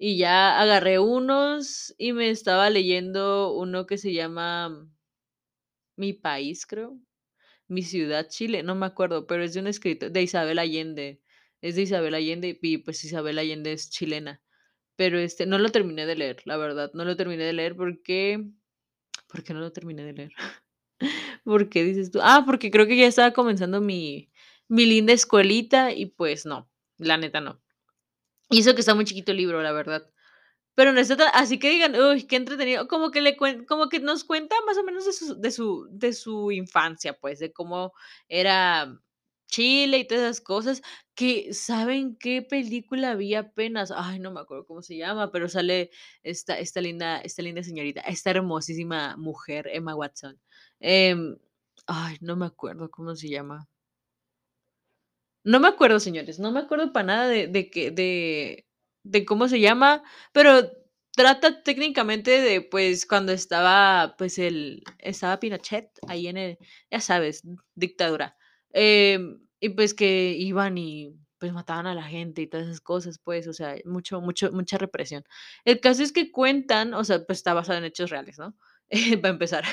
Y 0.00 0.16
ya 0.18 0.60
agarré 0.60 0.98
unos 0.98 1.94
y 1.98 2.12
me 2.12 2.30
estaba 2.30 2.68
leyendo 2.68 3.52
uno 3.54 3.86
que 3.86 3.96
se 3.96 4.12
llama 4.12 4.88
Mi 5.98 6.12
país, 6.12 6.66
creo, 6.66 6.98
Mi 7.68 7.82
ciudad, 7.82 8.28
Chile, 8.28 8.62
no 8.62 8.74
me 8.76 8.86
acuerdo, 8.86 9.26
pero 9.26 9.44
es 9.44 9.54
de 9.54 9.60
un 9.60 9.68
escritor 9.68 10.10
de 10.12 10.22
Isabel 10.22 10.58
Allende, 10.58 11.22
es 11.62 11.76
de 11.76 11.82
Isabel 11.82 12.14
Allende, 12.14 12.58
y, 12.62 12.78
pues, 12.78 13.04
Isabel 13.04 13.38
Allende 13.38 13.72
es 13.72 13.90
chilena. 13.90 14.42
Pero, 14.96 15.18
este, 15.18 15.46
no 15.46 15.58
lo 15.58 15.70
terminé 15.70 16.06
de 16.06 16.16
leer, 16.16 16.38
la 16.46 16.56
verdad, 16.58 16.90
no 16.94 17.04
lo 17.06 17.16
terminé 17.16 17.44
de 17.44 17.54
leer 17.54 17.76
porque 17.76 18.44
¿por 19.28 19.44
qué 19.44 19.54
no 19.54 19.60
lo 19.60 19.72
terminé 19.72 20.04
de 20.04 20.12
leer? 20.14 20.32
¿Por 21.44 21.68
qué 21.70 21.84
dices 21.84 22.10
tú? 22.12 22.20
Ah, 22.22 22.44
porque 22.46 22.70
creo 22.72 22.86
que 22.88 22.96
ya 22.98 23.06
estaba 23.08 23.32
comenzando 23.32 23.80
mi 23.82 24.30
mi 24.68 24.86
linda 24.86 25.12
escuelita 25.14 25.92
y, 25.92 26.06
pues, 26.08 26.46
no, 26.46 26.70
la 26.98 27.18
neta 27.18 27.40
no. 27.42 27.60
Y 28.50 28.60
eso 28.60 28.74
que 28.74 28.80
está 28.80 28.94
muy 28.94 29.04
chiquito 29.04 29.32
el 29.32 29.38
libro, 29.38 29.62
la 29.62 29.72
verdad. 29.72 30.08
Pero 30.76 30.92
no 30.92 31.00
está 31.00 31.16
tan 31.16 31.30
así 31.34 31.58
que 31.58 31.70
digan: 31.70 31.94
"Uy, 31.96 32.24
qué 32.26 32.36
entretenido", 32.36 32.88
como 32.88 33.10
que 33.10 33.22
le 33.22 33.36
como 33.66 33.88
que 33.90 34.00
nos 34.00 34.24
cuenta 34.24 34.56
más 34.66 34.78
o 34.78 34.84
menos 34.84 35.06
de 35.06 35.12
su 35.14 35.40
de 35.40 35.50
su 35.52 35.88
de 35.90 36.12
su 36.14 36.52
infancia, 36.52 37.14
pues, 37.18 37.40
de 37.40 37.52
cómo 37.52 37.92
era 38.28 39.00
Chile 39.48 39.98
y 39.98 40.06
todas 40.08 40.24
esas 40.24 40.40
cosas, 40.42 40.82
que, 41.14 41.54
¿saben 41.54 42.16
qué 42.18 42.42
película 42.42 43.14
vi 43.16 43.34
apenas? 43.34 43.92
Ay, 43.96 44.18
no 44.20 44.32
me 44.32 44.40
acuerdo 44.40 44.66
cómo 44.66 44.82
se 44.82 44.96
llama, 44.96 45.32
pero 45.32 45.48
sale 45.48 45.90
esta 46.24 46.58
esta 46.58 46.80
linda 46.82 47.18
esta 47.20 47.42
linda 47.42 47.62
señorita, 47.64 48.00
esta 48.02 48.30
hermosísima 48.30 49.16
mujer, 49.18 49.68
Emma 49.72 49.94
Watson. 49.96 50.40
Em, 50.80 51.38
ay, 51.86 52.16
no 52.22 52.36
me 52.36 52.46
acuerdo 52.46 52.90
cómo 52.90 53.16
se 53.16 53.28
llama. 53.30 53.68
No 55.46 55.60
me 55.60 55.68
acuerdo, 55.68 56.00
señores, 56.00 56.38
no 56.38 56.50
me 56.52 56.60
acuerdo 56.60 56.90
para 56.92 57.04
nada 57.06 57.28
de 57.28 57.46
de 57.48 57.68
que 57.70 57.90
de 57.90 58.66
de 59.02 59.26
cómo 59.26 59.46
se 59.48 59.60
llama, 59.60 60.02
pero 60.32 60.70
trata 61.14 61.62
técnicamente 61.62 62.40
de, 62.40 62.62
pues, 62.62 63.04
cuando 63.06 63.32
estaba, 63.32 64.14
pues, 64.16 64.38
el 64.38 64.82
estaba 64.98 65.38
Pinochet 65.40 65.90
ahí 66.08 66.28
en 66.28 66.38
el 66.38 66.58
ya 66.90 67.00
sabes, 67.00 67.42
dictadura. 67.74 68.36
Em, 68.72 69.38
y 69.60 69.68
pues 69.68 69.92
que 69.94 70.32
iban 70.32 70.78
y, 70.78 71.14
pues, 71.38 71.52
mataban 71.52 71.86
a 71.86 71.94
la 71.94 72.04
gente 72.04 72.40
y 72.42 72.46
todas 72.46 72.66
esas 72.66 72.80
cosas, 72.80 73.18
pues, 73.22 73.46
o 73.46 73.52
sea, 73.52 73.76
mucho 73.84 74.20
mucho 74.22 74.50
mucha 74.50 74.78
represión. 74.78 75.24
El 75.66 75.78
caso 75.80 76.02
es 76.02 76.10
que 76.12 76.32
cuentan, 76.32 76.94
o 76.94 77.04
sea, 77.04 77.22
pues, 77.26 77.38
está 77.38 77.52
basado 77.52 77.78
en 77.78 77.84
hechos 77.84 78.08
reales, 78.10 78.38
¿no? 78.38 78.56
Para 79.22 79.28
empezar, 79.34 79.64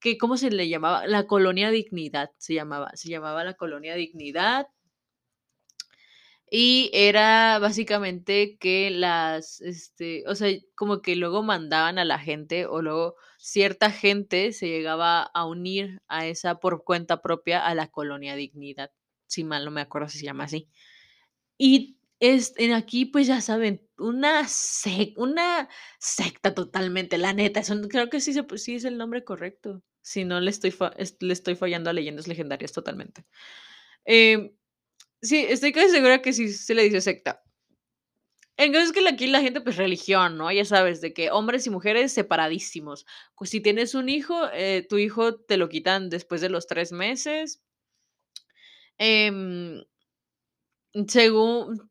que, 0.00 0.16
¿cómo 0.16 0.36
se 0.36 0.50
le 0.52 0.68
llamaba? 0.68 1.06
La 1.08 1.26
Colonia 1.26 1.70
Dignidad 1.70 2.30
se 2.38 2.54
llamaba, 2.54 2.90
se 2.94 3.08
llamaba 3.08 3.42
la 3.44 3.54
Colonia 3.54 3.94
Dignidad. 3.96 4.68
Y 6.50 6.90
era 6.94 7.58
básicamente 7.58 8.56
que 8.58 8.90
las, 8.90 9.60
este, 9.60 10.24
o 10.26 10.34
sea, 10.34 10.50
como 10.74 11.02
que 11.02 11.16
luego 11.16 11.42
mandaban 11.42 11.98
a 11.98 12.04
la 12.06 12.18
gente, 12.18 12.66
o 12.66 12.80
luego 12.82 13.16
cierta 13.38 13.90
gente 13.90 14.52
se 14.52 14.68
llegaba 14.68 15.22
a 15.22 15.44
unir 15.46 16.00
a 16.08 16.26
esa 16.26 16.56
por 16.60 16.84
cuenta 16.84 17.20
propia 17.22 17.64
a 17.66 17.74
la 17.74 17.88
Colonia 17.88 18.34
Dignidad, 18.36 18.90
si 19.26 19.44
mal 19.44 19.64
no 19.64 19.70
me 19.70 19.82
acuerdo 19.82 20.08
si 20.08 20.18
se 20.20 20.24
llama 20.26 20.44
así. 20.44 20.68
Y 21.58 21.98
es 22.20 22.54
en 22.58 22.72
aquí, 22.74 23.06
pues, 23.06 23.26
ya 23.28 23.40
saben, 23.42 23.86
una 23.98 24.46
sec 24.48 25.18
una 25.18 25.68
secta 26.00 26.54
totalmente, 26.54 27.18
la 27.18 27.32
neta, 27.34 27.62
son 27.64 27.88
creo 27.88 28.10
que 28.10 28.20
sí 28.20 28.32
se 28.34 28.44
sí 28.58 28.76
es 28.76 28.84
el 28.84 28.98
nombre 28.98 29.24
correcto, 29.24 29.82
si 30.02 30.24
no 30.24 30.40
le 30.40 30.50
estoy 30.50 30.70
fa 30.72 30.92
le 31.20 31.32
estoy 31.34 31.56
fallando 31.56 31.90
a 31.90 31.92
Leyendas 31.94 32.28
Legendarias 32.28 32.72
totalmente. 32.72 33.26
Em, 34.06 34.52
sí, 35.22 35.46
estoy 35.48 35.72
casi 35.72 35.90
segura 35.90 36.22
que 36.22 36.32
sí 36.32 36.48
se 36.52 36.74
le 36.74 36.84
dice 36.84 37.00
secta. 37.00 37.42
El 38.58 38.72
caso 38.72 38.86
es 38.86 38.92
que 38.92 39.08
aquí 39.08 39.28
la 39.28 39.40
gente, 39.40 39.60
pues, 39.60 39.76
religión, 39.76 40.36
¿no? 40.36 40.50
Ya 40.50 40.64
sabes, 40.64 41.00
de 41.00 41.12
que 41.14 41.30
hombres 41.30 41.64
y 41.68 41.70
mujeres 41.70 42.12
separadísimos. 42.12 43.06
Pues, 43.36 43.50
si 43.50 43.60
tienes 43.60 43.94
un 43.94 44.08
hijo, 44.08 44.48
eh, 44.52 44.84
tu 44.88 44.98
hijo 44.98 45.36
te 45.36 45.56
lo 45.56 45.68
quitan 45.68 46.10
después 46.10 46.40
de 46.40 46.48
los 46.48 46.66
3 46.66 46.90
meses. 46.90 47.58
Em 49.00 49.84
según, 51.08 51.90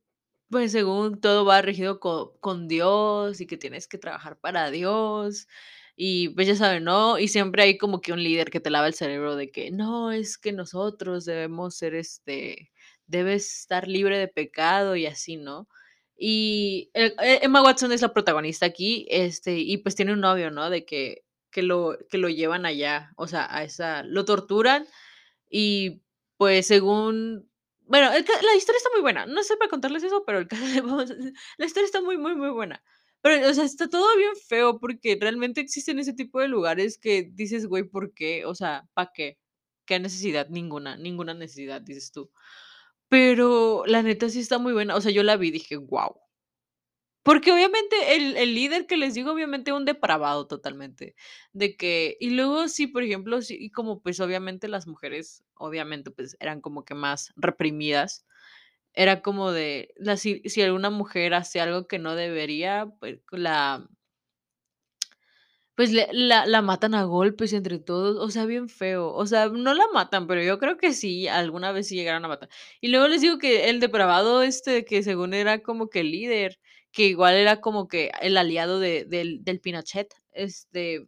pues, 0.49 0.71
según 0.71 1.19
todo 1.21 1.45
va 1.45 1.61
regido 1.61 1.99
co 1.99 2.37
con 2.41 2.67
Dios, 2.67 3.41
y 3.41 3.47
que 3.47 3.57
tienes 3.57 3.87
que 3.87 3.97
trabajar 3.97 4.39
para 4.39 4.71
Dios, 4.71 5.47
y, 5.95 6.29
pues, 6.29 6.47
ya 6.47 6.55
saben, 6.55 6.83
¿no? 6.85 7.19
Y 7.19 7.27
siempre 7.29 7.63
hay 7.63 7.77
como 7.77 8.01
que 8.01 8.13
un 8.13 8.23
líder 8.23 8.51
que 8.51 8.59
te 8.59 8.69
lava 8.71 8.87
el 8.87 8.93
cerebro 8.95 9.35
de 9.35 9.51
que: 9.51 9.71
"No, 9.71 10.11
es 10.11 10.37
que 10.37 10.51
nosotros 10.53 11.25
debemos 11.25 11.75
ser, 11.77 11.95
este, 11.95 12.71
debes 13.07 13.59
estar 13.61 13.87
libre 13.87 14.17
de 14.19 14.27
pecado", 14.27 14.95
y 14.95 15.05
así, 15.07 15.37
¿no? 15.37 15.67
Y, 16.17 16.89
eh 16.93 17.13
eh, 17.21 17.39
Emma 17.43 17.61
Watson 17.63 17.91
es 17.91 18.01
la 18.01 18.13
protagonista 18.13 18.65
aquí, 18.65 19.05
este, 19.09 19.57
y, 19.59 19.77
pues, 19.77 19.95
tiene 19.95 20.13
un 20.13 20.21
novio, 20.21 20.51
¿no? 20.51 20.69
De 20.69 20.85
que 20.85 21.23
que 21.51 21.63
lo 21.63 21.97
que 22.09 22.17
lo 22.19 22.29
llevan 22.29 22.65
allá, 22.65 23.11
o 23.17 23.27
sea, 23.27 23.47
a 23.55 23.63
esa 23.63 24.03
lo 24.03 24.25
torturan 24.25 24.85
y, 25.49 26.01
pues, 26.37 26.67
según 26.67 27.49
bueno, 27.89 28.09
la 28.11 28.55
historia 28.57 28.77
está 28.77 28.89
muy 28.93 29.01
buena. 29.01 29.25
No 29.25 29.43
sé 29.43 29.55
para 29.57 29.69
contarles 29.69 30.03
eso, 30.03 30.23
pero 30.25 30.45
la 31.57 31.65
historia 31.65 31.85
está 31.85 32.01
muy, 32.01 32.17
muy, 32.17 32.35
muy 32.35 32.49
buena. 32.49 32.83
Pero, 33.21 33.49
o 33.49 33.53
sea, 33.53 33.63
está 33.63 33.87
todo 33.89 34.15
bien 34.17 34.33
feo, 34.47 34.77
porque 34.79 35.17
realmente 35.19 35.61
existen 35.61 35.97
ese 35.99 36.13
tipo 36.13 36.39
de 36.41 36.49
lugares 36.49 36.97
que 36.99 37.29
dices: 37.33 37.65
"Güey, 37.67 37.83
¿por 37.85 38.13
qué? 38.13 38.45
O 38.45 38.55
sea, 38.55 38.87
¿para 38.93 39.11
qué? 39.13 39.37
¿Qué 39.85 39.99
necesidad? 39.99 40.49
Ninguna, 40.49 40.97
ninguna 40.97 41.33
necesidad", 41.33 41.81
dices 41.81 42.11
tú. 42.11 42.29
Pero 43.11 43.83
la 43.85 44.03
neta 44.03 44.27
sí 44.29 44.39
está 44.39 44.57
muy 44.57 44.73
buena. 44.73 44.95
O 44.95 45.01
sea, 45.01 45.11
yo 45.11 45.23
la 45.23 45.37
vi 45.37 45.47
y 45.49 45.51
dije: 45.51 45.75
"Guau". 45.77 46.19
Porque 47.25 47.51
obviamente 47.51 48.15
el 48.15 48.37
el 48.37 48.55
líder 48.55 48.85
que 48.87 48.95
les 48.97 49.13
digo, 49.13 49.31
obviamente 49.33 49.73
un 49.73 49.85
depravado 49.85 50.47
totalmente, 50.47 51.15
de 51.53 51.75
que 51.75 52.15
y 52.19 52.29
luego 52.31 52.67
sí, 52.69 52.87
por 52.87 53.03
ejemplo, 53.03 53.41
sí, 53.41 53.57
y 53.59 53.69
como, 53.71 54.01
pues, 54.01 54.19
obviamente 54.21 54.67
las 54.69 54.87
mujeres, 54.87 55.43
obviamente, 55.55 56.09
pues, 56.11 56.37
eran 56.39 56.61
como 56.61 56.85
que 56.85 56.93
más 56.95 57.33
reprimidas, 57.35 58.25
era 58.93 59.21
como 59.21 59.51
de 59.51 59.93
la 59.97 60.17
si 60.17 60.41
si 60.45 60.61
alguna 60.63 60.89
mujer 60.91 61.33
hace 61.35 61.61
algo 61.61 61.87
que 61.87 61.99
no 61.99 62.15
debería, 62.15 62.87
pues, 62.99 63.19
la 63.31 63.87
pues, 65.77 65.93
le 65.93 66.09
la 66.13 66.45
la 66.47 66.61
matan 66.63 66.95
a 66.95 67.05
golpes 67.05 67.53
entre 67.53 67.79
todos, 67.79 68.17
o 68.17 68.31
sea, 68.31 68.45
bien 68.47 68.69
feo. 68.69 69.13
O 69.13 69.27
sea, 69.27 69.49
no 69.49 69.73
la 69.75 69.85
matan, 69.93 70.27
pero 70.27 70.43
yo 70.43 70.59
creo 70.59 70.77
que 70.77 70.93
sí, 70.93 71.29
alguna 71.29 71.71
vez 71.71 71.87
sí 71.89 71.95
llegaron 71.95 72.25
a 72.25 72.29
matar. 72.29 72.49
Y 72.81 72.89
luego 72.89 73.07
les 73.07 73.21
digo 73.21 73.39
que 73.39 73.69
el 73.69 73.79
depravado, 73.79 74.43
este, 74.43 74.85
que 74.85 75.03
según 75.03 75.33
era 75.35 75.61
como 75.63 75.89
que 75.89 76.01
el 76.01 76.11
líder, 76.11 76.59
que 76.91 77.05
igual 77.07 77.35
era 77.35 77.61
como 77.61 77.87
que 77.87 78.11
el 78.21 78.37
aliado 78.37 78.79
de 78.81 79.05
del 79.05 79.43
del 79.45 79.61
Pinochet, 79.61 80.13
este 80.33 81.07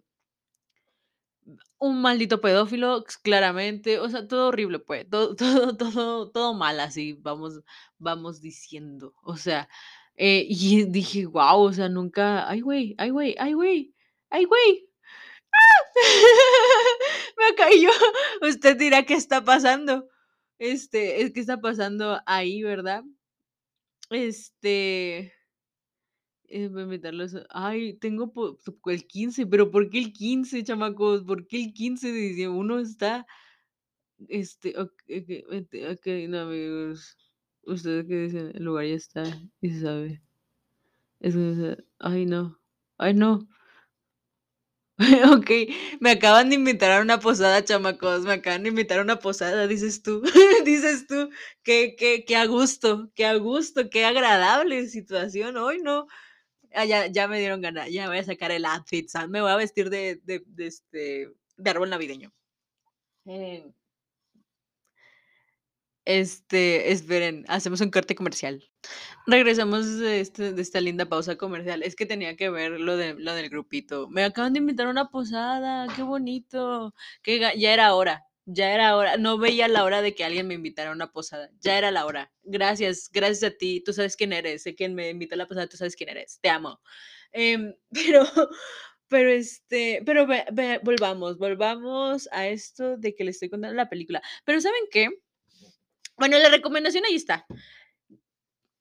un 1.80 2.01
maldito 2.01 2.41
pedófilo, 2.41 3.03
claramente, 3.24 3.99
o 3.99 4.09
sea, 4.09 4.28
todo 4.28 4.49
horrible, 4.49 4.80
pues, 4.80 5.09
todo 5.09 5.36
todo 5.76 5.78
todo 5.78 6.30
todo 6.32 6.53
mal, 6.53 6.80
así 6.80 7.13
vamos 7.13 7.61
vamos 7.97 8.41
diciendo. 8.41 9.13
O 9.24 9.38
sea, 9.38 9.70
eh, 10.15 10.45
y 10.49 10.84
dije: 10.86 11.26
"Guau", 11.26 11.61
o 11.61 11.74
sea, 11.74 11.89
nunca 11.89 12.47
ay, 12.49 12.61
güey, 12.61 12.95
ay, 12.97 13.09
güey, 13.11 13.36
ay, 13.39 13.53
güey, 13.53 13.93
ay, 14.32 14.45
güey. 14.45 14.89
¡Ah! 15.95 15.95
Me 17.39 17.55
cayó. 17.55 17.89
Usted 18.43 18.77
dirá: 18.77 19.03
"¿Qué 19.05 19.15
está 19.15 19.43
pasando?". 19.43 20.09
Este, 20.59 21.21
es 21.23 21.32
¿qué 21.34 21.41
está 21.41 21.61
pasando 21.61 22.21
ahí, 22.27 22.63
verdad? 22.63 23.03
Este 24.11 25.34
eh, 26.47 26.67
voy 26.67 26.84
a 26.84 26.86
a 26.86 27.47
ay, 27.51 27.93
tengo 27.95 28.32
el 28.86 29.05
15, 29.07 29.45
pero, 29.45 29.69
¿por 29.71 29.89
qué 29.89 29.99
el 29.99 30.13
15, 30.13 30.63
chamacos? 30.63 31.23
¿Por 31.23 31.47
qué 31.47 31.63
el 31.63 31.73
15 31.73 32.07
de 32.11 32.19
diciembre? 32.19 32.59
Uno 32.59 32.80
está, 32.80 33.27
este, 34.30 34.77
ok 34.80 34.91
okey, 35.93 36.27
no, 36.30 36.39
amigos. 36.41 37.17
¿Ustedes 37.63 38.05
qué 38.07 38.17
dicen? 38.23 38.51
El 38.55 38.63
lugar 38.65 38.86
ya 38.86 38.95
está 38.95 39.23
y 39.61 39.71
se 39.71 39.82
sabe. 39.82 40.23
Que, 41.21 41.77
ay, 41.99 42.25
no, 42.25 42.59
ay, 42.97 43.13
no. 43.13 43.47
Okey, 45.34 45.74
me 46.02 46.12
acaban 46.12 46.50
de 46.50 46.56
invitar 46.56 46.91
a 46.91 47.02
una 47.02 47.20
posada, 47.22 47.64
chamacos, 47.64 48.24
me 48.24 48.34
acaban 48.34 48.64
de 48.64 48.70
invitar 48.70 49.00
a 49.00 49.02
una 49.02 49.18
posada, 49.20 49.66
dices 49.68 50.04
tú, 50.04 50.22
dices 50.66 51.08
tú, 51.08 51.30
qué 51.64 51.95
qué 51.97 52.26
qué 52.26 52.36
a 52.36 52.45
gusto, 52.45 53.10
qué 53.16 53.26
a 53.26 53.36
gusto, 53.36 53.89
qué 53.89 54.04
agradable 54.06 54.88
situación, 54.88 55.56
ay, 55.58 55.80
no. 55.82 56.08
Ah, 56.74 56.86
ya 56.86 57.08
ya 57.08 57.28
me 57.28 57.39
dieron 57.39 57.62
ganas, 57.62 57.89
ya 57.91 58.08
voy 58.10 58.20
a 58.20 58.24
sacar 58.26 58.52
el 58.52 58.66
outfit. 58.66 59.10
Me 59.30 59.41
voy 59.41 59.52
a 59.52 59.58
vestir 59.58 59.89
de 59.91 60.22
de 60.26 60.43
de, 60.47 60.68
este, 60.68 61.30
de 61.58 61.72
árbol 61.72 61.89
navideño. 61.91 62.34
Em 63.26 63.74
Este, 66.10 66.91
esperen, 66.91 67.45
hacemos 67.49 67.82
un 67.82 67.91
corte 67.91 68.16
comercial. 68.16 68.68
Regresamos 69.28 69.99
de 69.99 70.22
este 70.22 70.53
de 70.53 70.62
esta 70.64 70.82
linda 70.82 71.07
pausa 71.07 71.36
comercial. 71.38 71.84
Es 71.84 71.95
que 71.95 72.07
tenía 72.07 72.36
que 72.36 72.49
ver 72.49 72.80
lo 72.80 72.97
de 72.97 73.14
lo 73.14 73.36
del 73.36 73.47
grupito. 73.49 74.10
Me 74.10 74.24
acaban 74.24 74.53
de 74.53 74.60
invitar 74.60 74.88
a 74.88 74.89
una 74.89 75.12
posada, 75.12 75.86
qué 75.95 76.01
bonito. 76.01 76.95
Que 77.22 77.39
ya 77.39 77.74
era 77.74 77.93
hora, 77.93 78.26
ya 78.45 78.74
era 78.74 78.95
hora. 78.95 79.18
No 79.18 79.38
veía 79.38 79.68
la 79.68 79.84
hora 79.84 80.01
de 80.01 80.16
que 80.16 80.26
alguien 80.26 80.47
me 80.47 80.55
invitara 80.55 80.89
a 80.89 80.93
una 80.93 81.12
posada. 81.12 81.51
Ya 81.62 81.78
era 81.78 81.91
la 81.91 82.07
hora. 82.07 82.32
Gracias, 82.41 83.12
gracias 83.14 83.51
a 83.51 83.55
ti. 83.55 83.84
Tú 83.86 83.93
sabes 83.93 84.16
quién 84.16 84.34
eres. 84.34 84.64
Sé 84.64 84.74
quién 84.74 84.95
me 84.95 85.12
invitó 85.12 85.36
a 85.36 85.38
la 85.38 85.47
posada, 85.47 85.68
tú 85.68 85.78
sabes 85.78 85.95
quién 85.95 86.10
eres. 86.10 86.39
Te 86.41 86.49
amo. 86.49 86.82
Em, 87.34 87.76
pero 87.91 88.26
pero, 89.10 89.30
este, 89.30 90.01
pero 90.05 90.28
volvamos 90.84 91.38
volvamos 91.38 92.30
a 92.32 92.47
esto 92.47 92.97
de 92.97 93.16
que 93.16 93.24
le 93.24 93.32
estoy 93.32 93.49
contando 93.49 93.76
la 93.76 93.89
película. 93.89 94.22
Pero, 94.45 94.60
¿saben 94.62 94.84
qué? 94.91 95.10
Bueno, 96.20 96.38
la 96.38 96.49
recomendación 96.49 97.05
ahí 97.05 97.15
está. 97.15 97.45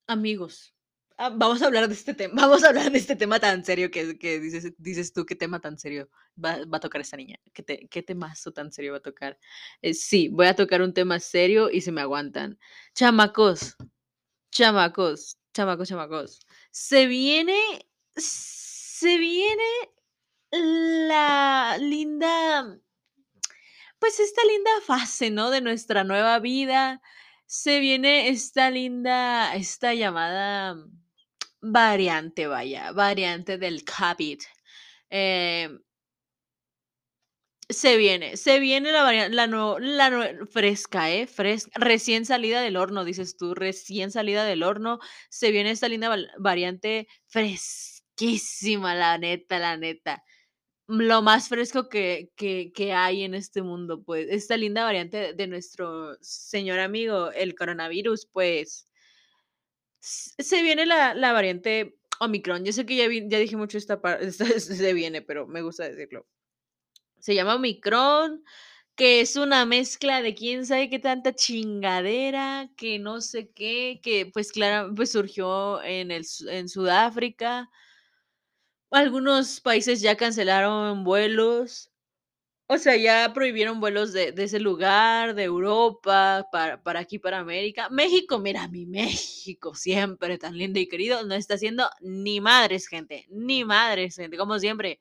Amigos, 0.08 0.74
ah, 1.18 1.30
vamos 1.30 1.62
a 1.62 1.66
hablar 1.66 1.86
de 1.86 1.94
este 1.94 2.12
tema 2.12 2.34
vamos 2.48 2.64
a 2.64 2.68
hablar 2.68 2.90
de 2.90 2.98
este 2.98 3.14
tema 3.14 3.38
tan 3.38 3.64
serio 3.64 3.90
que 3.92 4.18
que 4.18 4.40
dices 4.40 4.72
dices 4.78 5.12
tú: 5.12 5.24
"¿Qué 5.24 5.36
tema 5.36 5.60
tan 5.60 5.78
serio 5.78 6.10
va 6.42 6.58
va 6.64 6.78
a 6.78 6.80
tocar 6.80 7.00
esta 7.00 7.16
niña? 7.16 7.36
¿Qué 7.54 7.62
te 7.62 7.88
qué 7.88 8.02
temazo 8.02 8.52
tan 8.52 8.72
serio 8.72 8.92
va 8.92 8.98
a 8.98 9.02
tocar?". 9.02 9.38
Eh, 9.82 9.94
sí, 9.94 10.28
voy 10.28 10.46
a 10.46 10.54
tocar 10.56 10.82
un 10.82 10.92
tema 10.92 11.20
serio 11.20 11.70
y 11.70 11.80
si 11.80 11.92
me 11.92 12.00
aguantan. 12.00 12.58
Chamacos, 12.94 13.76
chamacos, 14.52 15.38
chamacos, 15.54 15.88
chamacos, 15.88 16.40
se 16.72 17.06
viene 17.06 17.58
se 18.16 19.18
viene 19.18 19.64
la 20.50 21.78
linda 21.80 22.80
pues, 23.98 24.20
esta 24.20 24.42
linda 24.44 24.70
fase, 24.86 25.30
¿no? 25.30 25.50
De 25.50 25.60
nuestra 25.60 26.04
nueva 26.04 26.38
vida. 26.38 27.02
Se 27.50 27.80
viene 27.80 28.28
esta 28.28 28.70
linda 28.70 29.54
esta 29.54 29.94
llamada 29.94 30.76
variante, 31.62 32.46
vaya, 32.46 32.92
variante 32.92 33.56
del 33.56 33.84
COVID. 33.86 34.38
Em 35.08 35.80
se 37.70 37.98
viene 37.98 38.36
se 38.38 38.60
viene 38.60 38.92
la 38.92 39.02
varian 39.02 39.34
la 39.36 40.36
fresca, 40.50 41.10
¿eh? 41.10 41.26
Fres 41.26 41.68
recién 41.74 42.24
salida 42.24 42.62
del 42.62 42.76
horno, 42.76 43.04
dices 43.04 43.36
tú, 43.36 43.54
recién 43.54 44.10
salida 44.10 44.44
del 44.44 44.62
horno. 44.62 44.98
Se 45.30 45.50
viene 45.50 45.70
esta 45.70 45.88
linda 45.88 46.16
variante 46.38 47.08
fresquísima, 47.26 48.94
la 48.94 49.18
neta, 49.18 49.58
la 49.58 49.76
neta. 49.76 50.22
Lo 50.90 51.20
más 51.20 51.48
fresco 51.50 51.90
que 51.90 52.30
que 52.34 52.72
que 52.74 52.94
hay 52.94 53.22
en 53.22 53.34
este 53.34 53.60
mundo, 53.60 54.02
pues, 54.02 54.26
esta 54.30 54.56
linda 54.56 54.84
variante 54.84 55.34
de 55.34 55.46
nuestro 55.46 56.16
señor 56.22 56.78
amigo, 56.78 57.30
el 57.32 57.54
coronavirus, 57.54 58.24
pues 58.32 58.84
se 60.02 60.62
viene 60.62 60.86
la 60.86 61.14
la 61.14 61.32
variante 61.32 61.96
Omicron. 62.20 62.64
Yo 62.64 62.72
sé 62.72 62.86
que 62.86 62.96
ya 62.96 63.08
vi 63.08 63.28
ya 63.28 63.38
dije 63.38 63.56
mucho 63.56 63.78
esta 63.78 64.00
par 64.00 64.20
esta 64.22 64.44
se 64.46 64.92
viene, 64.92 65.22
pero 65.22 65.46
me 65.46 65.62
gusta 65.62 65.88
decirlo. 65.88 66.26
Se 67.20 67.34
llama 67.34 67.56
Omicron, 67.56 68.44
que 68.96 69.20
es 69.22 69.36
una 69.36 69.66
mezcla 69.66 70.22
de 70.22 70.34
quién 70.34 70.66
sabe 70.66 70.90
qué 70.90 70.98
tanta 71.00 71.34
chingadera, 71.34 72.70
que 72.76 72.98
no 73.00 73.20
sé 73.22 73.50
qué, 73.52 74.00
que, 74.02 74.26
pues, 74.32 74.52
clara 74.52 74.90
pues, 74.96 75.12
surgió 75.12 75.82
en 75.82 76.10
el 76.12 76.24
en 76.50 76.68
Sudáfrica. 76.68 77.70
Algunos 78.92 79.60
países 79.60 80.00
ya 80.00 80.16
cancelaron 80.16 81.04
vuelos. 81.04 81.90
O 82.68 82.78
sea, 82.78 82.96
ya 82.96 83.32
prohibieron 83.34 83.80
vuelos 83.80 84.12
de 84.12 84.32
de 84.32 84.44
ese 84.44 84.60
lugar, 84.60 85.34
de 85.34 85.44
Europa, 85.44 86.46
para 86.52 86.82
para 86.82 87.00
aquí, 87.00 87.18
para 87.18 87.38
América. 87.40 87.90
México, 87.90 88.38
mira, 88.40 88.68
mi 88.68 88.86
México, 88.86 89.74
siempre 89.74 90.38
tan 90.38 90.56
lindo 90.58 90.80
y 90.80 90.88
querido, 90.88 91.24
no 91.26 91.34
está 91.34 91.54
haciendo 91.54 91.88
ni 92.02 92.40
madres, 92.40 92.88
gente, 92.88 93.26
ni 93.30 93.64
madres, 93.64 94.16
gente, 94.16 94.36
como 94.38 94.58
siempre. 94.58 95.00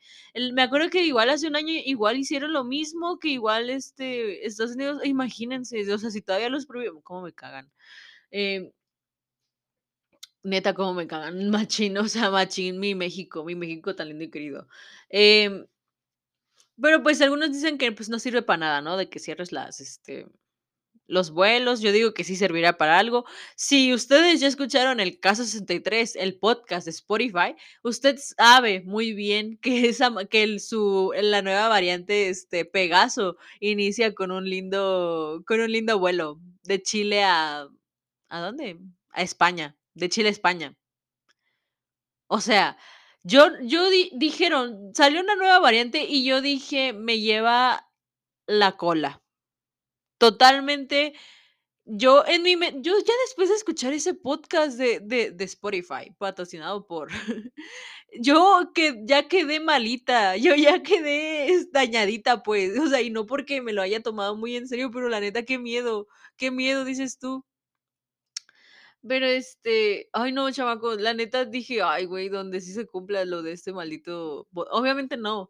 Me 0.53 0.63
acuerdo 0.63 0.89
que 0.89 1.03
igual 1.05 1.29
hace 1.29 1.47
un 1.47 1.55
año, 1.57 1.73
igual 1.85 2.17
hicieron 2.17 2.53
lo 2.53 2.63
mismo, 2.65 3.19
que 3.19 3.29
igual, 3.29 3.69
este, 3.69 4.45
Estados 4.47 4.75
Unidos, 4.75 5.05
imagínense, 5.05 5.91
o 5.93 5.97
sea, 5.99 6.11
si 6.11 6.21
todavía 6.21 6.49
los 6.49 6.65
prohíben, 6.67 7.01
cómo 7.01 7.23
me 7.23 7.33
cagan. 7.33 7.71
Em 8.31 8.71
neta, 10.49 10.73
cómo 10.73 10.93
me 10.93 11.07
cagan, 11.07 11.49
machín, 11.49 11.97
o 11.97 12.07
sea, 12.07 12.29
machín 12.31 12.79
mi 12.79 12.95
México, 12.95 13.43
mi 13.43 13.55
México 13.55 13.95
tan 13.95 14.09
lindo 14.09 14.25
y 14.25 14.31
querido. 14.31 14.67
Em 15.09 15.65
pero, 16.81 17.01
pues, 17.03 17.21
algunos 17.21 17.51
dicen 17.51 17.77
que, 17.77 17.91
pues, 17.91 18.09
no 18.09 18.19
sirve 18.19 18.41
para 18.43 18.57
nada, 18.57 18.81
¿no? 18.81 18.97
De 18.97 19.09
que 19.09 19.19
cierres 19.19 19.51
las, 19.51 19.79
este, 19.81 20.27
los 21.07 21.31
vuelos. 21.31 21.81
Yo 21.81 21.91
digo 21.91 22.13
que 22.13 22.23
sí 22.23 22.35
servirá 22.35 22.77
para 22.77 22.99
algo. 22.99 23.25
Si 23.55 23.93
ustedes 23.93 24.39
ya 24.41 24.47
escucharon 24.47 24.99
el 24.99 25.19
Caso 25.19 25.43
63, 25.45 26.15
el 26.17 26.37
podcast 26.39 26.85
de 26.85 26.91
Spotify, 26.91 27.55
usted 27.83 28.17
sabe 28.19 28.81
muy 28.81 29.13
bien 29.13 29.57
que 29.57 29.89
esa 29.89 30.13
que 30.29 30.43
el 30.43 30.59
su 30.59 31.13
la 31.19 31.41
nueva 31.41 31.67
variante, 31.69 32.29
este, 32.29 32.65
Pegaso, 32.65 33.37
inicia 33.59 34.13
con 34.15 34.31
un 34.31 34.49
lindo 34.49 35.43
con 35.47 35.59
un 35.61 35.71
lindo 35.71 35.99
vuelo 35.99 36.39
de 36.63 36.81
Chile 36.83 37.23
a 37.23 37.67
¿a 38.29 38.39
dónde? 38.41 38.79
A 39.11 39.23
España, 39.23 39.75
de 39.97 40.09
Chile 40.09 40.29
a 40.29 40.31
España. 40.31 40.75
O 42.29 42.39
sea, 42.41 42.77
yo 43.23 43.47
yo 43.61 43.89
di 43.89 44.11
dijeron: 44.15 44.91
"Salió 44.93 45.21
una 45.21 45.35
nueva 45.35 45.59
variante", 45.59 46.03
y 46.07 46.23
yo 46.25 46.41
dije: 46.41 46.93
"Me 46.93 47.19
lleva 47.19 47.87
la 48.47 48.77
cola". 48.77 49.21
Totalmente, 50.19 51.13
yo 51.85 52.25
en 52.27 52.43
mi 52.43 52.55
yo 52.81 52.93
ya 52.99 53.13
después 53.27 53.49
de 53.49 53.55
escuchar 53.55 53.93
ese 53.93 54.13
podcast 54.15 54.77
de 54.79 54.99
de 55.01 55.45
Spotify, 55.45 56.11
patrocinado 56.19 56.87
por 56.87 57.09
yo 58.21 58.71
que 58.75 59.01
ya 59.05 59.27
quedé 59.29 59.59
malita, 59.61 60.37
yo 60.37 60.55
ya 60.55 60.83
quedé 60.83 61.65
dañadita, 61.71 62.43
pues, 62.43 62.79
o 62.79 62.87
sea, 62.89 63.01
y 63.01 63.09
no 63.11 63.25
porque 63.27 63.61
me 63.61 63.73
lo 63.73 63.81
haya 63.83 64.01
tomado 64.03 64.37
muy 64.37 64.55
en 64.57 64.67
serio, 64.67 64.91
pero 64.91 65.09
la 65.09 65.19
neta, 65.21 65.43
qué 65.45 65.59
miedo, 65.59 66.07
qué 66.37 66.51
miedo, 66.51 66.85
dices 66.85 67.19
tú. 67.19 67.45
Pero, 69.07 69.25
este, 69.25 70.09
ay 70.13 70.31
no, 70.33 70.51
chamacos, 70.51 70.99
la 71.01 71.13
neta 71.13 71.45
dije: 71.45 71.81
"Ay, 71.83 72.05
güey, 72.05 72.29
donde 72.29 72.61
sí 72.61 72.73
se 72.73 72.85
cumpla 72.85 73.25
lo 73.25 73.41
de 73.41 73.53
este 73.53 73.71
maldito", 73.73 74.47
obviamente 74.53 75.17
no. 75.17 75.49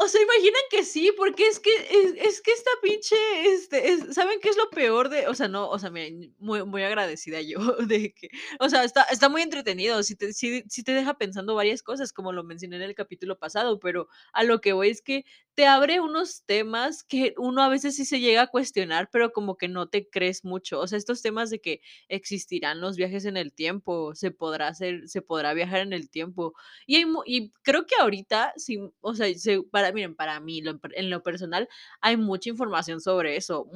O 0.00 0.06
sea, 0.06 0.22
¿imaginan 0.22 0.62
que 0.70 0.84
sí? 0.84 1.10
Porque 1.16 1.48
es 1.48 1.58
que 1.58 1.70
es 1.90 2.14
es 2.14 2.40
que 2.40 2.52
esta 2.52 2.70
pinche, 2.82 3.16
este, 3.46 3.88
es 3.90 4.14
¿saben 4.14 4.38
qué 4.40 4.48
es 4.48 4.56
lo 4.56 4.70
peor 4.70 5.08
de? 5.08 5.26
O 5.26 5.34
sea, 5.34 5.48
no, 5.48 5.68
o 5.68 5.76
sea, 5.80 5.90
miren, 5.90 6.34
muy 6.38 6.64
muy 6.64 6.84
agradecida 6.84 7.40
yo 7.40 7.58
de 7.88 8.14
que, 8.14 8.28
o 8.60 8.68
sea, 8.68 8.84
está 8.84 9.02
está 9.10 9.28
muy 9.28 9.42
entretenido, 9.42 10.00
sí 10.04 10.14
te 10.14 10.32
sí 10.32 10.62
sí 10.68 10.84
te 10.84 10.92
deja 10.92 11.14
pensando 11.18 11.56
varias 11.56 11.82
cosas, 11.82 12.12
como 12.12 12.32
lo 12.32 12.44
mencioné 12.44 12.76
en 12.76 12.82
el 12.82 12.94
capítulo 12.94 13.38
pasado, 13.38 13.80
pero 13.80 14.08
a 14.32 14.44
lo 14.44 14.60
que 14.60 14.72
voy 14.72 14.90
es 14.90 15.02
que 15.02 15.24
te 15.54 15.66
abre 15.66 15.98
unos 16.00 16.44
temas 16.46 17.02
que 17.02 17.34
uno 17.36 17.62
a 17.62 17.68
veces 17.68 17.96
sí 17.96 18.04
se 18.04 18.20
llega 18.20 18.42
a 18.42 18.46
cuestionar, 18.46 19.08
pero 19.10 19.32
como 19.32 19.56
que 19.56 19.66
no 19.66 19.88
te 19.88 20.08
crees 20.08 20.44
mucho. 20.44 20.78
O 20.78 20.86
sea, 20.86 20.96
estos 20.98 21.20
temas 21.22 21.50
de 21.50 21.60
que 21.60 21.80
existirán 22.08 22.80
los 22.80 22.96
viajes 22.96 23.24
en 23.24 23.36
el 23.36 23.52
tiempo, 23.52 24.14
se 24.14 24.30
podrá 24.30 24.68
hacer 24.68 25.08
se 25.08 25.22
podrá 25.22 25.54
viajar 25.54 25.80
en 25.80 25.92
el 25.92 26.08
tiempo. 26.10 26.54
Y 26.86 26.96
hay 26.96 27.04
y 27.26 27.50
creo 27.62 27.86
que 27.86 27.96
ahorita 28.00 28.52
sí, 28.56 28.78
o 29.00 29.14
sea, 29.14 29.32
se 29.34 29.62
para 29.62 29.87
miren, 29.92 30.14
para 30.14 30.40
mí, 30.40 30.62
en 30.94 31.10
lo 31.10 31.22
personal, 31.22 31.68
hay 32.00 32.16
mucha 32.16 32.50
información 32.50 33.00
sobre 33.00 33.36
eso, 33.36 33.66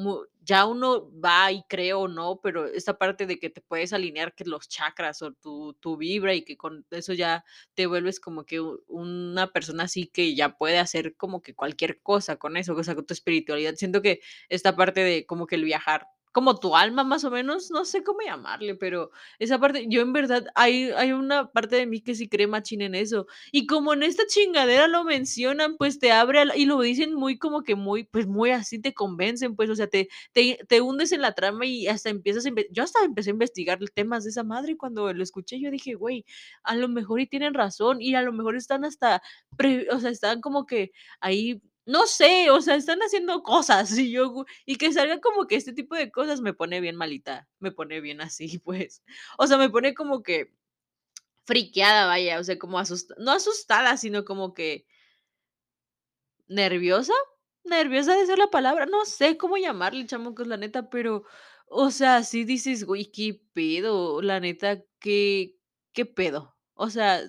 ya 0.45 0.67
uno 0.67 1.11
va 1.21 1.53
y 1.53 1.63
cree 1.69 1.93
o 1.95 2.09
no, 2.09 2.41
pero 2.43 2.67
esta 2.67 2.99
parte 2.99 3.27
de 3.27 3.39
que 3.39 3.51
te 3.51 3.61
puedes 3.61 3.93
alinear 3.93 4.35
que 4.35 4.45
los 4.45 4.69
chakras 4.69 5.23
o 5.23 5.33
tu 5.33 5.75
tu 5.81 5.97
vibra 5.97 6.35
y 6.35 6.43
que 6.45 6.57
con 6.57 6.85
eso 6.91 7.13
ya 7.13 7.45
te 7.75 7.87
vuelves 7.87 8.19
como 8.21 8.45
que 8.45 8.61
una 8.89 9.53
persona 9.53 9.85
así 9.85 10.07
que 10.07 10.35
ya 10.35 10.57
puede 10.59 10.79
hacer 10.79 11.17
como 11.17 11.43
que 11.43 11.55
cualquier 11.55 12.01
cosa 12.03 12.37
con 12.37 12.57
eso, 12.57 12.73
o 12.73 12.77
con 12.77 13.07
tu 13.07 13.15
espiritualidad. 13.15 13.75
Siento 13.77 14.03
que 14.03 14.21
esta 14.49 14.75
parte 14.77 15.01
de 15.01 15.27
como 15.27 15.47
que 15.47 15.57
el 15.57 15.65
viajar, 15.65 16.07
como 16.33 16.57
tu 16.59 16.75
alma, 16.77 17.05
más 17.05 17.25
o 17.25 17.31
menos, 17.31 17.71
no 17.71 17.85
sé 17.85 18.03
cómo 18.03 18.21
llamarle, 18.25 18.75
pero 18.75 19.11
esa 19.39 19.59
parte, 19.59 19.87
yo 19.89 20.01
en 20.03 20.13
verdad 20.13 20.47
hay 20.55 20.91
hay 20.97 21.13
una 21.13 21.51
parte 21.53 21.77
de 21.77 21.87
mí 21.87 22.01
que 22.03 22.15
sí 22.15 22.29
cree 22.29 22.47
machín 22.47 22.83
en 22.83 22.95
eso. 22.95 23.27
Y 23.53 23.67
como 23.67 23.93
en 23.95 24.03
esta 24.03 24.25
chingadera 24.27 24.89
lo 24.89 25.05
mencionan, 25.05 25.77
pues 25.77 25.99
te 25.99 26.13
abre 26.13 26.43
y 26.57 26.65
lo 26.67 26.81
dicen 26.81 27.15
muy 27.15 27.39
como 27.39 27.63
que 27.63 27.75
muy, 27.77 28.05
pues 28.05 28.27
muy 28.27 28.51
así, 28.51 28.81
te 28.81 28.95
convencen, 28.95 29.57
pues, 29.57 29.71
o 29.71 29.75
sea, 29.77 29.87
te 29.89 30.09
te 30.33 30.59
te 30.69 30.81
hundes 30.81 31.13
en 31.13 31.21
la 31.23 31.33
trama 31.35 31.67
y 31.67 31.87
hasta 31.89 32.11
empiezas 32.11 32.45
yo 32.71 32.83
hasta 32.85 33.05
empecé 33.05 33.31
a 33.31 33.33
investigar 33.35 33.79
temas 33.95 34.25
de 34.25 34.31
esa 34.31 34.43
madre, 34.45 34.77
cuando 34.77 35.13
lo 35.13 35.23
escuché, 35.23 35.61
yo 35.61 35.71
dije: 35.71 35.95
"Güey, 35.95 36.25
a 36.65 36.75
lo 36.77 36.89
mejor 36.89 37.21
y 37.21 37.27
tienen 37.27 37.55
razón, 37.55 38.01
y 38.01 38.15
a 38.15 38.23
lo 38.23 38.33
mejor 38.33 38.57
están 38.57 38.85
hasta 38.85 39.23
o 39.93 40.01
sea, 40.01 40.11
están 40.11 40.41
como 40.41 40.67
que 40.67 40.93
ahí, 41.21 41.61
no 41.87 42.07
sé, 42.07 42.51
o 42.51 42.61
sea, 42.61 42.77
están 42.77 43.01
haciendo 43.01 43.43
cosas", 43.43 43.97
y 43.99 44.11
yo 44.13 44.45
y 44.67 44.77
que 44.77 44.93
salga 44.93 45.21
como 45.21 45.47
que 45.47 45.57
este 45.57 45.73
tipo 45.73 45.95
de 45.97 46.11
cosas 46.13 46.41
me 46.41 46.55
pone 46.55 46.81
bien 46.81 46.97
malita, 46.97 47.49
me 47.61 47.73
pone 47.73 48.01
bien 48.01 48.21
así, 48.21 48.59
pues. 48.65 49.03
O 49.39 49.47
sea, 49.47 49.59
me 49.59 49.71
pone 49.71 49.95
como 49.95 50.23
que 50.23 50.53
friqueada, 51.47 52.07
vaya, 52.07 52.41
o 52.41 52.45
sea, 52.45 52.59
como 52.59 52.79
asus 52.79 53.09
no 53.19 53.33
asustada, 53.33 53.97
sino 53.97 54.25
como 54.25 54.55
que 54.55 54.87
¿nerviosa? 56.49 57.13
¿Nerviosa 57.65 58.15
de 58.17 58.27
ser 58.27 58.39
la 58.39 58.51
palabra? 58.51 58.87
No 58.87 59.05
sé 59.05 59.37
cómo 59.37 59.57
llamarle, 59.57 60.07
chamacos, 60.07 60.47
la 60.47 60.57
neta, 60.57 60.91
pero, 60.91 61.25
o 61.67 61.91
sea, 61.91 62.23
sí 62.25 62.45
dices: 62.45 62.85
"Güey, 62.85 63.07
¿qué 63.11 63.41
pedo?". 63.53 64.21
La 64.23 64.41
neta, 64.41 64.83
¿qué 64.99 65.57
qué 65.93 66.07
pedo? 66.07 66.57
O 66.75 66.91
sea, 66.91 67.23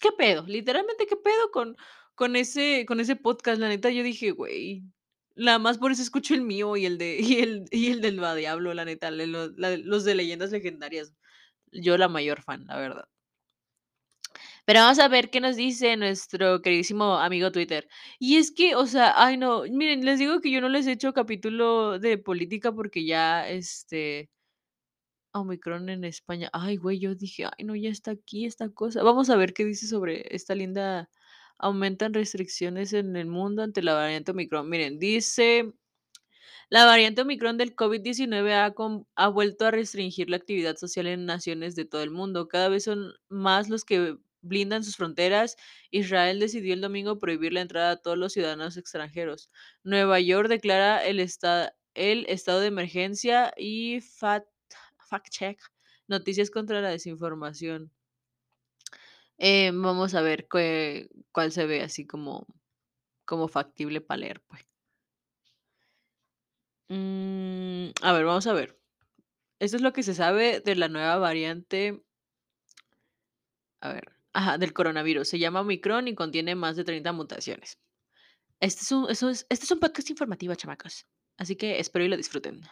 ¿qué 0.00 0.12
pedo? 0.12 0.44
Literalmente, 0.46 1.06
¿qué 1.06 1.16
pedo 1.16 1.50
con 1.52 1.76
con 2.18 2.36
ese 2.36 2.84
con 2.86 3.00
ese 3.00 3.16
podcast? 3.16 3.60
La 3.60 3.68
neta, 3.68 3.90
yo 3.90 4.02
dije: 4.02 4.32
"Güey", 4.32 4.82
nada 5.36 5.58
más 5.60 5.78
por 5.78 5.92
eso 5.92 6.02
escucho 6.02 6.34
el 6.34 6.42
mío 6.42 6.76
y 6.76 6.84
el 6.86 6.98
de 6.98 7.18
y 7.20 7.40
el 7.40 7.66
y 7.70 7.90
el 7.92 8.00
del 8.02 8.22
va 8.22 8.34
diablo, 8.34 8.74
la 8.74 8.84
neta, 8.84 9.10
los 9.12 10.04
de 10.04 10.14
leyendas 10.14 10.50
legendarias. 10.52 11.14
Yo 11.72 11.96
la 11.98 12.08
mayor 12.08 12.42
fan, 12.42 12.66
la 12.66 12.76
verdad. 12.78 13.08
Pero 14.64 14.80
vamos 14.80 14.98
a 14.98 15.08
ver 15.08 15.30
qué 15.30 15.40
nos 15.40 15.56
dice 15.56 15.96
nuestro 15.96 16.60
queridísimo 16.62 17.18
amigo 17.18 17.50
Twitter. 17.52 17.88
Y 18.18 18.36
es 18.36 18.50
que, 18.52 18.74
o 18.76 18.86
sea, 18.86 19.14
ay 19.16 19.36
no, 19.38 19.62
miren, 19.70 20.04
les 20.04 20.18
digo 20.18 20.40
que 20.40 20.50
yo 20.50 20.60
no 20.60 20.68
les 20.68 20.86
he 20.86 20.92
hecho 20.92 21.12
capítulo 21.14 21.98
de 21.98 22.18
política 22.18 22.72
porque 22.72 23.04
ya, 23.06 23.48
este 23.48 24.28
Omicron 25.32 25.88
en 25.88 26.04
España. 26.04 26.50
Ay, 26.52 26.76
güey, 26.76 26.98
yo 26.98 27.14
dije: 27.14 27.44
"Ay, 27.46 27.64
no, 27.64 27.74
ya 27.76 27.90
está 27.90 28.12
aquí 28.12 28.46
esta 28.46 28.68
cosa". 28.70 29.02
Vamos 29.02 29.30
a 29.30 29.36
ver 29.36 29.52
qué 29.54 29.64
dice 29.64 29.86
sobre 29.86 30.26
esta 30.34 30.54
linda 30.54 31.08
aumentan 31.58 32.14
restricciones 32.14 32.92
en 32.92 33.16
el 33.16 33.26
mundo 33.26 33.62
ante 33.62 33.82
la 33.82 33.94
variante 33.94 34.30
Omicron. 34.32 34.68
Miren, 34.68 34.98
dice: 34.98 35.72
"La 36.70 36.84
variante 36.86 37.22
Omicron 37.22 37.56
del 37.58 37.74
COVID-19 37.76 38.52
ha 39.16 39.28
vuelto 39.28 39.66
a 39.66 39.70
restringir 39.70 40.30
la 40.30 40.36
actividad 40.38 40.76
social 40.76 41.06
en 41.06 41.26
naciones 41.26 41.74
de 41.76 41.84
todo 41.86 42.02
el 42.02 42.10
mundo. 42.10 42.48
Cada 42.48 42.68
vez 42.70 42.84
son 42.84 43.12
más 43.28 43.68
los 43.70 43.84
que 43.84 44.16
blindan 44.42 44.84
sus 44.84 44.96
fronteras. 44.96 45.56
Israel 45.90 46.40
decidió 46.40 46.74
el 46.74 46.80
domingo 46.80 47.18
prohibir 47.18 47.52
la 47.52 47.60
entrada 47.62 47.92
a 47.92 47.96
todos 47.96 48.18
los 48.18 48.32
ciudadanos 48.34 48.76
extranjeros. 48.76 49.50
Nueva 49.84 50.20
York 50.20 50.48
declara 50.48 51.04
el 51.04 51.20
esta 51.20 51.74
el 51.94 52.26
estado 52.28 52.60
de 52.60 52.68
emergencia 52.68 53.52
y 53.56 54.00
fact 54.00 54.48
fact 55.08 55.28
check, 55.30 55.60
noticias 56.08 56.50
contra 56.50 56.80
la 56.82 56.90
desinformación". 56.90 57.90
Em, 59.38 59.82
vamos 59.82 60.14
a 60.14 60.20
ver 60.22 60.48
cue 60.48 61.08
cuál 61.32 61.52
se 61.52 61.66
ve 61.66 61.82
así 61.82 62.06
como 62.06 62.46
como 63.24 63.48
factible 63.48 64.00
para 64.00 64.20
leer, 64.20 64.42
pues. 64.48 64.62
Mm, 66.90 67.90
a 68.02 68.12
ver, 68.12 68.24
vamos 68.24 68.46
a 68.46 68.52
ver. 68.52 68.78
Eso 69.60 69.76
es 69.76 69.82
lo 69.82 69.92
que 69.92 70.02
se 70.02 70.14
sabe 70.14 70.60
de 70.60 70.76
la 70.76 70.88
nueva 70.88 71.18
variante 71.18 72.02
A 73.80 73.92
ver, 73.92 74.12
ajá, 74.32 74.58
del 74.58 74.72
coronavirus. 74.72 75.28
Se 75.28 75.38
llama 75.38 75.60
Omicron 75.60 76.08
y 76.08 76.14
contiene 76.14 76.54
más 76.54 76.76
de 76.76 76.84
30 76.84 77.12
mutaciones. 77.12 77.78
Este 78.60 78.82
es 78.82 78.92
un, 78.92 79.10
eso 79.10 79.30
es, 79.30 79.46
este 79.50 79.64
es 79.66 79.70
un 79.72 79.80
podcast 79.80 80.10
informativo, 80.10 80.54
chamacos. 80.54 81.06
Así 81.38 81.56
que 81.56 81.80
espero 81.80 82.04
y 82.04 82.08
lo 82.08 82.16
disfruten. 82.16 82.62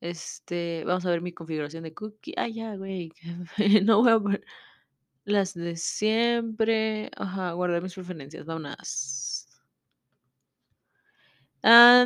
Este, 0.00 0.84
vamos 0.86 1.06
a 1.06 1.10
ver 1.10 1.22
mi 1.22 1.32
configuración 1.32 1.84
de 1.84 1.94
cookie. 1.94 2.34
Ah, 2.36 2.48
ya, 2.48 2.76
güey. 2.76 3.12
No 3.84 4.02
voy 4.02 4.12
a 4.12 4.18
ver 4.18 4.44
las 5.26 5.54
de 5.54 5.76
siempre. 5.76 7.10
Ajá, 7.16 7.52
guardar 7.52 7.82
mis 7.82 7.94
preferencias. 7.94 8.46
Vámonos. 8.46 9.26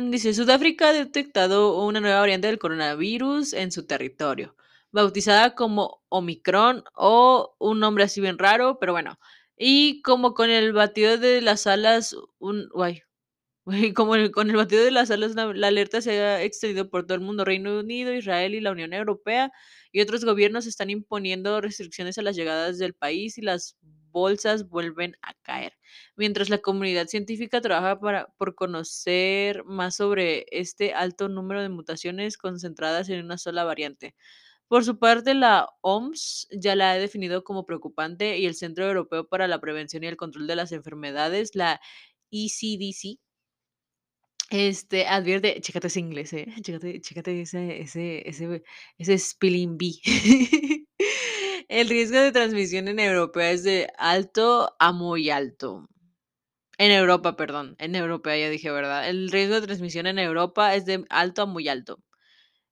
Dice, 0.09 0.33
Sudáfrica 0.33 0.89
ha 0.89 0.93
detectado 0.93 1.85
una 1.85 1.99
nueva 2.01 2.19
variante 2.19 2.47
del 2.47 2.57
coronavirus 2.57 3.53
en 3.53 3.71
su 3.71 3.85
territorio, 3.85 4.55
bautizada 4.91 5.53
como 5.53 6.01
Omicron 6.09 6.83
o 6.95 7.55
un 7.59 7.79
nombre 7.79 8.03
así 8.05 8.21
bien 8.21 8.39
raro, 8.39 8.79
pero 8.79 8.93
bueno. 8.93 9.19
Y 9.55 10.01
como 10.01 10.33
con 10.33 10.49
el 10.49 10.73
batido 10.73 11.17
de 11.19 11.41
las 11.41 11.67
alas, 11.67 12.15
un, 12.39 12.69
Güey, 12.73 13.03
como 13.95 14.13
con 14.31 14.49
el 14.49 14.55
batido 14.55 14.83
de 14.83 14.91
las 14.91 15.11
alas, 15.11 15.35
la, 15.35 15.53
la 15.53 15.67
alerta 15.67 16.01
se 16.01 16.19
ha 16.19 16.43
extendido 16.43 16.89
por 16.89 17.05
todo 17.05 17.15
el 17.15 17.21
mundo. 17.21 17.45
Reino 17.45 17.79
Unido, 17.79 18.13
Israel 18.13 18.55
y 18.55 18.61
la 18.61 18.71
Unión 18.71 18.93
Europea 18.93 19.51
y 19.91 20.01
otros 20.01 20.25
gobiernos 20.25 20.65
están 20.65 20.89
imponiendo 20.89 21.61
restricciones 21.61 22.17
a 22.17 22.21
las 22.23 22.35
llegadas 22.35 22.77
del 22.77 22.93
país 22.93 23.37
y 23.37 23.41
las 23.41 23.77
bolsas 24.11 24.67
vuelven 24.67 25.15
a 25.21 25.33
caer. 25.41 25.73
Mientras 26.15 26.49
la 26.49 26.59
comunidad 26.59 27.07
científica 27.07 27.61
trabaja 27.61 27.99
para, 27.99 28.27
por 28.37 28.55
conocer 28.55 29.63
más 29.65 29.95
sobre 29.95 30.45
este 30.51 30.93
alto 30.93 31.29
número 31.29 31.61
de 31.61 31.69
mutaciones 31.69 32.37
concentradas 32.37 33.09
en 33.09 33.23
una 33.23 33.37
sola 33.37 33.63
variante. 33.63 34.15
Por 34.67 34.85
su 34.85 34.99
parte, 34.99 35.33
la 35.33 35.67
OMS 35.81 36.47
ya 36.51 36.75
la 36.75 36.91
ha 36.91 36.97
definido 36.97 37.43
como 37.43 37.65
preocupante 37.65 38.37
y 38.37 38.45
el 38.45 38.55
Centro 38.55 38.87
Europeo 38.87 39.27
para 39.27 39.47
la 39.47 39.59
Prevención 39.59 40.03
y 40.03 40.07
el 40.07 40.17
Control 40.17 40.47
de 40.47 40.55
las 40.55 40.71
Enfermedades, 40.71 41.55
la 41.55 41.81
ECDC, 42.31 43.19
este, 44.51 45.07
advierte, 45.07 45.59
chécate 45.61 45.87
ese 45.87 45.99
inglés, 46.01 46.33
eh, 46.33 46.45
chécate, 46.61 47.01
chécate 47.01 47.41
ese, 47.41 47.81
ese, 47.81 48.27
ese, 48.29 48.63
ese 48.97 49.17
spelling 49.17 49.77
bee. 49.77 49.99
El 51.69 51.87
riesgo 51.89 52.19
de 52.19 52.33
transmisión 52.33 52.87
en 52.89 52.99
Europa 52.99 53.49
es 53.49 53.63
de 53.63 53.87
alto 53.97 54.75
a 54.79 54.91
muy 54.91 55.29
alto. 55.29 55.87
En 56.77 56.91
Europa, 56.91 57.35
perdón, 57.37 57.75
en 57.79 57.95
Europa 57.95 58.35
ya 58.35 58.49
dije, 58.49 58.71
¿verdad? 58.71 59.09
El 59.09 59.29
riesgo 59.31 59.55
de 59.55 59.67
transmisión 59.67 60.07
en 60.07 60.19
Europa 60.19 60.75
es 60.75 60.85
de 60.85 61.05
alto 61.09 61.43
a 61.43 61.45
muy 61.45 61.69
alto. 61.69 61.99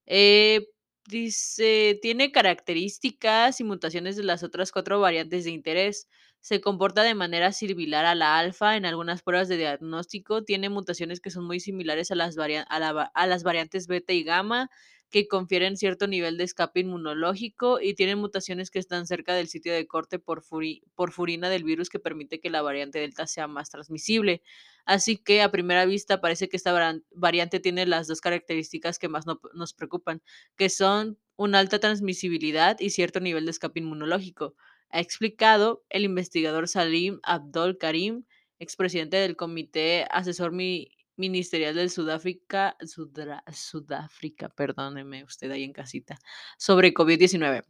Eh, 0.07 0.67
dice, 1.07 1.99
tiene 2.01 2.31
características 2.31 3.59
y 3.61 3.63
mutaciones 3.65 4.15
de 4.17 4.23
las 4.23 4.43
otras 4.43 4.71
cuatro 4.71 4.99
variantes 4.99 5.45
de 5.45 5.51
interés. 5.51 6.07
Se 6.41 6.61
comporta 6.61 7.03
de 7.03 7.15
manera 7.15 7.51
similar 7.51 8.05
a 8.05 8.15
la 8.15 8.37
alfa 8.37 8.77
en 8.77 8.85
algunas 8.85 9.21
pruebas 9.23 9.49
de 9.49 9.57
diagnóstico. 9.57 10.43
Tiene 10.43 10.69
mutaciones 10.69 11.19
que 11.19 11.31
son 11.31 11.45
muy 11.45 11.59
similares 11.59 12.11
a 12.11 12.15
las, 12.15 12.37
a 12.37 12.79
la 12.79 13.37
variantes 13.43 13.87
beta 13.87 14.13
y 14.13 14.23
gamma, 14.23 14.69
que 15.11 15.27
confieren 15.27 15.75
cierto 15.75 16.07
nivel 16.07 16.37
de 16.37 16.43
escape 16.45 16.79
inmunológico 16.81 17.81
y 17.81 17.93
tienen 17.95 18.19
mutaciones 18.19 18.69
que 18.71 18.79
están 18.79 19.05
cerca 19.07 19.33
del 19.33 19.47
sitio 19.49 19.73
de 19.73 19.87
corte 19.87 20.19
porfuri- 20.23 20.81
porfurina 20.95 21.49
del 21.49 21.63
virus 21.63 21.89
que 21.89 21.99
permite 21.99 22.39
que 22.39 22.49
la 22.51 22.61
variante 22.61 22.99
delta 22.99 23.25
sea 23.27 23.47
más 23.47 23.69
transmisible. 23.71 24.41
Así 24.85 25.17
que 25.17 25.41
a 25.41 25.51
primera 25.51 25.85
vista 25.85 26.21
parece 26.21 26.47
que 26.47 26.57
esta 26.57 26.73
variante 27.11 27.59
tiene 27.59 27.85
las 27.85 28.07
dos 28.07 28.21
características 28.21 28.97
que 28.99 29.09
más 29.09 29.25
no- 29.25 29.41
nos 29.53 29.73
preocupan, 29.73 30.21
que 30.55 30.69
son 30.69 31.17
una 31.37 31.59
alta 31.59 31.79
transmisibilidad 31.79 32.77
y 32.79 32.91
cierto 32.91 33.19
nivel 33.19 33.45
de 33.45 33.51
escape 33.51 33.79
inmunológico. 33.79 34.55
Ha 34.91 34.99
explicado 34.99 35.83
el 35.89 36.03
investigador 36.03 36.67
Salim 36.67 37.19
Abdol 37.23 37.77
Karim, 37.77 38.23
expresidente 38.59 39.17
del 39.17 39.35
Comité 39.35 40.05
Asesor 40.11 40.51
Mi- 40.51 40.91
Ministerial 41.15 41.75
del 41.75 41.89
Sudáfrica, 41.89 42.77
Sudra- 42.85 43.43
Sudáfrica, 43.53 44.49
perdóneme 44.49 45.23
usted 45.23 45.51
ahí 45.51 45.63
en 45.63 45.73
casita, 45.73 46.17
sobre 46.57 46.93
COVID-19. 46.93 47.65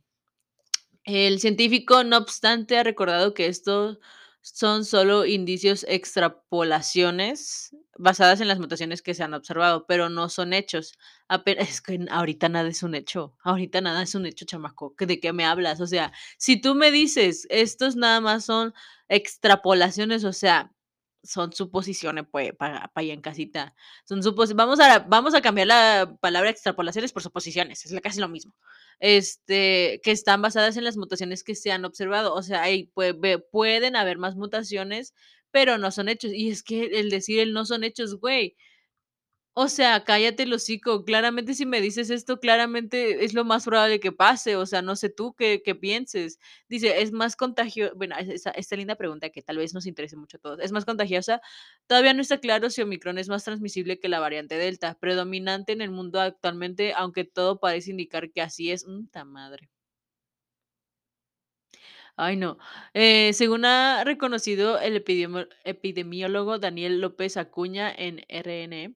El 1.04 1.40
científico, 1.40 2.04
no 2.04 2.18
obstante, 2.18 2.78
ha 2.78 2.84
recordado 2.84 3.34
que 3.34 3.48
estos 3.48 3.98
son 4.42 4.86
solo 4.86 5.26
indicios, 5.26 5.86
extrapolaciones 5.88 7.76
basadas 7.98 8.40
en 8.42 8.48
las 8.48 8.60
mutaciones 8.60 9.02
que 9.02 9.14
se 9.14 9.24
han 9.24 9.34
observado, 9.34 9.86
pero 9.88 10.10
no 10.10 10.30
son 10.30 10.54
hechos. 10.54 10.94
Es 11.58 11.82
que 11.82 12.00
ahorita 12.10 12.50
nada 12.50 12.68
es 12.70 12.82
un 12.84 12.96
hecho. 12.96 13.36
Ahorita 13.44 13.82
nada 13.82 14.02
es 14.04 14.16
un 14.16 14.26
hecho, 14.26 14.46
chamaco. 14.46 14.96
¿que- 14.96 15.06
¿De 15.06 15.20
qué 15.20 15.34
me 15.34 15.46
hablas? 15.46 15.82
O 15.82 15.88
sea, 15.88 16.12
si 16.38 16.60
tú 16.60 16.76
me 16.76 16.92
dices, 16.92 17.46
estos 17.50 17.96
nada 17.96 18.22
más 18.22 18.46
son 18.46 18.74
extrapolaciones, 19.10 20.24
o 20.24 20.34
sea, 20.34 20.72
son 21.24 21.52
suposiciones, 21.54 22.26
pues, 22.32 22.54
para 22.56 22.92
allá 22.96 23.14
en 23.14 23.22
casita. 23.22 23.76
Son 24.06 24.24
supos 24.24 24.54
vamos 24.56 24.80
a, 24.80 25.00
vamos 25.00 25.34
a 25.36 25.42
cambiar 25.42 25.68
la 25.68 26.18
palabra 26.22 26.50
extrapolaciones 26.50 27.12
por 27.14 27.24
suposiciones. 27.24 27.86
Es 27.86 28.02
casi 28.02 28.20
lo 28.20 28.30
mismo 28.30 28.54
este, 29.00 30.00
que 30.04 30.12
están 30.12 30.42
basadas 30.42 30.78
en 30.78 30.84
las 30.84 30.98
mutaciones 30.98 31.44
que 31.44 31.56
se 31.56 31.72
han 31.72 31.86
observado. 31.86 32.34
O 32.34 32.44
sea, 32.44 32.62
hay, 32.64 32.92
pue- 32.96 33.18
ve- 33.20 33.40
pueden 33.40 33.96
haber 33.96 34.18
más 34.18 34.36
mutaciones, 34.36 35.14
pero 35.52 35.78
no 35.78 35.92
son 35.92 36.10
hechos. 36.10 36.32
Y 36.34 36.50
es 36.50 36.64
que 36.64 36.86
el 37.00 37.10
decir 37.10 37.40
el 37.40 37.54
no 37.54 37.66
son 37.66 37.84
hechos, 37.84 38.16
güey. 38.20 38.56
O 39.58 39.68
sea, 39.68 40.04
cállate 40.04 40.44
el 40.44 40.54
hocico. 40.54 41.04
Claramente, 41.04 41.54
si 41.54 41.66
me 41.66 41.82
dices 41.82 42.10
esto, 42.12 42.40
claramente 42.40 43.26
es 43.26 43.34
lo 43.34 43.44
más 43.44 43.66
probable 43.66 44.00
que 44.00 44.12
pase. 44.12 44.56
O 44.56 44.66
sea, 44.66 44.82
no 44.82 44.96
sé 44.96 45.10
tú 45.10 45.34
qué, 45.36 45.62
qué 45.64 45.76
pienses. 45.76 46.40
Dice, 46.70 47.02
es 47.02 47.12
más 47.12 47.36
contagiosa. 47.36 47.94
Bueno, 47.96 48.16
es- 48.18 48.30
esa- 48.30 48.52
esta 48.52 48.76
linda 48.76 48.96
pregunta 48.96 49.30
que 49.30 49.42
tal 49.42 49.58
vez 49.58 49.74
nos 49.74 49.86
interese 49.86 50.16
mucho 50.16 50.38
a 50.38 50.40
todos. 50.40 50.60
¿Es 50.62 50.72
más 50.72 50.86
contagiosa? 50.86 51.42
Todavía 51.88 52.14
no 52.14 52.22
está 52.22 52.38
claro 52.40 52.70
si 52.70 52.82
Omicron 52.82 53.18
es 53.18 53.28
más 53.30 53.44
transmisible 53.44 54.00
que 54.00 54.08
la 54.10 54.20
variante 54.20 54.56
Delta, 54.58 54.98
predominante 55.00 55.74
en 55.74 55.82
el 55.82 55.92
mundo 55.92 56.22
actualmente, 56.22 56.94
aunque 56.96 57.24
todo 57.26 57.60
parece 57.60 57.92
indicar 57.92 58.32
que 58.32 58.42
así 58.42 58.72
es. 58.72 58.86
¡Ta 59.12 59.26
madre! 59.26 59.70
Ay, 62.16 62.36
no. 62.36 62.58
Eh, 62.94 63.32
según 63.34 63.66
ha 63.66 64.04
reconocido 64.04 64.80
el 64.80 64.96
epidemiólogo 65.64 66.60
Daniel 66.60 67.00
López 67.02 67.38
Acuña 67.38 67.94
en 67.96 68.22
RNE, 68.28 68.96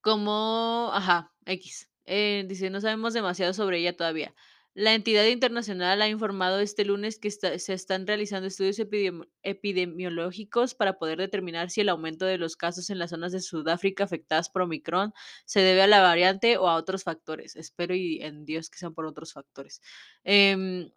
como, 0.00 0.90
ajá, 0.92 1.34
X. 1.46 1.90
Eh, 2.06 2.44
dice, 2.48 2.70
no 2.70 2.80
sabemos 2.80 3.14
demasiado 3.14 3.52
sobre 3.54 3.78
ella 3.78 3.96
todavía. 3.96 4.34
La 4.74 4.94
entidad 4.94 5.24
internacional 5.26 6.00
ha 6.00 6.08
informado 6.08 6.60
este 6.60 6.84
lunes 6.84 7.18
que 7.18 7.30
se 7.30 7.72
están 7.74 8.06
realizando 8.06 8.46
estudios 8.46 8.78
epidemi- 8.78 9.28
epidemiológicos 9.42 10.74
para 10.74 10.98
poder 10.98 11.18
determinar 11.18 11.70
si 11.70 11.80
el 11.80 11.88
aumento 11.88 12.24
de 12.24 12.38
los 12.38 12.56
casos 12.56 12.88
en 12.88 12.98
las 13.00 13.10
zonas 13.10 13.32
de 13.32 13.40
Sudáfrica 13.40 14.04
afectadas 14.04 14.48
por 14.48 14.62
Omicron 14.62 15.12
se 15.44 15.60
debe 15.60 15.82
a 15.82 15.86
la 15.88 16.00
variante 16.02 16.56
o 16.56 16.68
a 16.68 16.76
otros 16.76 17.02
factores. 17.04 17.56
Espero 17.56 17.94
y 17.96 18.22
en 18.22 18.44
Dios 18.44 18.70
que 18.70 18.78
sean 18.78 18.94
por 18.94 19.06
otros 19.06 19.32
factores. 19.32 19.82
Em, 20.24 20.90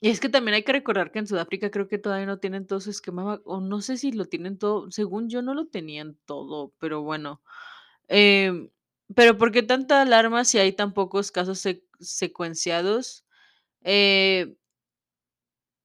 y 0.00 0.10
es 0.10 0.20
que 0.20 0.28
también 0.28 0.54
hay 0.54 0.62
que 0.64 0.72
recordar 0.72 1.10
que 1.12 1.18
en 1.18 1.26
Sudáfrica 1.26 1.70
creo 1.70 1.88
que 1.88 1.98
todavía 1.98 2.26
no 2.26 2.38
tienen 2.38 2.66
todo 2.66 2.80
su 2.80 2.92
o 3.44 3.60
no 3.60 3.80
sé 3.82 3.96
si 3.96 4.12
lo 4.12 4.26
tienen 4.26 4.58
todo, 4.58 4.90
según 4.90 5.28
yo 5.30 5.42
no 5.42 5.54
lo 5.54 5.66
tenían 5.68 6.18
todo, 6.26 6.74
pero 6.78 7.02
bueno. 7.02 7.42
Em, 8.08 8.70
pero 9.14 9.38
¿por 9.38 9.52
qué 9.52 9.62
tanta 9.62 10.02
alarma 10.02 10.44
si 10.44 10.58
hay 10.58 10.72
tan 10.72 10.92
pocos 10.94 11.30
casos 11.32 11.64
sec- 11.64 11.84
secuenciados? 12.00 13.24
Eh, 13.84 14.56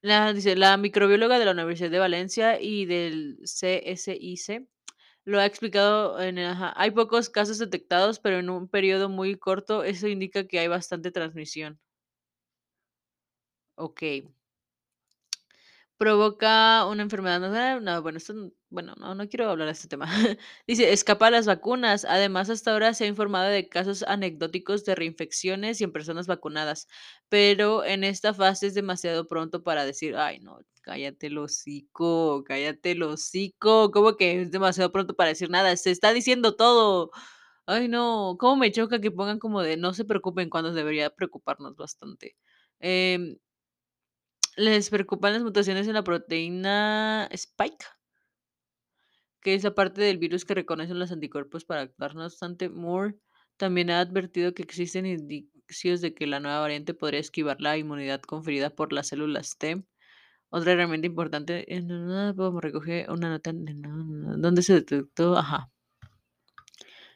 la, 0.01 0.33
dice, 0.33 0.55
la 0.55 0.77
microbióloga 0.77 1.39
de 1.39 1.45
la 1.45 1.51
Universidad 1.51 1.91
de 1.91 1.99
Valencia 1.99 2.59
y 2.61 2.85
del 2.85 3.39
CSIC 3.45 4.67
lo 5.25 5.39
ha 5.39 5.45
explicado 5.45 6.17
hay 6.75 6.91
pocos 6.91 7.29
casos 7.29 7.59
detectados, 7.59 8.19
pero 8.19 8.39
en 8.39 8.49
un 8.49 8.67
periodo 8.67 9.09
muy 9.09 9.35
corto, 9.37 9.83
eso 9.83 10.07
indica 10.07 10.47
que 10.47 10.59
hay 10.59 10.67
bastante 10.67 11.11
transmisión. 11.11 11.79
Ok. 13.75 14.01
Provoca 16.01 16.87
una 16.87 17.03
enfermedad, 17.03 17.79
no 17.79 18.01
bueno, 18.01 18.17
esto, 18.17 18.33
bueno, 18.71 18.95
no, 18.97 19.13
no 19.13 19.29
quiero 19.29 19.47
hablar 19.51 19.67
de 19.67 19.73
este 19.73 19.87
tema. 19.87 20.07
Dice, 20.67 20.91
escapa 20.93 21.27
a 21.27 21.29
las 21.29 21.45
vacunas. 21.45 22.05
Además, 22.05 22.49
hasta 22.49 22.71
ahora 22.71 22.95
se 22.95 23.03
ha 23.03 23.07
informado 23.07 23.49
de 23.49 23.69
casos 23.69 24.01
anecdóticos 24.07 24.83
de 24.83 24.95
reinfecciones 24.95 25.79
y 25.79 25.83
en 25.83 25.91
personas 25.91 26.25
vacunadas, 26.25 26.87
pero 27.29 27.85
en 27.85 28.03
esta 28.03 28.33
fase 28.33 28.65
es 28.65 28.73
demasiado 28.73 29.27
pronto 29.27 29.61
para 29.61 29.85
decir, 29.85 30.15
ay, 30.15 30.39
no, 30.39 30.57
cállate 30.81 31.27
el 31.27 31.37
hocico, 31.37 32.43
cállate 32.45 32.93
el 32.93 33.03
hocico, 33.03 33.91
¿cómo 33.91 34.17
que 34.17 34.41
es 34.41 34.49
demasiado 34.49 34.91
pronto 34.91 35.15
para 35.15 35.29
decir 35.29 35.51
nada? 35.51 35.77
Se 35.77 35.91
está 35.91 36.13
diciendo 36.13 36.55
todo. 36.55 37.11
Ay, 37.67 37.87
no, 37.87 38.37
cómo 38.39 38.55
me 38.57 38.71
choca 38.71 38.99
que 39.01 39.11
pongan 39.11 39.37
como 39.39 39.61
de 39.61 39.77
no 39.77 39.93
se 39.93 40.05
preocupen 40.05 40.49
cuando 40.49 40.73
debería 40.73 41.11
preocuparnos 41.11 41.75
bastante. 41.75 42.35
Em, 42.79 43.37
les 44.57 44.89
preocupan 44.89 45.33
las 45.33 45.43
mutaciones 45.43 45.87
en 45.87 45.93
la 45.93 46.03
proteína 46.03 47.27
Spike, 47.31 47.85
que 49.41 49.53
es 49.53 49.63
la 49.63 49.73
parte 49.73 50.01
del 50.01 50.17
virus 50.17 50.45
que 50.45 50.53
reconocen 50.53 50.99
los 50.99 51.11
anticuerpos 51.11 51.65
para 51.65 51.81
actuar. 51.81 52.15
No 52.15 52.25
obstante, 52.25 52.69
Moore 52.69 53.15
también 53.57 53.89
ha 53.89 53.99
advertido 53.99 54.53
que 54.53 54.63
existen 54.63 55.05
indi- 55.05 55.49
indicios 55.53 56.01
de 56.01 56.13
que 56.13 56.27
la 56.27 56.39
nueva 56.39 56.59
variante 56.59 56.93
podría 56.93 57.19
esquivar 57.19 57.61
la 57.61 57.77
inmunidad 57.77 58.21
conferida 58.21 58.69
por 58.69 58.93
las 58.93 59.07
células 59.07 59.57
T. 59.57 59.83
Otra 60.49 60.73
herramienta 60.73 61.07
importante, 61.07 61.65
podemos 62.35 62.61
recoger 62.61 63.09
una 63.09 63.29
nota 63.29 63.51
donde 63.53 64.61
se 64.63 64.73
detectó, 64.73 65.37
ajá. 65.37 65.71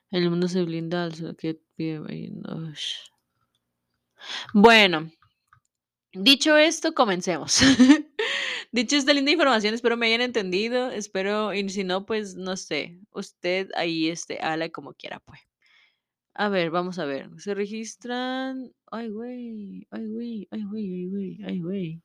El 0.10 0.30
mundo 0.30 0.48
se 0.48 0.64
blinda 0.64 1.04
al 1.04 1.36
que 1.36 1.60
Bueno, 4.54 5.12
dicho 6.16 6.58
esto, 6.58 6.94
comencemos. 6.94 7.60
dicho 8.72 8.96
esta 8.96 9.14
linda 9.14 9.32
información, 9.32 9.74
espero 9.74 9.98
me 9.98 10.08
hayan 10.08 10.22
entendido, 10.22 10.92
espero, 10.92 11.54
y 11.54 11.70
si 11.70 11.84
no, 11.84 12.06
pues 12.06 12.36
no 12.36 12.58
sé, 12.58 13.00
usted 13.12 13.70
ahí 13.76 14.10
este, 14.10 14.40
ala 14.40 14.70
como 14.70 14.94
quiera, 14.94 15.20
pues. 15.20 15.40
A 16.38 16.50
ver, 16.50 16.70
vamos 16.70 17.00
a 17.00 17.06
ver. 17.06 17.30
Se 17.40 17.54
registran. 17.54 18.74
Ay, 18.92 19.10
güey. 19.10 19.88
Ay, 19.90 20.06
güey. 20.08 20.48
Ay, 20.52 20.64
güey. 20.66 20.86
Ay, 20.94 21.08
güey. 21.08 21.38
Ay, 21.46 21.60
güey. 21.62 22.04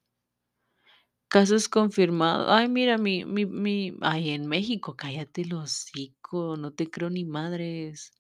Casos 1.29 1.69
confirmados. 1.69 2.47
Ay, 2.49 2.69
mira, 2.69 2.97
mi, 2.99 3.25
mi, 3.25 3.45
mi. 3.47 3.97
Ay, 4.01 4.31
en 4.31 4.47
México, 4.47 4.95
cállate 4.97 5.45
los 5.45 5.65
hocico. 5.65 6.57
No 6.57 6.73
te 6.73 6.89
creo 6.91 7.11
ni 7.11 7.25
madres. 7.25 8.13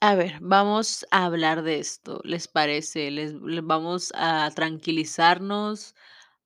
a 0.01 0.15
ver, 0.15 0.39
vamos 0.41 1.05
a 1.11 1.25
hablar 1.27 1.63
de 1.63 1.81
esto, 1.81 2.21
¿les 2.25 2.47
parece? 2.47 3.11
Les, 3.11 3.35
vamos 3.65 4.13
a 4.15 4.51
tranquilizarnos, 4.55 5.95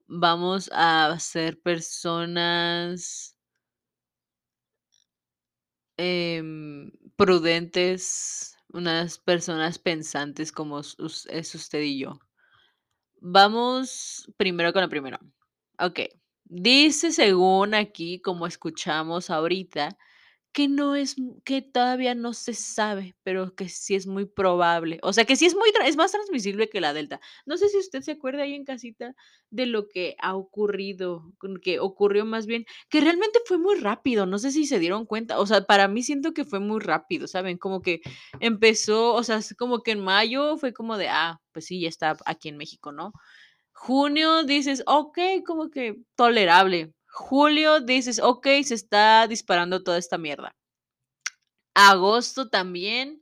vamos 0.07 0.69
a 0.73 1.15
ser 1.19 1.61
personas 1.61 3.37
em, 5.97 6.91
prudentes, 7.15 8.52
unas 8.73 9.19
personas 9.19 9.79
pensantes 9.79 10.51
como 10.51 10.79
es 10.81 11.55
usted 11.55 11.81
y 11.81 11.99
yo. 11.99 12.19
Vamos 13.21 14.29
primero 14.37 14.73
con 14.73 14.81
lo 14.81 14.89
primero. 14.89 15.17
Ok, 15.79 16.01
dice 16.43 17.11
según 17.11 17.73
aquí, 17.73 18.19
como 18.19 18.47
escuchamos 18.47 19.29
ahorita, 19.29 19.97
que 20.53 20.67
no 20.67 20.95
es, 20.95 21.15
que 21.43 21.63
todavía 21.63 22.13
no 22.13 22.33
se 22.33 22.53
sabe, 22.53 23.15
pero 23.23 23.55
que 23.55 23.69
sí 23.69 23.95
es 23.95 24.05
muy 24.05 24.25
probable. 24.25 24.99
O 25.01 25.11
sea, 25.11 25.25
que 25.25 25.35
sí 25.35 25.47
es 25.47 25.55
muy, 25.55 25.71
es 25.83 25.97
más 25.97 26.11
transmisible 26.11 26.69
que 26.69 26.79
la 26.79 26.93
Delta. 26.93 27.19
No 27.47 27.57
sé 27.57 27.69
si 27.69 27.79
usted 27.79 28.01
se 28.01 28.11
acuerda 28.11 28.43
ahí 28.43 28.53
en 28.53 28.63
casita 28.63 29.15
de 29.49 29.65
lo 29.65 29.89
que 29.89 30.15
ha 30.19 30.35
ocurrido, 30.35 31.33
que 31.63 31.79
ocurrió 31.79 32.23
más 32.25 32.45
bien, 32.45 32.65
que 32.89 33.01
realmente 33.01 33.39
fue 33.47 33.57
muy 33.57 33.79
rápido. 33.79 34.27
No 34.27 34.37
sé 34.37 34.51
si 34.51 34.67
se 34.67 34.77
dieron 34.77 35.07
cuenta. 35.07 35.39
O 35.39 35.47
sea, 35.47 35.65
para 35.65 35.87
mí 35.87 36.03
siento 36.03 36.33
que 36.35 36.45
fue 36.45 36.59
muy 36.59 36.79
rápido, 36.79 37.27
¿saben? 37.27 37.57
Como 37.57 37.81
que 37.81 38.01
empezó, 38.39 39.15
o 39.15 39.23
sea, 39.23 39.39
como 39.57 39.81
que 39.81 39.91
en 39.91 40.01
mayo 40.01 40.57
fue 40.57 40.71
como 40.71 40.97
de, 40.97 41.09
ah, 41.09 41.41
pues 41.51 41.65
sí, 41.65 41.81
ya 41.81 41.89
está 41.89 42.15
aquí 42.27 42.49
en 42.49 42.57
México, 42.57 42.91
¿no? 42.91 43.11
Junio 43.73 44.43
dices, 44.43 44.83
ok, 44.85 45.17
como 45.45 45.71
que 45.71 45.97
tolerable. 46.15 46.93
Julio 47.13 47.79
dices, 47.79 48.19
ok, 48.19 48.47
se 48.63 48.73
está 48.73 49.27
disparando 49.27 49.83
toda 49.83 49.99
esta 49.99 50.17
mierda. 50.17 50.55
Agosto 51.75 52.49
también. 52.49 53.21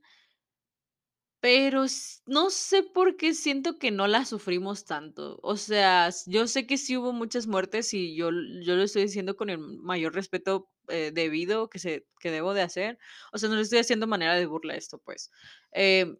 Pero 1.41 1.85
no 2.27 2.51
sé 2.51 2.83
por 2.83 3.17
qué 3.17 3.33
siento 3.33 3.79
que 3.79 3.89
no 3.91 4.07
la 4.07 4.25
sufrimos 4.25 4.85
tanto. 4.85 5.39
O 5.41 5.57
sea, 5.57 6.09
yo 6.27 6.47
sé 6.47 6.67
que 6.67 6.77
sí 6.77 6.95
hubo 6.95 7.13
muchas 7.13 7.47
muertes 7.47 7.93
y 7.93 8.15
yo, 8.15 8.29
yo 8.63 8.75
lo 8.75 8.83
estoy 8.83 9.03
diciendo 9.03 9.35
con 9.35 9.49
el 9.49 9.57
mayor 9.57 10.13
respeto 10.13 10.69
eh, 10.87 11.11
debido 11.13 11.67
que, 11.69 11.79
se, 11.79 12.05
que 12.19 12.31
debo 12.31 12.53
de 12.53 12.61
hacer. 12.61 12.99
O 13.33 13.39
sea, 13.39 13.49
no 13.49 13.55
le 13.55 13.63
estoy 13.63 13.79
haciendo 13.79 14.07
manera 14.07 14.35
de 14.35 14.45
burla 14.45 14.75
esto, 14.75 14.99
pues. 14.99 15.31
Eh, 15.73 16.15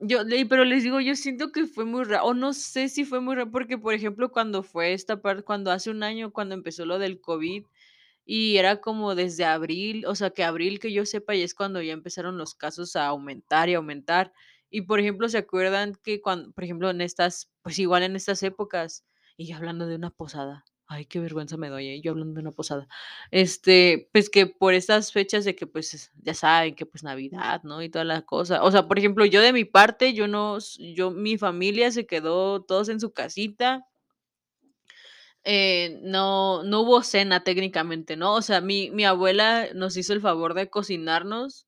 yo, 0.00 0.20
pero 0.48 0.64
les 0.64 0.82
digo, 0.82 1.00
yo 1.00 1.14
siento 1.16 1.52
que 1.52 1.66
fue 1.66 1.84
muy 1.84 2.04
raro, 2.04 2.24
o 2.26 2.34
no 2.34 2.52
sé 2.54 2.88
si 2.88 3.04
fue 3.04 3.20
muy 3.20 3.34
raro, 3.36 3.50
porque 3.50 3.78
por 3.78 3.94
ejemplo, 3.94 4.30
cuando 4.32 4.62
fue 4.62 4.92
esta 4.94 5.20
parte, 5.22 5.42
cuando 5.44 5.70
hace 5.70 5.90
un 5.90 6.02
año, 6.02 6.32
cuando 6.32 6.54
empezó 6.54 6.86
lo 6.86 6.98
del 6.98 7.20
COVID, 7.20 7.64
y 8.26 8.56
era 8.58 8.80
como 8.80 9.14
desde 9.14 9.44
abril, 9.44 10.06
o 10.06 10.14
sea, 10.14 10.30
que 10.30 10.44
abril 10.44 10.80
que 10.80 10.92
yo 10.92 11.06
sepa, 11.06 11.34
y 11.34 11.42
es 11.42 11.54
cuando 11.54 11.82
ya 11.82 11.92
empezaron 11.92 12.38
los 12.38 12.54
casos 12.54 12.96
a 12.96 13.06
aumentar 13.08 13.68
y 13.68 13.74
aumentar. 13.74 14.32
Y 14.70 14.82
por 14.82 15.00
ejemplo, 15.00 15.28
¿se 15.28 15.38
acuerdan 15.38 15.94
que 16.02 16.20
cuando, 16.20 16.52
por 16.52 16.64
ejemplo, 16.64 16.90
en 16.90 17.00
estas, 17.02 17.50
pues 17.62 17.78
igual 17.78 18.02
en 18.04 18.16
estas 18.16 18.42
épocas, 18.42 19.04
y 19.36 19.52
hablando 19.52 19.86
de 19.86 19.96
una 19.96 20.10
posada, 20.10 20.64
Ay, 20.92 21.04
qué 21.06 21.20
vergüenza 21.20 21.56
me 21.56 21.68
doy, 21.68 21.86
¿eh? 21.86 22.00
yo 22.00 22.10
hablando 22.10 22.34
de 22.34 22.40
una 22.40 22.50
posada. 22.50 22.88
Este, 23.30 24.08
pues 24.12 24.28
que 24.28 24.46
por 24.48 24.74
estas 24.74 25.12
fechas 25.12 25.44
de 25.44 25.54
que, 25.54 25.64
pues, 25.68 26.10
ya 26.20 26.34
saben 26.34 26.74
que, 26.74 26.84
pues, 26.84 27.04
Navidad, 27.04 27.62
¿no? 27.62 27.80
Y 27.80 27.88
toda 27.88 28.04
la 28.04 28.22
cosa. 28.22 28.64
O 28.64 28.72
sea, 28.72 28.88
por 28.88 28.98
ejemplo, 28.98 29.24
yo 29.24 29.40
de 29.40 29.52
mi 29.52 29.64
parte, 29.64 30.14
yo 30.14 30.26
no, 30.26 30.58
yo, 30.96 31.12
mi 31.12 31.38
familia 31.38 31.92
se 31.92 32.06
quedó 32.06 32.62
todos 32.64 32.88
en 32.88 32.98
su 32.98 33.12
casita. 33.12 33.86
Eh, 35.44 35.98
no, 36.02 36.62
no 36.64 36.80
hubo 36.82 37.02
cena 37.02 37.42
técnicamente, 37.44 38.16
¿no? 38.16 38.34
O 38.34 38.42
sea, 38.42 38.60
mi, 38.60 38.90
mi 38.90 39.04
abuela 39.04 39.68
nos 39.74 39.96
hizo 39.96 40.12
el 40.12 40.20
favor 40.20 40.52
de 40.54 40.68
cocinarnos, 40.68 41.66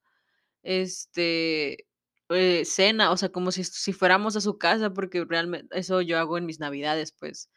este, 0.62 1.87
eh, 2.31 2.64
cena, 2.66 3.12
o 3.12 3.16
sea, 3.18 3.31
como 3.31 3.53
si, 3.53 3.64
si 3.64 3.93
fuéramos 3.95 4.37
a 4.37 4.43
su 4.43 4.59
casa, 4.59 4.93
porque 4.95 5.25
realmente 5.27 5.68
eso 5.79 6.03
yo 6.03 6.18
hago 6.18 6.39
en 6.39 6.47
mis 6.47 6.61
navidades, 6.61 7.12
pues 7.12 7.51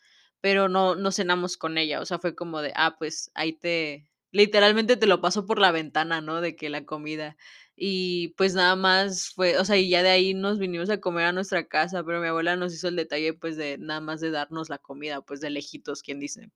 pero 0.46 0.70
no, 0.70 0.94
no 0.94 1.12
cenamos 1.12 1.58
con 1.58 1.80
ella, 1.80 2.00
o 2.02 2.06
sea, 2.06 2.20
fue 2.20 2.36
como 2.36 2.62
de, 2.62 2.72
ah, 2.76 2.98
pues 3.00 3.32
ahí 3.34 3.54
te, 3.54 4.08
literalmente 4.30 4.96
te 4.96 5.08
lo 5.08 5.20
paso 5.20 5.48
por 5.48 5.58
la 5.58 5.72
ventana, 5.72 6.22
¿no? 6.22 6.40
De 6.40 6.56
que 6.56 6.70
la 6.70 6.86
comida. 6.86 7.36
Y 7.76 8.28
pues 8.38 8.54
nada 8.54 8.76
más 8.76 9.32
fue, 9.34 9.58
o 9.58 9.66
sea, 9.66 9.78
y 9.78 9.90
ya 9.90 10.04
de 10.04 10.10
ahí 10.10 10.36
nos 10.36 10.60
vinimos 10.60 10.92
a 10.92 11.02
comer 11.02 11.26
a 11.26 11.32
nuestra 11.32 11.68
casa, 11.68 12.04
pero 12.04 12.22
mi 12.22 12.28
abuela 12.28 12.56
nos 12.58 12.76
hizo 12.76 12.90
el 12.90 12.96
detalle, 12.96 13.34
pues, 13.34 13.58
de 13.58 13.80
nada 13.80 14.02
más 14.02 14.22
de 14.22 14.30
darnos 14.30 14.70
la 14.70 14.78
comida, 14.78 15.22
pues, 15.22 15.42
de 15.42 15.50
lejitos, 15.50 16.04
quien 16.04 16.20
dice. 16.20 16.52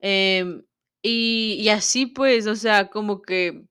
Em, 0.00 0.64
y, 1.02 1.54
y 1.60 1.68
así, 1.68 2.06
pues, 2.06 2.46
o 2.48 2.56
sea, 2.56 2.88
como 2.88 3.22
que 3.22 3.64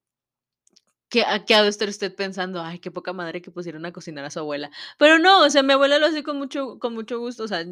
que, 1.09 1.23
ha 1.23 1.63
de 1.63 1.69
estar 1.69 1.89
usted 1.89 2.15
pensando, 2.15 2.61
ay, 2.61 2.79
qué 2.79 2.89
poca 2.89 3.13
madre 3.13 3.41
que 3.41 3.51
pusieron 3.51 3.85
a 3.85 3.93
cocinar 3.93 4.25
a 4.25 4.31
su 4.31 4.39
abuela. 4.39 4.71
Pero 4.97 5.19
no, 5.19 5.43
o 5.45 5.49
sea, 5.49 5.61
mi 5.61 5.73
abuela 5.73 5.99
lo 5.99 6.07
hace 6.07 6.23
con 6.23 6.37
mucho, 6.37 6.79
con 6.79 6.93
mucho 6.95 7.19
gusto, 7.19 7.43
o 7.43 7.47
sea, 7.47 7.63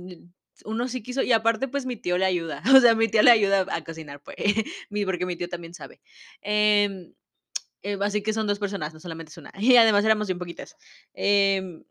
uno 0.66 0.88
sí 0.88 1.04
quiso, 1.04 1.22
y 1.24 1.32
aparte, 1.34 1.68
pues 1.68 1.86
mi 1.86 1.96
tío 1.98 2.18
le 2.18 2.26
ayuda, 2.26 2.62
o 2.78 2.80
sea, 2.82 2.96
mi 2.96 3.08
tío 3.08 3.22
le 3.24 3.32
ayuda 3.32 3.66
a 3.70 3.84
cocinar, 3.84 4.22
pues, 4.24 4.38
porque 5.06 5.26
mi 5.26 5.36
tío 5.38 5.50
también 5.50 5.74
sabe. 5.74 6.02
Em, 6.42 7.14
eh, 7.84 7.98
así 8.02 8.24
que 8.24 8.34
son 8.34 8.48
dos 8.48 8.60
personas, 8.60 8.94
no 8.94 9.00
solamente 9.02 9.32
es 9.32 9.38
una. 9.38 9.52
Y 9.60 9.78
además 9.78 10.06
éramos 10.06 10.28
bien 10.28 10.40
poquitas. 10.40 10.78
Em, 11.14 11.84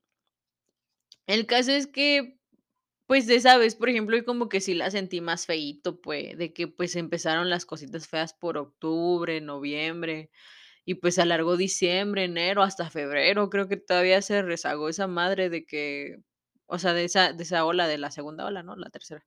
el 1.26 1.46
caso 1.46 1.72
es 1.72 1.86
que, 1.86 2.38
pues 3.06 3.26
de 3.26 3.36
esa 3.36 3.58
vez, 3.58 3.76
por 3.76 3.88
ejemplo, 3.90 4.16
como 4.24 4.48
que 4.48 4.60
sí 4.60 4.74
la 4.74 4.90
sentí 4.90 5.20
más 5.20 5.46
feíto, 5.46 6.00
pues, 6.00 6.38
de 6.38 6.52
que 6.54 6.68
pues 6.68 6.96
empezaron 6.96 7.50
las 7.50 7.66
cositas 7.66 8.08
feas 8.08 8.34
por 8.34 8.58
octubre, 8.58 9.40
noviembre, 9.42 10.30
y 10.86 10.96
pues 10.96 11.18
alargó 11.20 11.56
diciembre, 11.58 12.24
enero, 12.26 12.62
hasta 12.64 12.90
febrero, 12.90 13.50
creo 13.50 13.68
que 13.68 13.78
todavía 13.78 14.22
se 14.22 14.42
rezagó 14.42 14.88
esa 14.90 15.06
madre 15.08 15.50
de 15.50 15.66
que 15.66 16.18
o 16.70 16.78
sea, 16.78 16.94
de 16.94 17.04
esa 17.04 17.32
de 17.32 17.42
esa 17.44 17.64
ola, 17.66 17.88
de 17.88 17.98
la 17.98 18.10
segunda 18.10 18.46
ola, 18.46 18.62
¿no? 18.62 18.76
La 18.76 18.90
tercera. 18.90 19.24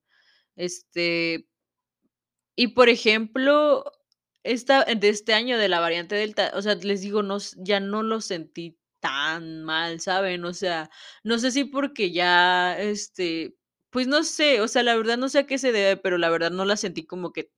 Este 0.56 1.48
y 2.56 2.70
por 2.70 2.90
ejemplo, 2.90 3.84
esta 4.44 4.86
de 4.86 5.10
este 5.10 5.34
año 5.34 5.58
de 5.58 5.70
la 5.70 5.80
variante 5.80 6.16
Delta, 6.16 6.52
o 6.56 6.62
sea, 6.62 6.76
les 6.76 7.02
digo, 7.02 7.24
no 7.24 7.38
ya 7.58 7.80
no 7.80 8.04
lo 8.04 8.22
sentí 8.22 8.78
tan 9.00 9.64
mal, 9.64 10.00
¿saben? 10.00 10.46
O 10.46 10.54
sea, 10.54 10.90
no 11.24 11.40
sé 11.40 11.52
si 11.52 11.66
porque 11.66 12.12
ya, 12.12 12.78
este, 12.80 13.56
pues 13.90 14.08
no 14.08 14.24
sé, 14.24 14.62
o 14.62 14.68
sea, 14.68 14.84
la 14.84 14.96
verdad 14.96 15.18
no 15.18 15.30
sé 15.30 15.40
a 15.40 15.48
qué 15.48 15.58
se 15.58 15.72
debe, 15.72 15.98
pero 15.98 16.18
la 16.18 16.30
verdad 16.30 16.52
no 16.52 16.66
la 16.66 16.78
sentí 16.78 17.06
como 17.06 17.32
que 17.34 17.52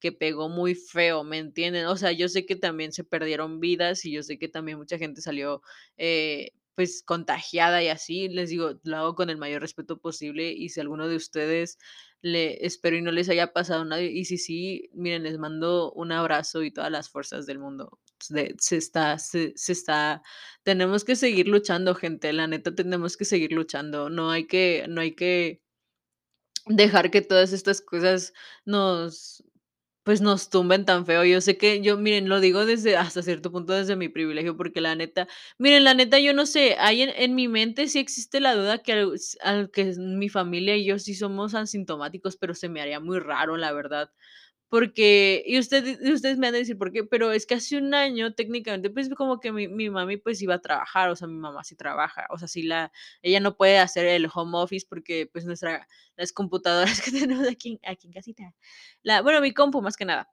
que 0.00 0.12
pegó 0.12 0.48
muy 0.48 0.74
feo, 0.74 1.24
¿me 1.24 1.36
entienden? 1.38 1.84
O 1.86 1.94
sea, 1.96 2.10
yo 2.12 2.28
sé 2.30 2.46
que 2.46 2.56
también 2.56 2.90
se 2.92 3.04
perdieron 3.04 3.60
vidas 3.60 4.04
y 4.06 4.12
yo 4.12 4.22
sé 4.22 4.38
que 4.38 4.48
también 4.48 4.78
mucha 4.78 4.96
gente 4.98 5.20
salió, 5.20 5.60
eh, 5.98 6.52
pues, 6.74 7.02
contagiada 7.04 7.82
y 7.82 7.88
así, 7.88 8.28
les 8.28 8.50
digo, 8.50 8.80
lo 8.84 8.96
hago 8.98 9.14
con 9.14 9.30
el 9.30 9.36
mayor 9.38 9.62
respeto 9.62 9.98
posible, 10.00 10.52
y 10.52 10.68
si 10.70 10.80
alguno 10.80 11.08
de 11.08 11.16
ustedes 11.16 11.78
le 12.22 12.64
espero 12.66 12.96
y 12.96 13.02
no 13.02 13.12
les 13.12 13.28
haya 13.30 13.52
pasado 13.52 13.84
nada, 13.84 14.02
y 14.02 14.24
si 14.26 14.38
sí, 14.38 14.90
miren, 14.94 15.22
les 15.24 15.38
mando 15.38 15.92
un 15.92 16.12
abrazo 16.12 16.62
y 16.62 16.70
todas 16.72 16.90
las 16.90 17.08
fuerzas 17.10 17.46
del 17.46 17.58
mundo. 17.58 17.98
Se 18.20 18.54
se 18.58 18.76
está 18.76 19.18
se 19.18 19.54
se 19.56 19.72
está 19.72 20.22
tenemos 20.62 21.04
que 21.04 21.16
seguir 21.16 21.48
luchando, 21.48 21.94
gente, 21.94 22.32
la 22.34 22.46
neta 22.46 22.74
tenemos 22.74 23.16
que 23.16 23.24
seguir 23.24 23.52
luchando, 23.52 24.10
no 24.10 24.30
hay 24.30 24.46
que 24.46 24.84
no 24.88 25.00
hay 25.00 25.14
que 25.14 25.60
dejar 26.66 27.10
que 27.10 27.22
todas 27.22 27.52
estas 27.52 27.80
cosas 27.80 28.32
nos 28.64 29.42
pues, 30.04 30.20
nos 30.20 30.50
tumben 30.50 30.84
tan 30.84 31.06
feo. 31.06 31.24
Yo 31.24 31.40
sé 31.40 31.56
que 31.58 31.82
yo, 31.82 31.96
miren, 31.98 32.28
lo 32.28 32.40
digo 32.40 32.66
desde 32.66 32.96
hasta 32.96 33.22
cierto 33.22 33.52
punto 33.52 33.72
desde 33.74 33.96
mi 33.96 34.08
privilegio, 34.08 34.56
porque 34.56 34.80
la 34.80 34.94
neta, 34.94 35.28
miren, 35.58 35.84
la 35.84 35.94
neta, 35.94 36.18
yo 36.18 36.32
no 36.34 36.46
sé, 36.46 36.76
hay 36.78 37.02
en 37.02 37.10
en 37.16 37.34
mi 37.34 37.48
mente 37.48 37.88
sí 37.88 37.98
existe 37.98 38.40
la 38.40 38.54
duda 38.54 38.78
que 38.82 38.92
al 38.92 39.12
al 39.42 39.70
que 39.70 39.94
mi 39.98 40.28
familia 40.28 40.76
y 40.76 40.84
yo 40.86 40.98
sí 40.98 41.14
somos 41.14 41.54
asintomáticos, 41.54 42.36
pero 42.36 42.54
se 42.54 42.68
me 42.68 42.80
haría 42.80 43.00
muy 43.00 43.18
raro, 43.18 43.56
la 43.56 43.72
verdad. 43.72 44.10
Porque 44.70 45.42
y 45.46 45.58
usted 45.58 45.98
ustedes 46.12 46.38
me 46.38 46.46
han 46.46 46.52
de 46.52 46.60
decir: 46.60 46.78
"¿Por 46.78 46.92
qué?". 46.92 47.04
Pero 47.04 47.32
es 47.32 47.44
que 47.46 47.54
hace 47.56 47.76
un 47.76 47.92
año, 47.94 48.34
técnicamente, 48.34 48.88
pues, 48.90 49.08
como 49.16 49.40
que 49.40 49.52
mi 49.52 49.68
mi 49.68 49.90
mami, 49.90 50.16
pues, 50.16 50.40
iba 50.42 50.54
a 50.54 50.60
trabajar, 50.62 51.10
o 51.10 51.16
sea, 51.16 51.26
mi 51.28 51.34
mamá 51.34 51.64
sí 51.64 51.76
trabaja, 51.76 52.26
o 52.30 52.38
sea, 52.38 52.48
sí 52.48 52.62
la 52.62 52.92
ella 53.22 53.40
no 53.40 53.56
puede 53.56 53.78
hacer 53.78 54.06
el 54.06 54.28
home 54.32 54.58
office 54.58 54.86
porque, 54.88 55.28
pues, 55.32 55.44
nuestra 55.46 55.86
las 56.16 56.32
computadoras 56.32 57.00
que 57.02 57.10
tenemos 57.12 57.48
aquí 57.48 57.80
aquí 57.84 58.06
en 58.08 58.12
casita, 58.12 58.54
la 59.02 59.22
bueno, 59.22 59.40
mi 59.40 59.52
compu 59.52 59.82
más 59.82 59.96
que 59.96 60.04
nada, 60.04 60.28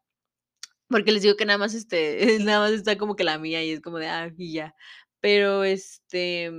porque 0.89 1.11
les 1.11 1.23
digo 1.23 1.35
que 1.37 1.45
nada 1.45 1.57
más, 1.59 1.73
este, 1.73 2.37
nada 2.41 2.59
más 2.61 2.71
está 2.71 2.97
como 2.97 3.15
que 3.15 3.23
la 3.23 3.37
mía 3.39 3.63
y 3.63 3.71
es 3.71 3.81
como 3.81 3.97
de, 3.99 4.07
ah, 4.07 4.31
y 4.37 4.53
ya. 4.53 4.75
Pero, 5.21 5.63
este, 5.63 6.51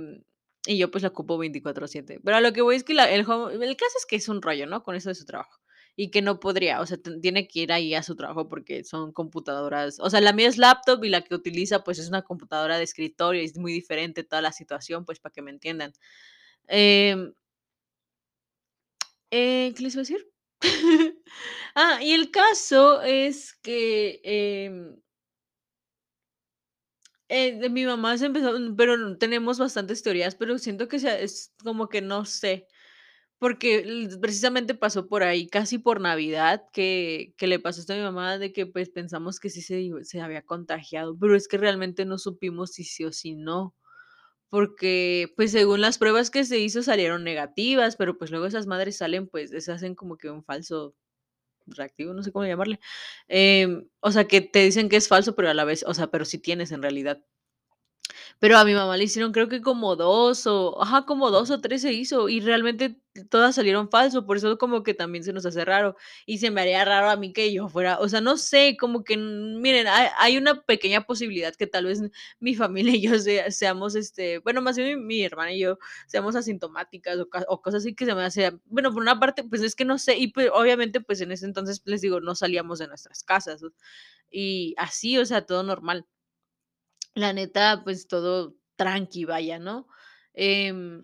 y 0.67 0.77
yo, 0.77 0.91
pues, 0.91 1.03
la 1.03 1.09
ocupo 1.09 1.37
24/7. 1.37 2.19
Pero 2.23 2.37
a 2.37 2.41
lo 2.41 2.53
que 2.53 2.61
voy 2.61 2.75
es 2.75 2.83
que 2.83 2.93
la 2.93 3.09
el 3.11 3.25
home 3.29 3.53
el 3.65 3.77
caso 3.77 3.97
es 3.99 4.05
que 4.07 4.17
es 4.17 4.29
un 4.29 4.41
rollo, 4.41 4.67
¿no? 4.67 4.83
Con 4.83 4.95
eso 4.95 5.09
de 5.09 5.15
su 5.15 5.25
trabajo, 5.25 5.58
y 6.01 6.11
que 6.11 6.21
no 6.21 6.39
podría, 6.39 6.79
o 6.79 6.85
sea, 6.85 6.97
tiene 7.21 7.45
que 7.49 7.59
ir 7.59 7.73
ahí 7.73 7.93
a 7.93 8.03
su 8.03 8.15
trabajo 8.15 8.47
porque 8.47 8.85
son 8.85 9.11
computadoras, 9.11 9.99
o 9.99 10.09
sea, 10.09 10.21
la 10.21 10.31
mía 10.33 10.47
es 10.47 10.57
laptop 10.57 11.03
y 11.03 11.09
la 11.09 11.21
que 11.23 11.35
utiliza, 11.35 11.83
pues, 11.83 11.99
es 11.99 12.07
una 12.07 12.21
computadora 12.21 12.77
de 12.77 12.85
escritorio 12.85 13.41
es 13.43 13.57
muy 13.57 13.73
diferente 13.73 14.23
toda 14.23 14.41
la 14.41 14.53
situación, 14.53 15.03
pues, 15.05 15.19
para 15.19 15.33
que 15.33 15.41
me 15.41 15.51
entiendan. 15.51 15.91
Em 16.67 17.33
eh, 19.31 19.73
¿qué 19.75 19.83
les 19.83 19.93
iba 19.93 20.01
a 20.01 20.03
decir? 20.03 20.27
Ah, 21.75 21.99
y 22.03 22.11
el 22.13 22.31
caso 22.31 23.01
es 23.03 23.53
que, 23.61 24.19
em 24.23 24.99
eh, 27.29 27.59
de 27.59 27.69
mi 27.69 27.85
mamá 27.85 28.17
se 28.17 28.25
empezó 28.25 28.51
pero 28.75 29.17
tenemos 29.17 29.59
bastantes 29.59 30.01
teorías, 30.03 30.35
pero 30.35 30.57
siento 30.57 30.87
que 30.87 30.99
sea 30.99 31.19
es 31.19 31.53
como 31.63 31.87
que 31.89 32.01
no 32.01 32.25
sé, 32.25 32.67
porque 33.39 34.09
precisamente 34.21 34.75
pasó 34.75 35.07
por 35.07 35.23
ahí, 35.23 35.47
casi 35.47 35.77
por 35.79 36.01
Navidad, 36.01 36.63
que 36.73 37.33
que 37.37 37.47
le 37.47 37.59
pasó 37.59 37.81
esto 37.81 37.93
a 37.93 37.97
mi 37.97 38.03
mamá 38.03 38.37
de 38.37 38.53
que, 38.53 38.65
pues, 38.67 38.89
pensamos 38.89 39.39
que 39.39 39.49
sí 39.49 39.61
se 39.61 39.89
se 40.03 40.21
había 40.21 40.43
contagiado, 40.43 41.17
pero 41.19 41.35
es 41.35 41.47
que 41.47 41.57
realmente 41.57 42.05
no 42.05 42.17
supimos 42.19 42.71
si 42.73 42.83
sí 42.85 43.05
o 43.05 43.11
si 43.13 43.35
no, 43.35 43.75
porque, 44.49 45.33
pues, 45.37 45.51
según 45.51 45.81
las 45.81 45.97
pruebas 45.99 46.31
que 46.31 46.45
se 46.45 46.59
hizo 46.59 46.83
salieron 46.83 47.23
negativas, 47.23 47.95
pero, 47.97 48.17
pues, 48.17 48.31
luego 48.31 48.47
esas 48.47 48.67
madres 48.67 48.97
salen, 48.97 49.27
pues, 49.29 49.51
les 49.51 49.69
hacen 49.69 49.95
como 49.95 50.17
que 50.17 50.29
un 50.31 50.43
falso 50.43 50.95
reactivo, 51.67 52.13
no 52.13 52.23
sé 52.23 52.31
cómo 52.31 52.45
llamarle, 52.47 52.79
em, 53.29 53.87
o 54.01 54.11
sea, 54.11 54.27
que 54.27 54.41
te 54.41 54.59
dicen 54.65 54.89
que 54.89 54.97
es 54.97 55.07
falso, 55.09 55.35
pero 55.35 55.49
a 55.49 55.53
la 55.55 55.65
vez, 55.65 55.83
o 55.87 55.93
sea, 55.93 56.07
pero 56.11 56.25
sí 56.25 56.39
tienes 56.39 56.71
en 56.71 56.81
realidad. 56.83 57.23
Pero 58.39 58.57
a 58.57 58.65
mi 58.65 58.73
mamá 58.73 58.97
le 58.97 59.03
hicieron 59.05 59.31
creo 59.31 59.49
que 59.49 59.61
como 59.61 59.95
2 59.95 60.47
o 60.47 60.81
ajá, 60.81 61.05
como 61.05 61.31
2 61.31 61.49
o 61.51 61.59
3 61.61 61.81
se 61.81 61.93
hizo, 61.93 62.29
y 62.29 62.39
realmente 62.41 62.97
todas 63.29 63.55
salieron 63.55 63.89
falso, 63.89 64.25
por 64.25 64.37
eso 64.37 64.57
como 64.57 64.81
que 64.83 64.93
también 64.93 65.23
se 65.25 65.33
nos 65.33 65.45
hace 65.45 65.65
raro, 65.65 65.95
y 66.25 66.37
se 66.37 66.51
me 66.51 66.61
haría 66.61 66.85
raro 66.85 67.09
a 67.09 67.15
mí 67.17 67.33
que 67.33 67.51
yo 67.51 67.67
fuera, 67.67 67.99
o 67.99 68.07
sea, 68.07 68.21
no 68.21 68.37
sé, 68.37 68.77
como 68.79 69.03
que, 69.03 69.17
mm, 69.17 69.59
miren, 69.61 69.87
hay 69.87 70.07
hay 70.17 70.37
una 70.37 70.61
pequeña 70.61 71.01
posibilidad 71.05 71.53
que 71.55 71.67
tal 71.67 71.85
vez 71.85 72.01
mi 72.39 72.55
familia 72.55 72.93
y 72.97 73.01
yo 73.01 73.19
sea 73.19 73.51
seamos, 73.51 73.95
este, 73.95 74.39
bueno, 74.39 74.61
más 74.61 74.77
bien 74.77 75.05
mi 75.05 75.23
hermana 75.23 75.51
y 75.53 75.59
yo 75.59 75.77
seamos 76.07 76.35
asintomáticas 76.35 77.17
o 77.19 77.29
ca 77.29 77.43
o 77.49 77.61
cosas 77.61 77.81
así 77.83 77.93
que 77.95 78.05
se 78.05 78.15
me 78.15 78.23
hace 78.23 78.51
bueno, 78.65 78.91
por 78.93 79.01
una 79.01 79.19
parte, 79.19 79.43
pues, 79.43 79.61
es 79.63 79.75
que 79.75 79.85
no 79.85 79.97
sé, 79.97 80.17
y 80.17 80.27
pues, 80.29 80.49
obviamente, 80.53 81.01
pues, 81.01 81.21
en 81.21 81.31
ese 81.31 81.45
entonces, 81.45 81.81
les 81.85 82.01
digo, 82.01 82.19
no 82.21 82.35
salíamos 82.35 82.79
de 82.79 82.87
nuestras 82.87 83.23
casas, 83.23 83.61
y 84.31 84.75
así, 84.77 85.17
o 85.17 85.25
sea, 85.25 85.45
todo 85.45 85.63
normal. 85.63 86.05
La 87.15 87.33
neta, 87.33 87.81
pues, 87.83 88.07
todo 88.07 88.55
tranqui, 88.75 89.25
vaya, 89.25 89.59
¿no? 89.59 89.87
Em 90.33 91.03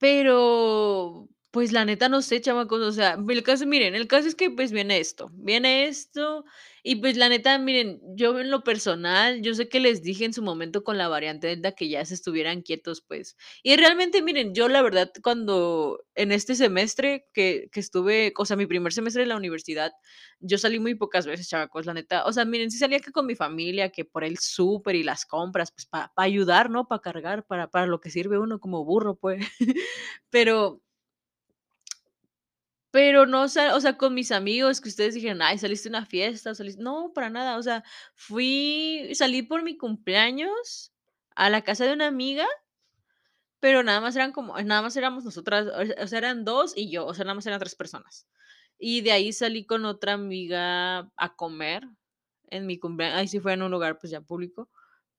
pero, 0.00 1.28
pues, 1.54 1.72
la 1.72 1.84
neta, 1.86 2.08
no 2.10 2.20
sé, 2.22 2.40
chamacos, 2.42 2.80
o 2.82 2.92
sea, 2.92 3.16
el 3.28 3.42
caso 3.44 3.66
miren, 3.66 3.94
el 3.94 4.08
caso 4.08 4.28
es 4.28 4.34
que, 4.34 4.50
pues, 4.50 4.72
viene 4.72 4.98
esto, 4.98 5.30
viene 5.34 5.86
esto, 5.86 6.44
y, 6.82 6.96
pues, 6.96 7.16
la 7.16 7.28
neta, 7.30 7.56
miren, 7.58 8.00
yo 8.16 8.38
en 8.40 8.50
lo 8.50 8.64
personal, 8.64 9.40
yo 9.40 9.54
sé 9.54 9.68
que 9.68 9.80
les 9.80 10.02
dije 10.02 10.24
en 10.26 10.34
su 10.34 10.42
momento 10.42 10.84
con 10.84 10.98
la 10.98 11.08
variante 11.08 11.46
Delta 11.46 11.72
que 11.72 11.88
ya 11.88 12.04
se 12.04 12.14
estuvieran 12.14 12.62
quietos, 12.62 13.02
pues, 13.02 13.36
y 13.62 13.76
realmente, 13.76 14.20
miren, 14.22 14.52
yo 14.54 14.68
la 14.68 14.82
verdad, 14.82 15.12
cuando 15.22 16.04
en 16.16 16.32
este 16.32 16.56
semestre 16.56 17.28
que 17.32 17.68
que 17.72 17.80
estuve, 17.80 18.32
o 18.36 18.44
sea, 18.44 18.56
mi 18.56 18.66
primer 18.66 18.92
semestre 18.92 19.22
en 19.22 19.28
la 19.30 19.36
universidad, 19.36 19.92
yo 20.40 20.58
salí 20.58 20.78
muy 20.80 20.94
pocas 20.96 21.26
veces, 21.26 21.48
chamacos, 21.48 21.86
la 21.86 21.94
neta, 21.94 22.24
o 22.26 22.32
sea, 22.32 22.44
miren, 22.44 22.70
sí 22.70 22.78
salía 22.78 23.00
que 23.00 23.12
con 23.12 23.26
mi 23.26 23.36
familia, 23.36 23.90
que 23.90 24.04
por 24.04 24.24
el 24.24 24.38
súper 24.38 24.96
y 24.96 25.02
las 25.04 25.24
compras, 25.26 25.72
pues, 25.72 25.86
pa 25.86 26.12
para 26.14 26.26
ayudar, 26.26 26.70
¿no? 26.70 26.86
Para 26.88 27.00
cargar, 27.00 27.46
para 27.46 27.68
para 27.70 27.86
lo 27.86 28.00
que 28.00 28.10
sirve 28.10 28.38
uno 28.38 28.60
como 28.60 28.84
burro, 28.84 29.16
pues, 29.16 29.40
pero 30.30 30.80
pero 32.94 33.26
no, 33.26 33.42
o 33.42 33.48
sea 33.48 33.96
con 33.98 34.14
mis 34.14 34.30
amigos 34.30 34.80
que 34.80 34.88
ustedes 34.88 35.14
dijeron: 35.14 35.42
"Ay, 35.42 35.58
saliste 35.58 35.88
a 35.88 35.90
una 35.90 36.06
fiesta, 36.06 36.54
saliste", 36.54 36.80
no, 36.80 37.10
para 37.12 37.28
nada, 37.28 37.58
o 37.58 37.62
sea, 37.64 37.82
fui 38.14 39.10
salí 39.14 39.42
por 39.42 39.64
mi 39.64 39.76
cumpleaños 39.76 40.92
a 41.34 41.50
la 41.50 41.62
casa 41.62 41.86
de 41.86 41.92
una 41.94 42.06
amiga 42.06 42.46
pero 43.62 43.82
nada 43.82 44.00
más 44.00 44.14
eran 44.16 44.32
como 44.32 44.56
nada 44.62 44.82
más 44.82 44.96
éramos 44.96 45.24
nosotras, 45.24 45.66
o 46.02 46.06
sea, 46.06 46.18
eran 46.18 46.44
2 46.44 46.72
y 46.76 46.90
yo, 46.90 47.06
o 47.06 47.14
sea, 47.14 47.24
nada 47.24 47.34
más 47.34 47.46
eran 47.46 47.58
3 47.60 47.74
personas. 47.74 48.26
Y 48.78 49.00
de 49.02 49.12
ahí 49.12 49.32
salí 49.32 49.64
con 49.66 49.84
otra 49.84 50.14
amiga 50.14 51.10
a 51.16 51.36
comer 51.36 51.84
en 52.50 52.66
mi 52.66 52.78
cumplea 52.78 53.16
ahí 53.16 53.28
sí 53.28 53.40
fue 53.40 53.54
en 53.54 53.62
un 53.62 53.70
lugar, 53.70 53.98
pues, 53.98 54.10
ya 54.12 54.20
público, 54.20 54.68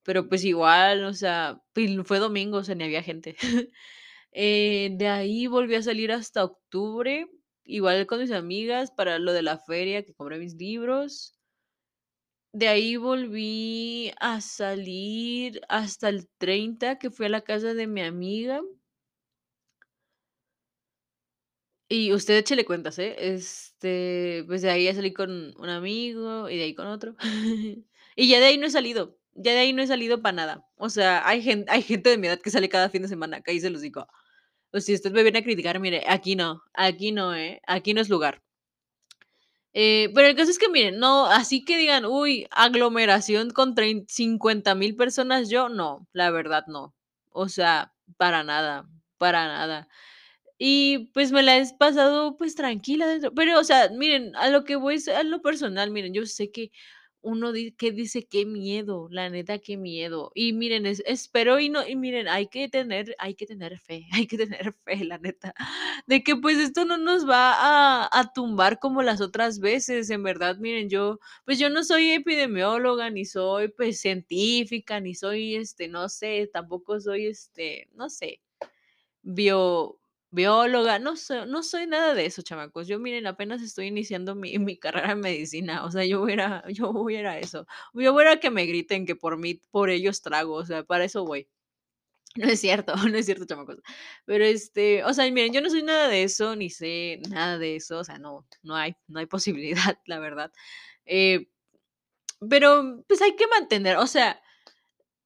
pero, 0.03 0.29
pues, 0.29 0.43
igual, 0.45 1.05
o 1.05 1.13
sea, 1.13 1.61
pil 1.73 2.03
fue 2.05 2.19
domingo, 2.19 2.57
o 2.59 2.63
sea, 2.63 2.75
ni 2.75 2.83
había 2.85 3.03
gente. 3.03 3.35
Eh, 4.37 4.89
de 4.93 5.07
ahí 5.09 5.47
volví 5.47 5.75
a 5.75 5.81
salir 5.81 6.11
hasta 6.11 6.43
octubre, 6.43 7.27
igual 7.65 8.05
con 8.07 8.19
mis 8.19 8.31
amigas 8.31 8.91
para 8.91 9.19
lo 9.19 9.33
de 9.33 9.41
la 9.43 9.57
feria, 9.59 10.03
que 10.03 10.13
compré 10.13 10.39
mis 10.39 10.55
libros. 10.55 11.31
De 12.53 12.67
ahí 12.69 12.95
volví 12.95 14.11
a 14.19 14.39
salir 14.39 15.59
hasta 15.67 16.07
el 16.09 16.29
30, 16.37 16.97
que 16.97 17.09
fui 17.11 17.25
a 17.25 17.29
la 17.29 17.41
casa 17.41 17.73
de 17.73 17.85
mi 17.87 18.01
amiga. 18.01 18.61
Y 21.91 22.13
usted 22.13 22.37
échele 22.37 22.65
cuentas, 22.65 22.97
¿eh? 22.97 23.15
Este, 23.19 24.43
pues, 24.47 24.63
de 24.63 24.71
ahí 24.71 24.85
ya 24.85 24.95
salí 24.95 25.13
con 25.13 25.53
un 25.59 25.69
amigo, 25.69 26.49
y 26.49 26.57
de 26.57 26.63
ahí 26.63 26.75
con 26.75 26.87
otro. 26.87 27.15
Y 28.17 28.29
ya 28.29 28.39
de 28.39 28.45
ahí 28.45 28.57
no 28.57 28.65
he 28.67 28.69
salido, 28.71 29.19
ya 29.33 29.51
de 29.51 29.57
ahí 29.59 29.73
no 29.73 29.81
he 29.81 29.87
salido 29.87 30.21
para 30.21 30.31
nada. 30.33 30.65
O 30.77 30.87
sea, 30.89 31.27
hay 31.27 31.41
gen 31.41 31.65
hay 31.67 31.81
gente 31.81 32.09
de 32.09 32.17
mi 32.17 32.27
edad 32.27 32.39
que 32.39 32.49
sale 32.49 32.69
cada 32.69 32.89
fin 32.89 33.01
de 33.01 33.09
semana, 33.09 33.41
cállese 33.41 33.67
el 33.67 33.75
hocico. 33.75 34.07
O 34.75 34.79
si 34.81 34.93
usted 34.93 35.11
me 35.13 35.23
viene 35.23 35.39
a 35.39 35.43
criticar, 35.47 35.79
mire, 35.79 36.03
aquí 36.15 36.35
no, 36.35 36.61
aquí 36.73 37.11
no, 37.13 37.33
¿eh? 37.33 37.61
Aquí 37.65 37.93
no 37.93 38.01
es 38.01 38.09
lugar. 38.09 38.41
Eh, 39.73 40.09
pero 40.15 40.27
el 40.27 40.35
caso 40.35 40.51
es 40.51 40.57
que 40.59 40.69
miren, 40.69 40.99
no, 40.99 41.25
así 41.25 41.65
que 41.65 41.77
digan: 41.77 42.05
"Uy, 42.05 42.47
aglomeración 42.51 43.49
con 43.51 43.75
trein 43.75 44.05
50,000 44.07 44.95
personas", 44.95 45.49
yo 45.49 45.67
no, 45.69 46.07
la 46.13 46.31
verdad 46.31 46.63
no. 46.67 46.95
O 47.31 47.49
sea, 47.49 47.93
para 48.17 48.43
nada, 48.43 48.87
para 49.17 49.47
nada. 49.47 49.89
Y, 50.59 51.09
pues, 51.13 51.31
me 51.33 51.43
la 51.43 51.57
he 51.57 51.65
pasado, 51.77 52.37
pues, 52.37 52.55
tranquila 52.55 53.07
dentro 53.07 53.33
pero, 53.35 53.59
o 53.59 53.63
sea, 53.65 53.89
miren, 53.91 54.35
a 54.37 54.49
lo 54.49 54.63
que 54.65 54.75
voy 54.77 54.97
a 55.15 55.23
lo 55.23 55.41
personal, 55.41 55.91
miren, 55.91 56.13
yo 56.13 56.25
sé 56.27 56.51
que 56.51 56.71
uno 57.25 57.51
di 57.51 57.73
que 57.73 57.91
dice: 57.91 58.25
"Qué 58.27 58.45
miedo", 58.45 59.07
la 59.11 59.29
neta, 59.29 59.59
qué 59.59 59.77
miedo. 59.77 60.31
Y 60.35 60.53
miren, 60.53 60.85
es 60.85 61.03
espero 61.07 61.59
y 61.59 61.69
no 61.69 61.87
y 61.87 61.95
miren, 61.97 62.27
hay 62.29 62.47
que 62.47 62.69
tener 62.69 63.15
hay 63.19 63.35
que 63.35 63.45
tener 63.47 63.79
fe, 63.79 64.07
hay 64.13 64.27
que 64.27 64.37
tener 64.37 64.73
fe, 64.85 65.03
la 65.05 65.17
neta, 65.19 65.53
de 66.07 66.23
que, 66.23 66.35
pues, 66.37 66.57
esto 66.59 66.85
no 66.85 66.97
nos 66.97 67.27
va 67.29 67.53
a 68.03 68.09
a 68.11 68.33
tumbar 68.33 68.79
como 68.79 69.03
las 69.03 69.21
otras 69.21 69.59
veces. 69.59 70.09
En 70.09 70.23
verdad, 70.23 70.57
miren, 70.59 70.89
yo, 70.89 71.19
pues, 71.45 71.59
yo 71.59 71.69
no 71.69 71.83
soy 71.83 72.11
epidemióloga, 72.11 73.09
ni 73.09 73.25
soy, 73.25 73.69
pues, 73.69 73.99
científica, 74.01 74.99
ni 75.01 75.15
soy, 75.15 75.55
este, 75.55 75.87
no 75.89 76.09
sé, 76.09 76.49
tampoco 76.53 76.99
soy, 77.01 77.27
este, 77.27 77.89
no 77.95 78.09
sé, 78.09 78.41
bio 79.23 79.99
bióloga, 80.35 80.99
no 80.99 81.15
so 81.17 81.45
no 81.45 81.63
soy 81.63 81.87
nada 81.87 82.13
de 82.13 82.25
eso, 82.25 82.41
chamacos. 82.43 82.87
Yo, 82.87 82.99
miren, 82.99 83.27
apenas 83.27 83.61
estoy 83.61 83.87
iniciando 83.87 84.35
mi 84.35 84.57
mi 84.59 84.77
carrera 84.77 85.13
en 85.13 85.21
medicina, 85.21 85.85
o 85.85 85.91
sea, 85.91 86.05
yo 86.05 86.19
voy 86.19 86.31
a 86.31 86.33
ir 86.35 86.41
a 86.41 86.63
yo 86.71 86.93
voy 86.93 87.15
a 87.15 87.19
ir 87.21 87.27
a 87.27 87.39
eso. 87.39 87.65
Yo 87.93 88.13
voy 88.13 88.23
a 88.25 88.31
ir 88.31 88.37
a 88.37 88.39
que 88.39 88.51
me 88.51 88.65
griten 88.65 89.05
que 89.05 89.15
por 89.15 89.37
mí 89.37 89.55
por 89.71 89.89
ellos 89.89 90.21
trago, 90.21 90.55
o 90.55 90.65
sea, 90.65 90.83
para 90.83 91.05
eso 91.05 91.25
voy. 91.25 91.47
No 92.35 92.47
es 92.49 92.59
cierto, 92.59 92.93
no 93.11 93.17
es 93.17 93.25
cierto, 93.25 93.45
chamacos. 93.45 93.77
Pero, 94.25 94.43
este, 94.45 95.03
o 95.05 95.13
sea, 95.13 95.29
miren, 95.31 95.53
yo 95.53 95.61
no 95.61 95.69
soy 95.69 95.83
nada 95.83 96.09
de 96.09 96.23
eso, 96.23 96.55
ni 96.55 96.69
sé 96.69 97.21
nada 97.29 97.57
de 97.57 97.77
eso, 97.77 97.99
o 97.99 98.03
sea, 98.03 98.17
no, 98.19 98.45
no 98.63 98.75
hay, 98.75 98.95
no 99.07 99.19
hay 99.19 99.25
posibilidad, 99.27 99.99
la 100.05 100.19
verdad. 100.19 100.51
Eh, 101.05 101.47
pero, 102.49 103.03
pues, 103.07 103.21
hay 103.21 103.35
que 103.35 103.47
mantener, 103.47 103.97
o 103.97 104.07
sea, 104.07 104.41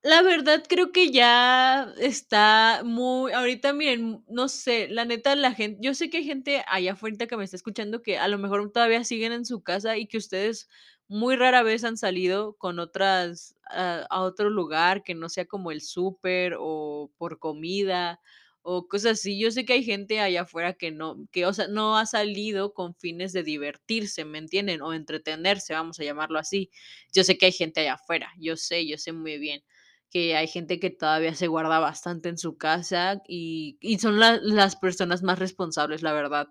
la 0.01 0.21
verdad 0.21 0.63
creo 0.67 0.91
que 0.93 1.11
ya 1.11 1.93
está 1.99 2.81
muy 2.85 3.31
ahorita 3.33 3.73
miren, 3.73 4.23
no 4.29 4.47
sé, 4.47 4.87
la 4.89 5.03
neta, 5.05 5.35
la 5.35 5.53
gente 5.53 5.79
yo 5.81 5.93
sé 5.93 6.09
que 6.09 6.17
hay 6.17 6.23
gente 6.25 6.63
allá 6.67 6.93
afuerita 6.93 7.27
que 7.27 7.35
me 7.37 7.43
está 7.43 7.57
escuchando 7.57 8.01
que 8.01 8.17
a 8.17 8.27
lo 8.29 8.37
mejor 8.37 8.71
todavía 8.71 9.03
siguen 9.03 9.33
en 9.33 9.45
su 9.45 9.61
casa 9.61 9.97
y 9.97 10.07
que 10.07 10.17
ustedes 10.17 10.69
muy 11.09 11.35
rara 11.35 11.63
vez 11.63 11.83
han 11.83 11.97
salido 11.97 12.53
con 12.57 12.79
otras 12.79 13.55
a 13.69 14.05
a 14.09 14.21
otro 14.21 14.49
lugar 14.49 15.03
que 15.03 15.15
no 15.15 15.27
sea 15.29 15.45
como 15.45 15.71
el 15.71 15.81
súper 15.81 16.55
o 16.59 17.11
por 17.17 17.39
comida 17.39 18.19
o 18.61 18.87
cosas 18.87 19.13
así. 19.19 19.39
Yo 19.39 19.51
sé 19.51 19.65
que 19.65 19.73
hay 19.73 19.83
gente 19.83 20.19
allá 20.19 20.41
afuera 20.43 20.73
que 20.73 20.91
no 20.91 21.17
que, 21.31 21.45
o 21.45 21.53
sea, 21.53 21.67
no 21.67 21.97
ha 21.97 22.05
salido 22.05 22.73
con 22.73 22.95
fines 22.95 23.33
de 23.33 23.43
divertirse, 23.43 24.25
¿me 24.25 24.37
entienden? 24.37 24.81
O 24.81 24.93
entretenerse, 24.93 25.73
vamos 25.73 25.99
a 25.99 26.03
llamarlo 26.03 26.39
así. 26.39 26.69
Yo 27.13 27.23
sé 27.23 27.37
que 27.37 27.47
hay 27.47 27.51
gente 27.53 27.81
allá 27.81 27.93
afuera, 27.95 28.31
yo 28.39 28.55
sé, 28.57 28.87
yo 28.87 28.97
sé 28.97 29.11
muy 29.13 29.37
bien 29.39 29.63
que 30.09 30.35
hay 30.35 30.47
gente 30.47 30.79
que 30.79 30.89
todavía 30.91 31.35
se 31.35 31.47
guarda 31.47 31.79
bastante 31.79 32.29
en 32.29 32.37
su 32.37 32.57
casa 32.57 33.21
y 33.27 33.77
y 33.81 33.99
son 33.99 34.19
la 34.19 34.37
las 34.41 34.75
personas 34.75 35.23
más 35.23 35.39
responsables, 35.39 36.01
la 36.03 36.13
verdad, 36.13 36.47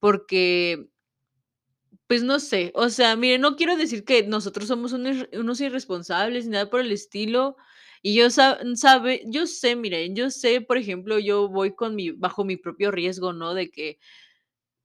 porque 0.00 0.88
pues 2.06 2.24
no 2.24 2.40
sé, 2.40 2.72
o 2.74 2.88
sea, 2.88 3.14
miren, 3.16 3.40
no 3.40 3.54
quiero 3.56 3.76
decir 3.76 4.04
que 4.04 4.24
nosotros 4.24 4.66
somos 4.66 4.92
unos 4.92 5.28
unos 5.32 5.60
irresponsables 5.60 6.44
ni 6.46 6.52
nada 6.52 6.68
por 6.68 6.80
el 6.80 6.90
estilo, 6.92 7.56
y 8.02 8.14
yo 8.16 8.30
sa 8.30 8.58
sabe 8.74 9.22
yo 9.26 9.46
sé, 9.46 9.76
miren, 9.76 10.16
yo 10.16 10.30
sé, 10.30 10.60
por 10.60 10.76
ejemplo, 10.78 11.18
yo 11.20 11.48
voy 11.48 11.74
con 11.74 11.94
mi 11.94 12.10
bajo 12.10 12.44
mi 12.44 12.56
propio 12.56 12.90
riesgo, 12.90 13.32
¿no? 13.32 13.54
De 13.54 13.70
que 13.70 13.98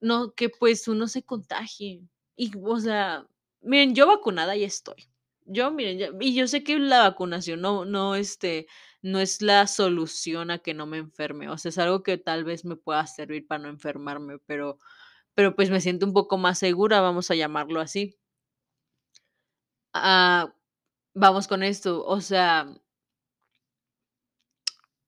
no, 0.02 0.34
que 0.36 0.50
pues 0.50 0.88
uno 0.90 1.08
se 1.10 1.24
contagie. 1.24 2.02
Y, 2.38 2.52
o 2.64 2.80
sea, 2.80 3.28
miren, 3.62 3.96
yo 3.96 4.08
vacunada 4.08 4.56
ya 4.58 4.68
estoy. 4.68 5.08
Yo, 5.48 5.70
miren, 5.72 6.18
y 6.22 6.34
yo 6.36 6.48
sé 6.48 6.64
que 6.64 6.80
la 6.80 7.02
vacunación 7.04 7.62
no 7.62 7.86
no, 7.86 8.16
este, 8.16 8.66
no 9.04 9.20
es 9.20 9.44
la 9.44 9.68
solución 9.68 10.50
a 10.50 10.58
que 10.58 10.74
no 10.74 10.88
me 10.88 10.98
enferme, 10.98 11.50
o 11.50 11.58
sea, 11.60 11.70
es 11.70 11.78
algo 11.78 12.02
que 12.02 12.18
tal 12.18 12.44
vez 12.44 12.66
me 12.66 12.76
pueda 12.76 13.06
servir 13.06 13.46
para 13.46 13.62
no 13.62 13.70
enfermarme, 13.70 14.40
pero 14.48 14.80
pero, 15.36 15.56
pues, 15.56 15.70
me 15.70 15.82
siento 15.82 16.06
un 16.08 16.14
poco 16.14 16.38
más 16.40 16.60
segura, 16.60 17.02
vamos 17.02 17.30
a 17.32 17.36
llamarlo 17.36 17.82
así. 17.82 18.18
Ah, 19.94 20.54
vamos 21.16 21.48
con 21.48 21.64
esto, 21.64 22.06
o 22.06 22.22
sea 22.22 22.68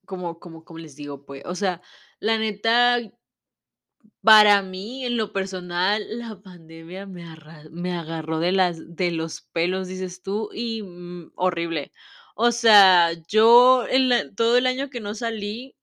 como 0.06 0.40
como 0.40 0.64
como 0.64 0.80
les 0.80 0.96
digo, 0.96 1.26
pues, 1.26 1.44
o 1.46 1.54
sea, 1.56 1.82
la 2.20 2.38
neta 2.38 3.00
para 4.22 4.62
mí, 4.62 5.06
en 5.06 5.18
lo 5.18 5.34
personal, 5.34 6.04
la 6.20 6.40
pandemia 6.42 7.06
me 7.06 7.26
me 7.72 7.94
agarró 7.98 8.40
de 8.40 8.52
las 8.52 8.96
de 8.96 9.12
los 9.12 9.42
pelos, 9.54 9.88
dices 9.88 10.22
tú, 10.24 10.50
y, 10.54 10.84
mm, 10.84 11.32
horrible. 11.36 11.92
O 12.36 12.52
sea, 12.52 13.12
yo 13.28 13.86
en 13.90 14.36
todo 14.36 14.58
el 14.58 14.68
año 14.68 14.90
que 14.90 15.00
no 15.02 15.16
salí, 15.16 15.76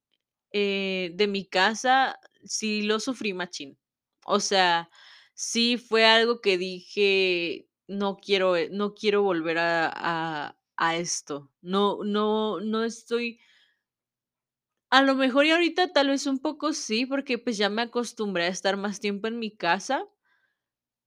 eh, 0.52 1.12
de 1.14 1.26
mi 1.28 1.46
casa, 1.46 2.18
sí 2.44 2.82
lo 2.82 3.00
sufrí 3.00 3.34
machín. 3.34 3.78
O 4.26 4.40
sea, 4.40 4.90
sí 5.34 5.78
fue 5.78 6.06
algo 6.06 6.40
que 6.42 6.58
dije: 6.58 7.68
"No 7.88 8.16
quiero, 8.18 8.56
eh, 8.56 8.68
no 8.72 8.94
quiero 8.94 9.22
volver 9.22 9.58
a 9.58 9.90
a 9.94 10.58
a 10.78 10.96
esto". 10.96 11.52
No 11.62 12.00
no 12.04 12.60
no 12.60 12.84
estoy 12.84 13.40
a 14.98 15.02
lo 15.02 15.14
mejor 15.16 15.46
y 15.46 15.50
ahorita 15.52 15.88
tal 15.92 16.08
vez 16.08 16.26
un 16.26 16.38
poco 16.40 16.72
sí, 16.72 17.06
porque, 17.06 17.38
pues, 17.38 17.56
ya 17.58 17.68
me 17.70 17.82
acostumbré 17.82 18.44
a 18.44 18.48
estar 18.48 18.76
más 18.76 19.00
tiempo 19.00 19.26
en 19.28 19.38
mi 19.38 19.56
casa 19.56 20.06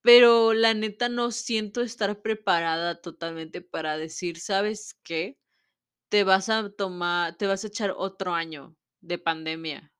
pero 0.05 0.53
la 0.53 0.73
neta 0.73 1.09
no 1.09 1.31
siento 1.31 1.81
estar 1.81 2.21
preparada 2.21 3.01
totalmente 3.01 3.61
para 3.61 3.97
decir: 3.97 4.39
"¿Sabes 4.39 4.95
qué? 5.03 5.37
Te 6.09 6.23
vas 6.25 6.49
a 6.49 6.69
tomar 6.71 7.37
te 7.37 7.47
vas 7.47 7.63
a 7.65 7.67
echar 7.67 7.93
otro 7.97 8.33
año 8.35 8.75
de 9.01 9.17
pandemia". 9.19 9.93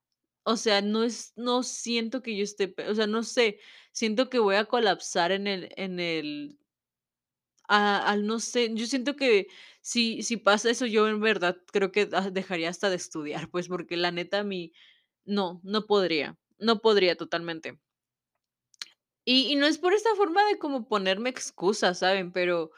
O 0.45 0.57
sea, 0.57 0.81
no 0.81 1.03
es 1.03 1.33
no 1.37 1.63
siento 1.63 2.21
que 2.23 2.37
yo 2.37 2.43
esté 2.43 2.75
o 2.89 2.95
sea, 2.95 3.07
no 3.07 3.23
sé, 3.23 3.59
siento 3.93 4.29
que 4.29 4.39
voy 4.39 4.55
a 4.57 4.65
colapsar 4.65 5.31
en 5.33 5.47
el 5.47 5.69
en 5.77 5.99
el 6.01 6.59
al 7.67 8.25
no 8.27 8.39
sé, 8.39 8.71
yo 8.75 8.85
siento 8.87 9.15
que 9.15 9.47
si 9.81 10.23
si 10.23 10.37
pasa 10.37 10.69
eso, 10.69 10.85
yo 10.85 11.07
en 11.07 11.19
verdad 11.21 11.57
creo 11.71 11.91
que 11.91 12.05
dejaría 12.31 12.69
hasta 12.69 12.89
de 12.89 12.95
estudiar, 12.97 13.49
pues, 13.51 13.67
porque 13.67 13.97
la 13.97 14.11
neta 14.11 14.43
mí 14.43 14.73
no, 15.25 15.61
no 15.63 15.85
podría, 15.87 16.37
no 16.59 16.79
podría 16.81 17.15
totalmente. 17.17 17.79
Y 19.25 19.51
y 19.51 19.55
no 19.55 19.65
es 19.67 19.77
por 19.77 19.93
esta 19.93 20.15
forma 20.15 20.45
de 20.47 20.57
como 20.57 20.87
ponerme 20.87 21.29
excusas, 21.29 21.99
¿saben? 21.99 22.31
Pero 22.31 22.71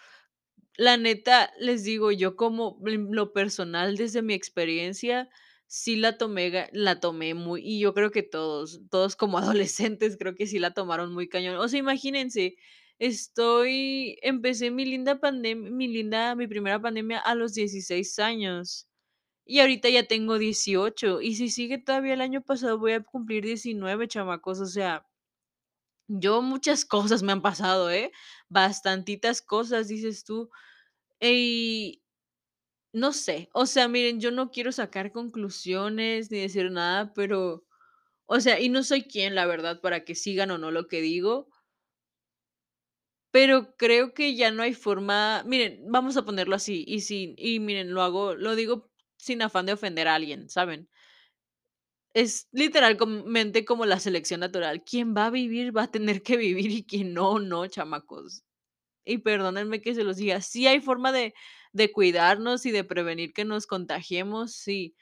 la 0.77 0.97
neta, 0.97 1.51
les 1.59 1.83
digo, 1.83 2.11
yo 2.11 2.35
como 2.35 2.79
lo 2.83 3.33
personal, 3.33 3.97
desde 3.97 4.21
mi 4.23 4.33
experiencia, 4.35 5.29
sí 5.67 5.97
la 5.97 6.17
tomé 6.17 6.69
la 6.73 6.99
tomé 7.01 7.33
muy 7.35 7.61
y 7.65 7.79
yo 7.81 7.93
creo 7.93 8.11
que 8.11 8.23
todos, 8.23 8.81
todos 8.91 9.15
como 9.15 9.37
adolescentes 9.39 10.17
creo 10.17 10.35
que 10.35 10.47
sí 10.47 10.59
la 10.59 10.73
tomaron 10.73 11.13
muy 11.13 11.29
cañón. 11.29 11.57
O 11.57 11.67
sea, 11.69 11.79
imagínense, 11.79 12.57
estoy 12.99 14.17
empecé 14.23 14.71
mi 14.71 14.85
linda 14.85 15.19
pandem 15.19 15.75
mi 15.75 15.87
linda 15.87 16.35
mi 16.35 16.47
primera 16.47 16.81
pandemia 16.81 17.19
a 17.19 17.35
los 17.35 17.53
16 17.55 18.19
años, 18.19 18.87
y 19.45 19.59
ahorita 19.61 19.89
ya 19.89 20.05
tengo 20.07 20.37
18, 20.39 21.21
y 21.21 21.35
si 21.35 21.49
sigue 21.49 21.77
todavía 21.79 22.13
el 22.15 22.21
año 22.21 22.41
pasado 22.43 22.79
voy 22.79 22.93
a 22.93 23.01
cumplir 23.03 23.45
19, 23.45 24.07
chamacos, 24.09 24.61
o 24.61 24.67
sea 24.67 25.05
yo 26.09 26.41
muchas 26.41 26.85
cosas 26.85 27.21
me 27.23 27.31
han 27.31 27.41
pasado, 27.41 27.91
¿eh? 27.91 28.11
Bastantitas 28.49 29.41
cosas, 29.41 29.87
dices 29.87 30.23
tú. 30.23 30.49
Y 31.21 32.03
no 32.93 33.13
sé, 33.13 33.49
o 33.53 33.65
sea, 33.67 33.87
miren, 33.89 34.19
yo 34.21 34.31
no 34.31 34.51
quiero 34.51 34.71
sacar 34.71 35.11
conclusiones 35.11 36.31
ni 36.31 36.39
decir 36.41 36.71
nada, 36.71 37.13
pero, 37.13 37.65
o 38.27 38.39
sea, 38.41 38.59
y 38.61 38.69
no 38.69 38.83
soy 38.83 39.03
quién, 39.03 39.35
la 39.35 39.45
verdad, 39.47 39.81
para 39.81 40.05
que 40.05 40.15
sigan 40.15 40.51
o 40.51 40.57
no 40.59 40.71
lo 40.71 40.87
que 40.87 41.01
digo 41.01 41.49
pero 43.31 43.75
creo 43.77 44.13
que 44.13 44.35
ya 44.35 44.51
no 44.51 44.63
hay 44.63 44.73
forma 44.73 45.43
miren, 45.45 45.81
vamos 45.91 46.17
a 46.17 46.25
ponerlo 46.25 46.55
así, 46.55 46.83
y 46.87 47.01
sin 47.01 47.35
y 47.37 47.59
miren, 47.59 47.93
lo 47.93 48.01
hago 48.03 48.35
lo 48.35 48.55
digo 48.55 48.89
sin 49.17 49.41
afán 49.41 49.65
de 49.67 49.73
ofender 49.73 50.07
a 50.07 50.15
alguien, 50.15 50.49
¿saben? 50.49 50.87
Es 52.15 52.47
literal 52.51 52.97
com 52.97 53.23
mente 53.25 53.65
como 53.65 53.85
la 53.85 53.99
selección 53.99 54.39
natural, 54.39 54.83
quien 54.83 55.13
va 55.15 55.27
a 55.27 55.29
vivir, 55.29 55.75
va 55.75 55.83
a 55.83 55.91
tener 55.91 56.23
que 56.23 56.37
vivir, 56.37 56.71
y 56.71 56.83
quien 56.85 57.13
no, 57.13 57.39
no, 57.39 57.67
chamacos. 57.67 58.43
Y 59.05 59.19
perdónenme 59.19 59.81
que 59.81 59.95
se 59.95 60.03
los 60.03 60.17
diga, 60.17 60.41
sí 60.41 60.67
hay 60.67 60.81
forma 60.81 61.11
de 61.11 61.33
de 61.73 61.91
cuidarnos 61.91 62.65
y 62.65 62.71
de 62.71 62.83
prevenir 62.85 63.33
que 63.33 63.45
nos 63.45 63.67
contagiemos, 63.67 64.53
sí, 64.55 64.95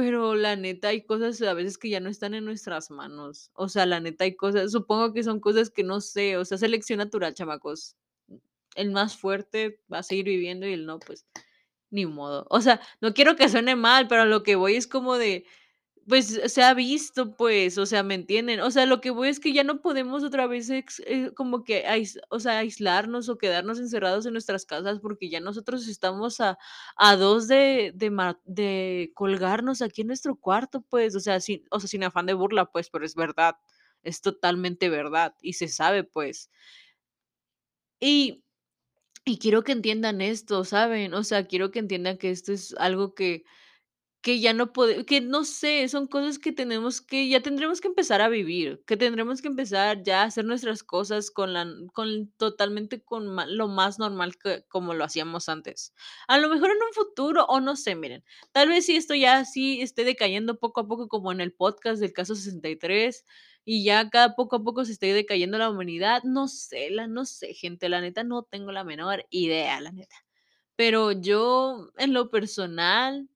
pero 0.00 0.34
la 0.34 0.56
neta 0.56 0.88
hay 0.88 1.02
cosas 1.04 1.42
a 1.42 1.52
veces 1.52 1.76
que 1.76 1.90
ya 1.90 2.00
no 2.00 2.08
están 2.08 2.32
en 2.32 2.46
nuestras 2.46 2.90
manos. 2.90 3.50
O 3.52 3.68
sea, 3.68 3.84
la 3.84 4.00
neta 4.00 4.24
hay 4.24 4.34
cosas 4.34 4.72
supongo 4.72 5.12
que 5.12 5.22
son 5.22 5.40
cosas 5.40 5.68
que 5.68 5.84
no 5.84 6.00
sé, 6.00 6.38
o 6.38 6.44
sea, 6.46 6.56
selección 6.56 6.98
natural, 6.98 7.34
chamacos. 7.34 7.96
El 8.76 8.92
más 8.92 9.18
fuerte 9.18 9.82
va 9.92 9.98
a 9.98 10.02
seguir 10.02 10.24
viviendo 10.24 10.66
y 10.66 10.72
el 10.72 10.86
no, 10.86 11.00
pues, 11.00 11.26
ni 11.90 12.06
modo. 12.06 12.46
O 12.50 12.62
sea, 12.62 12.80
no 13.02 13.12
quiero 13.12 13.36
que 13.36 13.50
suene 13.50 13.76
mal, 13.76 14.08
pero 14.08 14.24
lo 14.24 14.42
que 14.42 14.56
voy 14.56 14.76
es 14.76 14.86
como 14.86 15.18
de, 15.18 15.44
pues, 16.10 16.26
se 16.52 16.62
ha 16.62 16.74
visto, 16.74 17.36
pues, 17.36 17.78
o 17.78 17.86
sea, 17.86 18.02
¿me 18.02 18.14
entienden? 18.16 18.60
O 18.60 18.70
sea, 18.70 18.86
lo 18.86 19.00
que 19.00 19.10
voy 19.10 19.30
es 19.30 19.40
que 19.40 19.54
ya 19.54 19.64
no 19.64 19.80
podemos 19.80 20.24
otra 20.24 20.46
vez 20.46 20.68
ex 20.70 21.00
eh, 21.06 21.32
como 21.34 21.64
que 21.64 21.86
ais 21.86 22.20
o 22.30 22.40
sea, 22.40 22.58
aislarnos 22.58 23.30
o 23.30 23.38
quedarnos 23.38 23.80
encerrados 23.80 24.26
en 24.26 24.34
nuestras 24.34 24.66
casas, 24.66 25.00
porque 25.00 25.30
ya 25.30 25.40
nosotros 25.40 25.88
estamos 25.88 26.40
a 26.42 26.58
a 26.96 27.16
2 27.16 27.48
de 27.48 27.92
de 27.96 28.10
de 28.44 29.12
colgarnos 29.14 29.82
aquí 29.82 30.02
en 30.02 30.08
nuestro 30.08 30.36
cuarto, 30.36 30.82
pues, 30.90 31.16
o 31.16 31.20
sea, 31.20 31.40
sin 31.40 31.64
o 31.70 31.80
sea, 31.80 31.88
sin 31.88 32.04
afán 32.04 32.26
de 32.26 32.34
burla, 32.34 32.66
pues, 32.66 32.90
pero 32.90 33.06
es 33.06 33.14
verdad, 33.14 33.54
es 34.02 34.20
totalmente 34.20 34.90
verdad 34.90 35.34
y 35.40 35.54
se 35.54 35.68
sabe, 35.68 36.04
pues. 36.04 36.48
Y 38.00 38.44
y 39.26 39.38
quiero 39.38 39.64
que 39.64 39.72
entiendan 39.72 40.20
esto, 40.22 40.64
¿saben? 40.64 41.14
O 41.14 41.24
sea, 41.24 41.46
quiero 41.46 41.70
que 41.72 41.80
entiendan 41.80 42.18
que 42.18 42.30
esto 42.30 42.52
es 42.52 42.74
algo 42.78 43.14
que 43.14 43.44
que 44.22 44.38
ya 44.40 44.52
no 44.52 44.72
pode 44.72 45.06
que 45.06 45.20
no 45.20 45.44
sé, 45.44 45.88
son 45.88 46.06
cosas 46.06 46.38
que 46.38 46.52
tenemos 46.52 47.00
que 47.00 47.28
ya 47.28 47.40
tendremos 47.40 47.80
que 47.80 47.88
empezar 47.88 48.20
a 48.20 48.28
vivir, 48.28 48.82
que 48.86 48.96
tendremos 48.96 49.40
que 49.40 49.48
empezar 49.48 50.02
ya 50.02 50.22
a 50.22 50.24
hacer 50.26 50.44
nuestras 50.44 50.82
cosas 50.82 51.30
con 51.30 51.52
la 51.54 51.66
con 51.94 52.30
totalmente 52.36 53.02
con 53.02 53.36
lo 53.56 53.68
más 53.68 53.98
normal 53.98 54.36
que 54.36 54.64
como 54.68 54.94
lo 54.94 55.04
hacíamos 55.04 55.48
antes. 55.48 55.94
A 56.28 56.38
lo 56.38 56.48
mejor 56.50 56.70
en 56.70 56.76
un 56.76 56.92
futuro, 56.92 57.44
o 57.46 57.60
no 57.60 57.76
sé, 57.76 57.94
miren, 57.94 58.24
tal 58.52 58.68
vez 58.68 58.86
si 58.86 58.96
esto 58.96 59.14
ya 59.14 59.38
así 59.38 59.80
esté 59.80 60.04
decayendo 60.04 60.58
poco 60.58 60.80
a 60.82 60.88
poco 60.88 61.08
como 61.08 61.32
en 61.32 61.40
el 61.40 61.52
podcast 61.52 62.00
del 62.00 62.12
caso 62.12 62.34
63, 62.34 63.24
y 63.64 63.84
ya 63.84 64.00
acá 64.00 64.34
poco 64.36 64.56
a 64.56 64.62
poco 64.64 64.84
se 64.84 64.92
esté 64.92 65.12
decayendo 65.14 65.58
la 65.58 65.70
humanidad, 65.70 66.22
no 66.24 66.48
sé, 66.48 66.90
la 66.90 67.06
no 67.06 67.24
sé, 67.24 67.54
gente, 67.54 67.88
la 67.88 68.00
neta 68.00 68.24
no 68.24 68.42
tengo 68.42 68.72
la 68.72 68.84
menor 68.84 69.26
idea, 69.30 69.80
la 69.80 69.92
neta. 69.92 70.16
Pero 70.76 71.12
yo, 71.12 71.90
en 71.98 72.14
lo 72.14 72.30
personal 72.30 73.28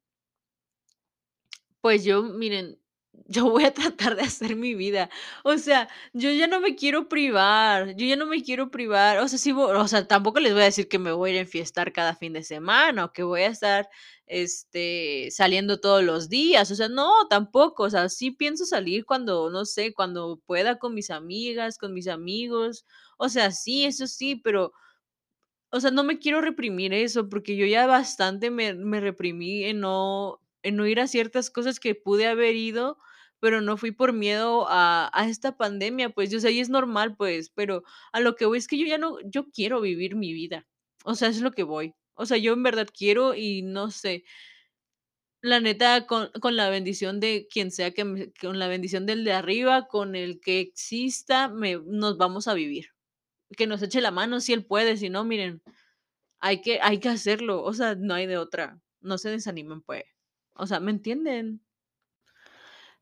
Pues 1.84 2.02
yo, 2.02 2.22
miren, 2.22 2.78
yo 3.28 3.44
voy 3.50 3.64
a 3.64 3.74
tratar 3.74 4.16
de 4.16 4.22
hacer 4.22 4.56
mi 4.56 4.74
vida. 4.74 5.10
O 5.44 5.58
sea, 5.58 5.86
yo 6.14 6.30
ya 6.32 6.46
no 6.46 6.58
me 6.60 6.76
quiero 6.76 7.10
privar, 7.10 7.94
yo 7.94 8.06
ya 8.06 8.16
no 8.16 8.24
me 8.24 8.42
quiero 8.42 8.70
privar. 8.70 9.18
O 9.18 9.28
sea, 9.28 9.38
sí, 9.38 9.52
o 9.52 9.86
sea, 9.88 10.08
tampoco 10.08 10.40
les 10.40 10.54
voy 10.54 10.62
a 10.62 10.64
decir 10.64 10.88
que 10.88 10.98
me 10.98 11.12
voy 11.12 11.36
a 11.36 11.40
enfiestar 11.40 11.92
cada 11.92 12.16
fin 12.16 12.32
de 12.32 12.42
semana, 12.42 13.04
o 13.04 13.12
que 13.12 13.22
voy 13.22 13.42
a 13.42 13.48
estar, 13.48 13.86
este, 14.26 15.28
saliendo 15.30 15.78
todos 15.78 16.02
los 16.02 16.30
días. 16.30 16.70
O 16.70 16.74
sea, 16.74 16.88
no, 16.88 17.12
tampoco. 17.28 17.82
O 17.82 17.90
sea, 17.90 18.08
sí 18.08 18.30
pienso 18.30 18.64
salir 18.64 19.04
cuando, 19.04 19.50
no 19.50 19.66
sé, 19.66 19.92
cuando 19.92 20.40
pueda 20.46 20.78
con 20.78 20.94
mis 20.94 21.10
amigas, 21.10 21.76
con 21.76 21.92
mis 21.92 22.08
amigos. 22.08 22.86
O 23.18 23.28
sea, 23.28 23.50
sí, 23.50 23.84
eso 23.84 24.06
sí, 24.06 24.36
pero 24.36 24.72
o 25.70 25.80
sea, 25.80 25.90
no 25.90 26.04
me 26.04 26.18
quiero 26.18 26.40
reprimir 26.40 26.92
eso, 26.94 27.28
porque 27.28 27.56
yo 27.56 27.66
ya 27.66 27.86
bastante 27.86 28.50
me 28.50 28.74
me 28.74 29.00
reprimí 29.00 29.64
en 29.64 29.80
no 29.80 30.40
en 30.64 30.76
no 30.76 30.86
ir 30.88 31.00
a 31.00 31.08
ciertas 31.08 31.50
cosas 31.50 31.80
que 31.80 31.94
pude 31.96 32.26
haber 32.28 32.56
ido, 32.56 32.98
pero 33.40 33.60
no 33.62 33.76
fui 33.78 33.92
por 33.92 34.12
miedo 34.14 34.66
a 34.70 35.10
esta 35.28 35.56
pandemia, 35.58 36.10
pues, 36.10 36.34
o 36.34 36.40
sea, 36.40 36.50
y 36.50 36.60
es 36.60 36.70
normal, 36.70 37.16
pues, 37.16 37.50
pero 37.54 37.84
a 38.12 38.20
lo 38.20 38.36
que 38.36 38.46
voy 38.46 38.58
es 38.58 38.68
que 38.68 38.78
yo 38.78 38.86
ya 38.86 38.98
no 38.98 39.18
yo 39.24 39.50
quiero 39.52 39.80
vivir 39.82 40.16
mi 40.16 40.32
vida. 40.34 40.66
O 41.04 41.14
sea, 41.16 41.28
es 41.28 41.40
lo 41.42 41.52
que 41.52 41.64
voy. 41.64 41.94
O 42.16 42.26
sea, 42.26 42.38
yo 42.38 42.54
en 42.54 42.62
verdad 42.64 42.88
quiero 42.96 43.34
y 43.34 43.62
no 43.62 43.90
sé. 43.90 44.24
La 45.42 45.60
neta, 45.60 46.06
con 46.06 46.30
con 46.40 46.56
la 46.56 46.70
bendición 46.70 47.20
de 47.20 47.46
quien 47.50 47.70
sea 47.70 47.90
que 47.92 48.04
me 48.04 48.32
con 48.40 48.58
la 48.58 48.66
bendición 48.68 49.04
del 49.06 49.24
de 49.24 49.32
arriba, 49.32 49.86
con 49.88 50.16
el 50.16 50.40
que 50.40 50.60
exista, 50.60 51.48
me 51.48 51.78
nos 51.84 52.16
vamos 52.16 52.48
a 52.48 52.54
vivir. 52.54 52.86
Que 53.56 53.66
nos 53.68 53.82
eche 53.82 54.00
la 54.02 54.10
mano 54.12 54.40
si 54.40 54.52
él 54.54 54.66
puede, 54.66 54.96
si 54.98 55.10
no, 55.10 55.24
miren, 55.24 55.62
hay 56.40 56.62
que 56.62 56.80
hay 56.82 57.00
que 57.00 57.10
hacerlo, 57.10 57.62
o 57.64 57.74
sea, 57.74 57.94
no 57.96 58.14
hay 58.14 58.26
de 58.26 58.38
otra. 58.38 58.80
No 59.02 59.18
se 59.18 59.30
desanimen, 59.30 59.82
pues. 59.82 60.04
O 60.56 60.66
sea, 60.66 60.80
¿me 60.80 60.90
entienden? 60.92 61.60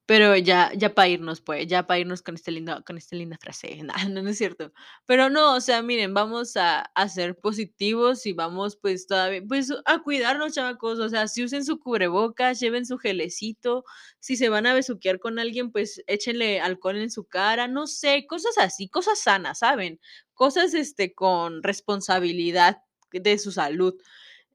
Pero 0.08 0.36
ya 0.36 0.72
ya 0.74 0.94
para 0.94 1.08
irnos, 1.08 1.40
pues, 1.40 1.66
ya 1.68 1.86
para 1.86 2.00
irnos 2.00 2.22
con 2.22 2.34
este 2.34 2.50
lindo 2.50 2.82
con 2.84 2.98
esta 2.98 3.14
linda 3.16 3.38
frase. 3.38 3.78
No, 4.10 4.22
no, 4.22 4.28
es 4.30 4.36
cierto. 4.38 4.72
Pero 5.06 5.30
no, 5.30 5.54
o 5.54 5.60
sea, 5.60 5.80
miren, 5.82 6.12
vamos 6.12 6.56
a 6.56 6.80
a 6.94 7.08
ser 7.08 7.38
positivos 7.38 8.26
y 8.26 8.32
vamos, 8.32 8.76
pues, 8.76 9.06
todavía 9.06 9.42
pues, 9.46 9.72
a 9.86 9.98
cuidarnos, 10.02 10.54
chamacos. 10.54 10.98
O 10.98 11.08
sea, 11.08 11.28
sí 11.28 11.44
usen 11.44 11.64
su 11.64 11.78
cubrebocas, 11.78 12.58
lleven 12.60 12.84
su 12.84 12.98
gelecito. 12.98 13.84
Si 14.18 14.36
se 14.36 14.48
van 14.48 14.66
a 14.66 14.74
besuquear 14.74 15.20
con 15.20 15.38
alguien, 15.38 15.70
pues, 15.70 16.02
échenle 16.08 16.60
alcohol 16.60 16.96
en 16.96 17.10
su 17.10 17.24
cara, 17.24 17.68
no 17.68 17.86
sé, 17.86 18.26
cosas 18.26 18.58
así, 18.58 18.88
cosas 18.88 19.20
sanas, 19.20 19.60
¿saben? 19.60 20.00
Cosas, 20.34 20.74
este, 20.74 21.14
con 21.14 21.62
responsabilidad 21.62 22.78
de 23.12 23.38
su 23.38 23.52
salud. 23.52 23.94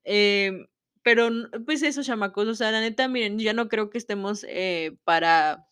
Em, 0.04 0.68
pero 1.08 1.30
pues 1.66 1.84
eso, 1.84 2.03
chamacos, 2.03 2.49
o 2.49 2.53
sea, 2.53 2.70
la 2.70 2.82
neta, 2.82 3.08
miren, 3.08 3.39
ya 3.39 3.53
no 3.53 3.70
creo 3.70 3.89
que 3.89 3.97
estemos, 3.97 4.45
eh, 4.49 4.97
para, 5.05 5.66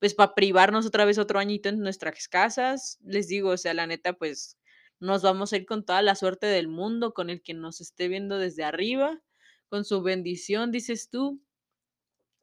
pues, 0.00 0.14
para 0.14 0.34
privarnos 0.34 0.84
otra 0.84 1.04
vez 1.04 1.16
otro 1.16 1.38
añito 1.38 1.68
en 1.68 1.78
nuestras 1.78 2.26
casas. 2.26 2.98
Les 3.04 3.28
digo, 3.28 3.50
o 3.50 3.56
sea, 3.56 3.72
la 3.72 3.86
neta, 3.86 4.14
pues, 4.14 4.58
nos 4.98 5.22
vamos 5.22 5.52
a 5.52 5.58
ir 5.58 5.64
con 5.64 5.84
toda 5.84 6.02
la 6.02 6.16
suerte 6.16 6.48
del 6.48 6.66
mundo, 6.66 7.14
con 7.14 7.30
el 7.30 7.40
que 7.40 7.54
nos 7.54 7.80
esté 7.80 8.08
viendo 8.08 8.36
desde 8.38 8.64
arriba, 8.64 9.22
con 9.68 9.84
su 9.84 10.02
bendición, 10.02 10.72
dices 10.72 11.08
tú. 11.08 11.40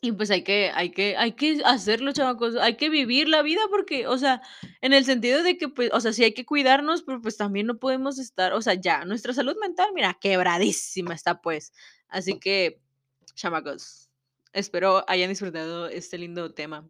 Y 0.04 0.12
pues 0.12 0.30
hay 0.30 0.44
que 0.44 0.70
hay 0.76 0.92
que 0.92 1.18
hay 1.18 1.32
que 1.34 1.60
hacerlo, 1.66 2.12
chamacos, 2.12 2.56
hay 2.58 2.78
que 2.78 2.90
vivir 2.90 3.28
la 3.28 3.42
vida 3.42 3.62
porque, 3.70 4.06
o 4.08 4.16
sea, 4.20 4.42
en 4.82 4.94
el 4.94 5.06
sentido 5.06 5.42
de 5.42 5.58
que, 5.58 5.70
pues, 5.70 5.90
o 5.92 6.00
sea, 6.00 6.14
sí 6.14 6.24
hay 6.24 6.34
que 6.36 6.46
cuidarnos, 6.46 7.02
pero, 7.02 7.20
pues, 7.20 7.36
también 7.36 7.66
no 7.66 7.80
podemos 7.80 8.20
estar, 8.20 8.54
o 8.54 8.62
sea, 8.62 8.76
ya, 8.76 9.06
nuestra 9.06 9.34
salud 9.34 9.56
mental, 9.60 9.88
mira, 9.96 10.16
quebradísima 10.22 11.16
está, 11.16 11.42
pues. 11.42 11.74
Así 12.10 12.40
que, 12.40 12.80
chamacos, 13.34 14.10
espero 14.54 15.04
hayan 15.10 15.30
disfrutado 15.30 15.88
este 15.90 16.20
lindo 16.20 16.54
tema. 16.54 16.88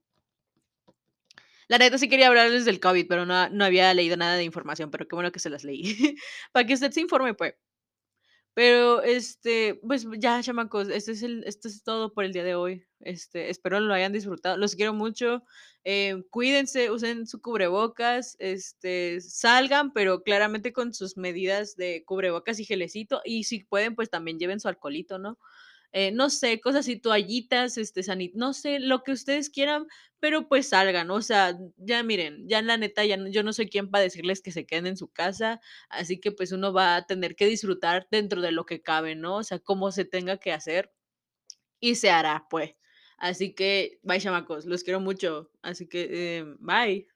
La 1.69 1.77
neta 1.77 1.97
sí 1.97 2.07
quería 2.07 2.27
hablarles 2.27 2.63
del 2.65 2.79
COVID, 2.79 3.07
pero 3.09 3.25
no 3.25 3.49
no 3.49 3.65
había 3.65 3.93
leído 3.93 4.15
nada 4.15 4.35
de 4.35 4.43
información, 4.45 4.89
pero 4.89 5.07
qué 5.07 5.15
bueno 5.15 5.31
que 5.33 5.39
se 5.39 5.49
las 5.49 5.63
leí. 5.65 5.83
Para 6.53 6.65
que 6.65 6.73
usted 6.73 6.91
se 6.91 7.01
informe, 7.01 7.33
pues. 7.33 7.55
Pero, 8.57 9.03
este, 9.03 9.75
pues 9.85 10.07
ya, 10.17 10.41
chamacos, 10.41 10.89
este 10.89 11.11
es 11.11 11.21
el 11.21 11.43
esto 11.43 11.67
es 11.67 11.83
todo 11.83 12.11
por 12.11 12.23
el 12.23 12.33
día 12.33 12.43
de 12.43 12.55
hoy. 12.55 12.83
Este, 13.01 13.51
espero 13.51 13.79
lo 13.79 13.93
hayan 13.93 14.13
disfrutado. 14.13 14.57
Los 14.57 14.75
quiero 14.75 14.93
mucho. 14.95 15.43
Eh, 15.83 16.23
cuídense, 16.31 16.89
usen 16.89 17.27
su 17.27 17.39
cubrebocas, 17.39 18.35
este, 18.39 19.21
salgan, 19.21 19.93
pero 19.93 20.23
claramente 20.23 20.73
con 20.73 20.91
sus 20.95 21.17
medidas 21.17 21.75
de 21.75 22.03
cubrebocas 22.03 22.59
y 22.59 22.65
gelecito. 22.65 23.21
Y 23.23 23.43
si 23.43 23.63
pueden, 23.63 23.93
pues 23.95 24.09
también 24.09 24.39
lleven 24.39 24.59
su 24.59 24.67
alcoholito, 24.67 25.19
¿no? 25.19 25.37
Eh, 25.99 26.11
no 26.11 26.29
sé, 26.29 26.59
cosas 26.61 26.81
así, 26.81 26.97
toallitas, 26.99 27.77
este, 27.77 28.03
sani 28.03 28.31
no 28.35 28.53
sé, 28.53 28.79
lo 28.79 29.03
que 29.03 29.11
ustedes 29.13 29.49
quieran, 29.49 29.87
pero 30.19 30.47
pues 30.47 30.69
salgan, 30.69 31.09
o 31.11 31.21
sea, 31.23 31.57
ya 31.77 32.03
miren, 32.03 32.47
ya 32.47 32.61
la 32.61 32.77
neta, 32.77 33.03
ya 33.05 33.17
no 33.17 33.27
yo 33.29 33.41
no 33.43 33.51
soy 33.53 33.67
quien 33.69 33.89
para 33.89 34.03
decirles 34.03 34.41
que 34.41 34.51
se 34.51 34.65
queden 34.67 34.85
en 34.87 34.97
su 34.97 35.07
casa, 35.11 35.59
así 35.89 36.19
que 36.19 36.31
pues 36.31 36.51
uno 36.51 36.71
va 36.73 36.97
a 36.97 37.05
tener 37.07 37.35
que 37.35 37.47
disfrutar 37.47 38.07
dentro 38.11 38.41
de 38.41 38.51
lo 38.51 38.65
que 38.65 38.81
cabe, 38.83 39.15
¿no? 39.15 39.37
O 39.37 39.43
sea, 39.43 39.59
como 39.59 39.91
se 39.91 40.05
tenga 40.05 40.37
que 40.37 40.51
hacer 40.53 40.91
y 41.79 41.95
se 41.95 42.09
hará, 42.11 42.47
pues. 42.49 42.75
Así 43.17 43.53
que, 43.55 43.99
bye, 44.03 44.19
chamacos, 44.21 44.65
los 44.65 44.83
quiero 44.83 44.99
mucho. 44.99 45.51
Así 45.63 45.87
que, 45.87 46.07
eh, 46.39 46.45
bye. 46.59 47.07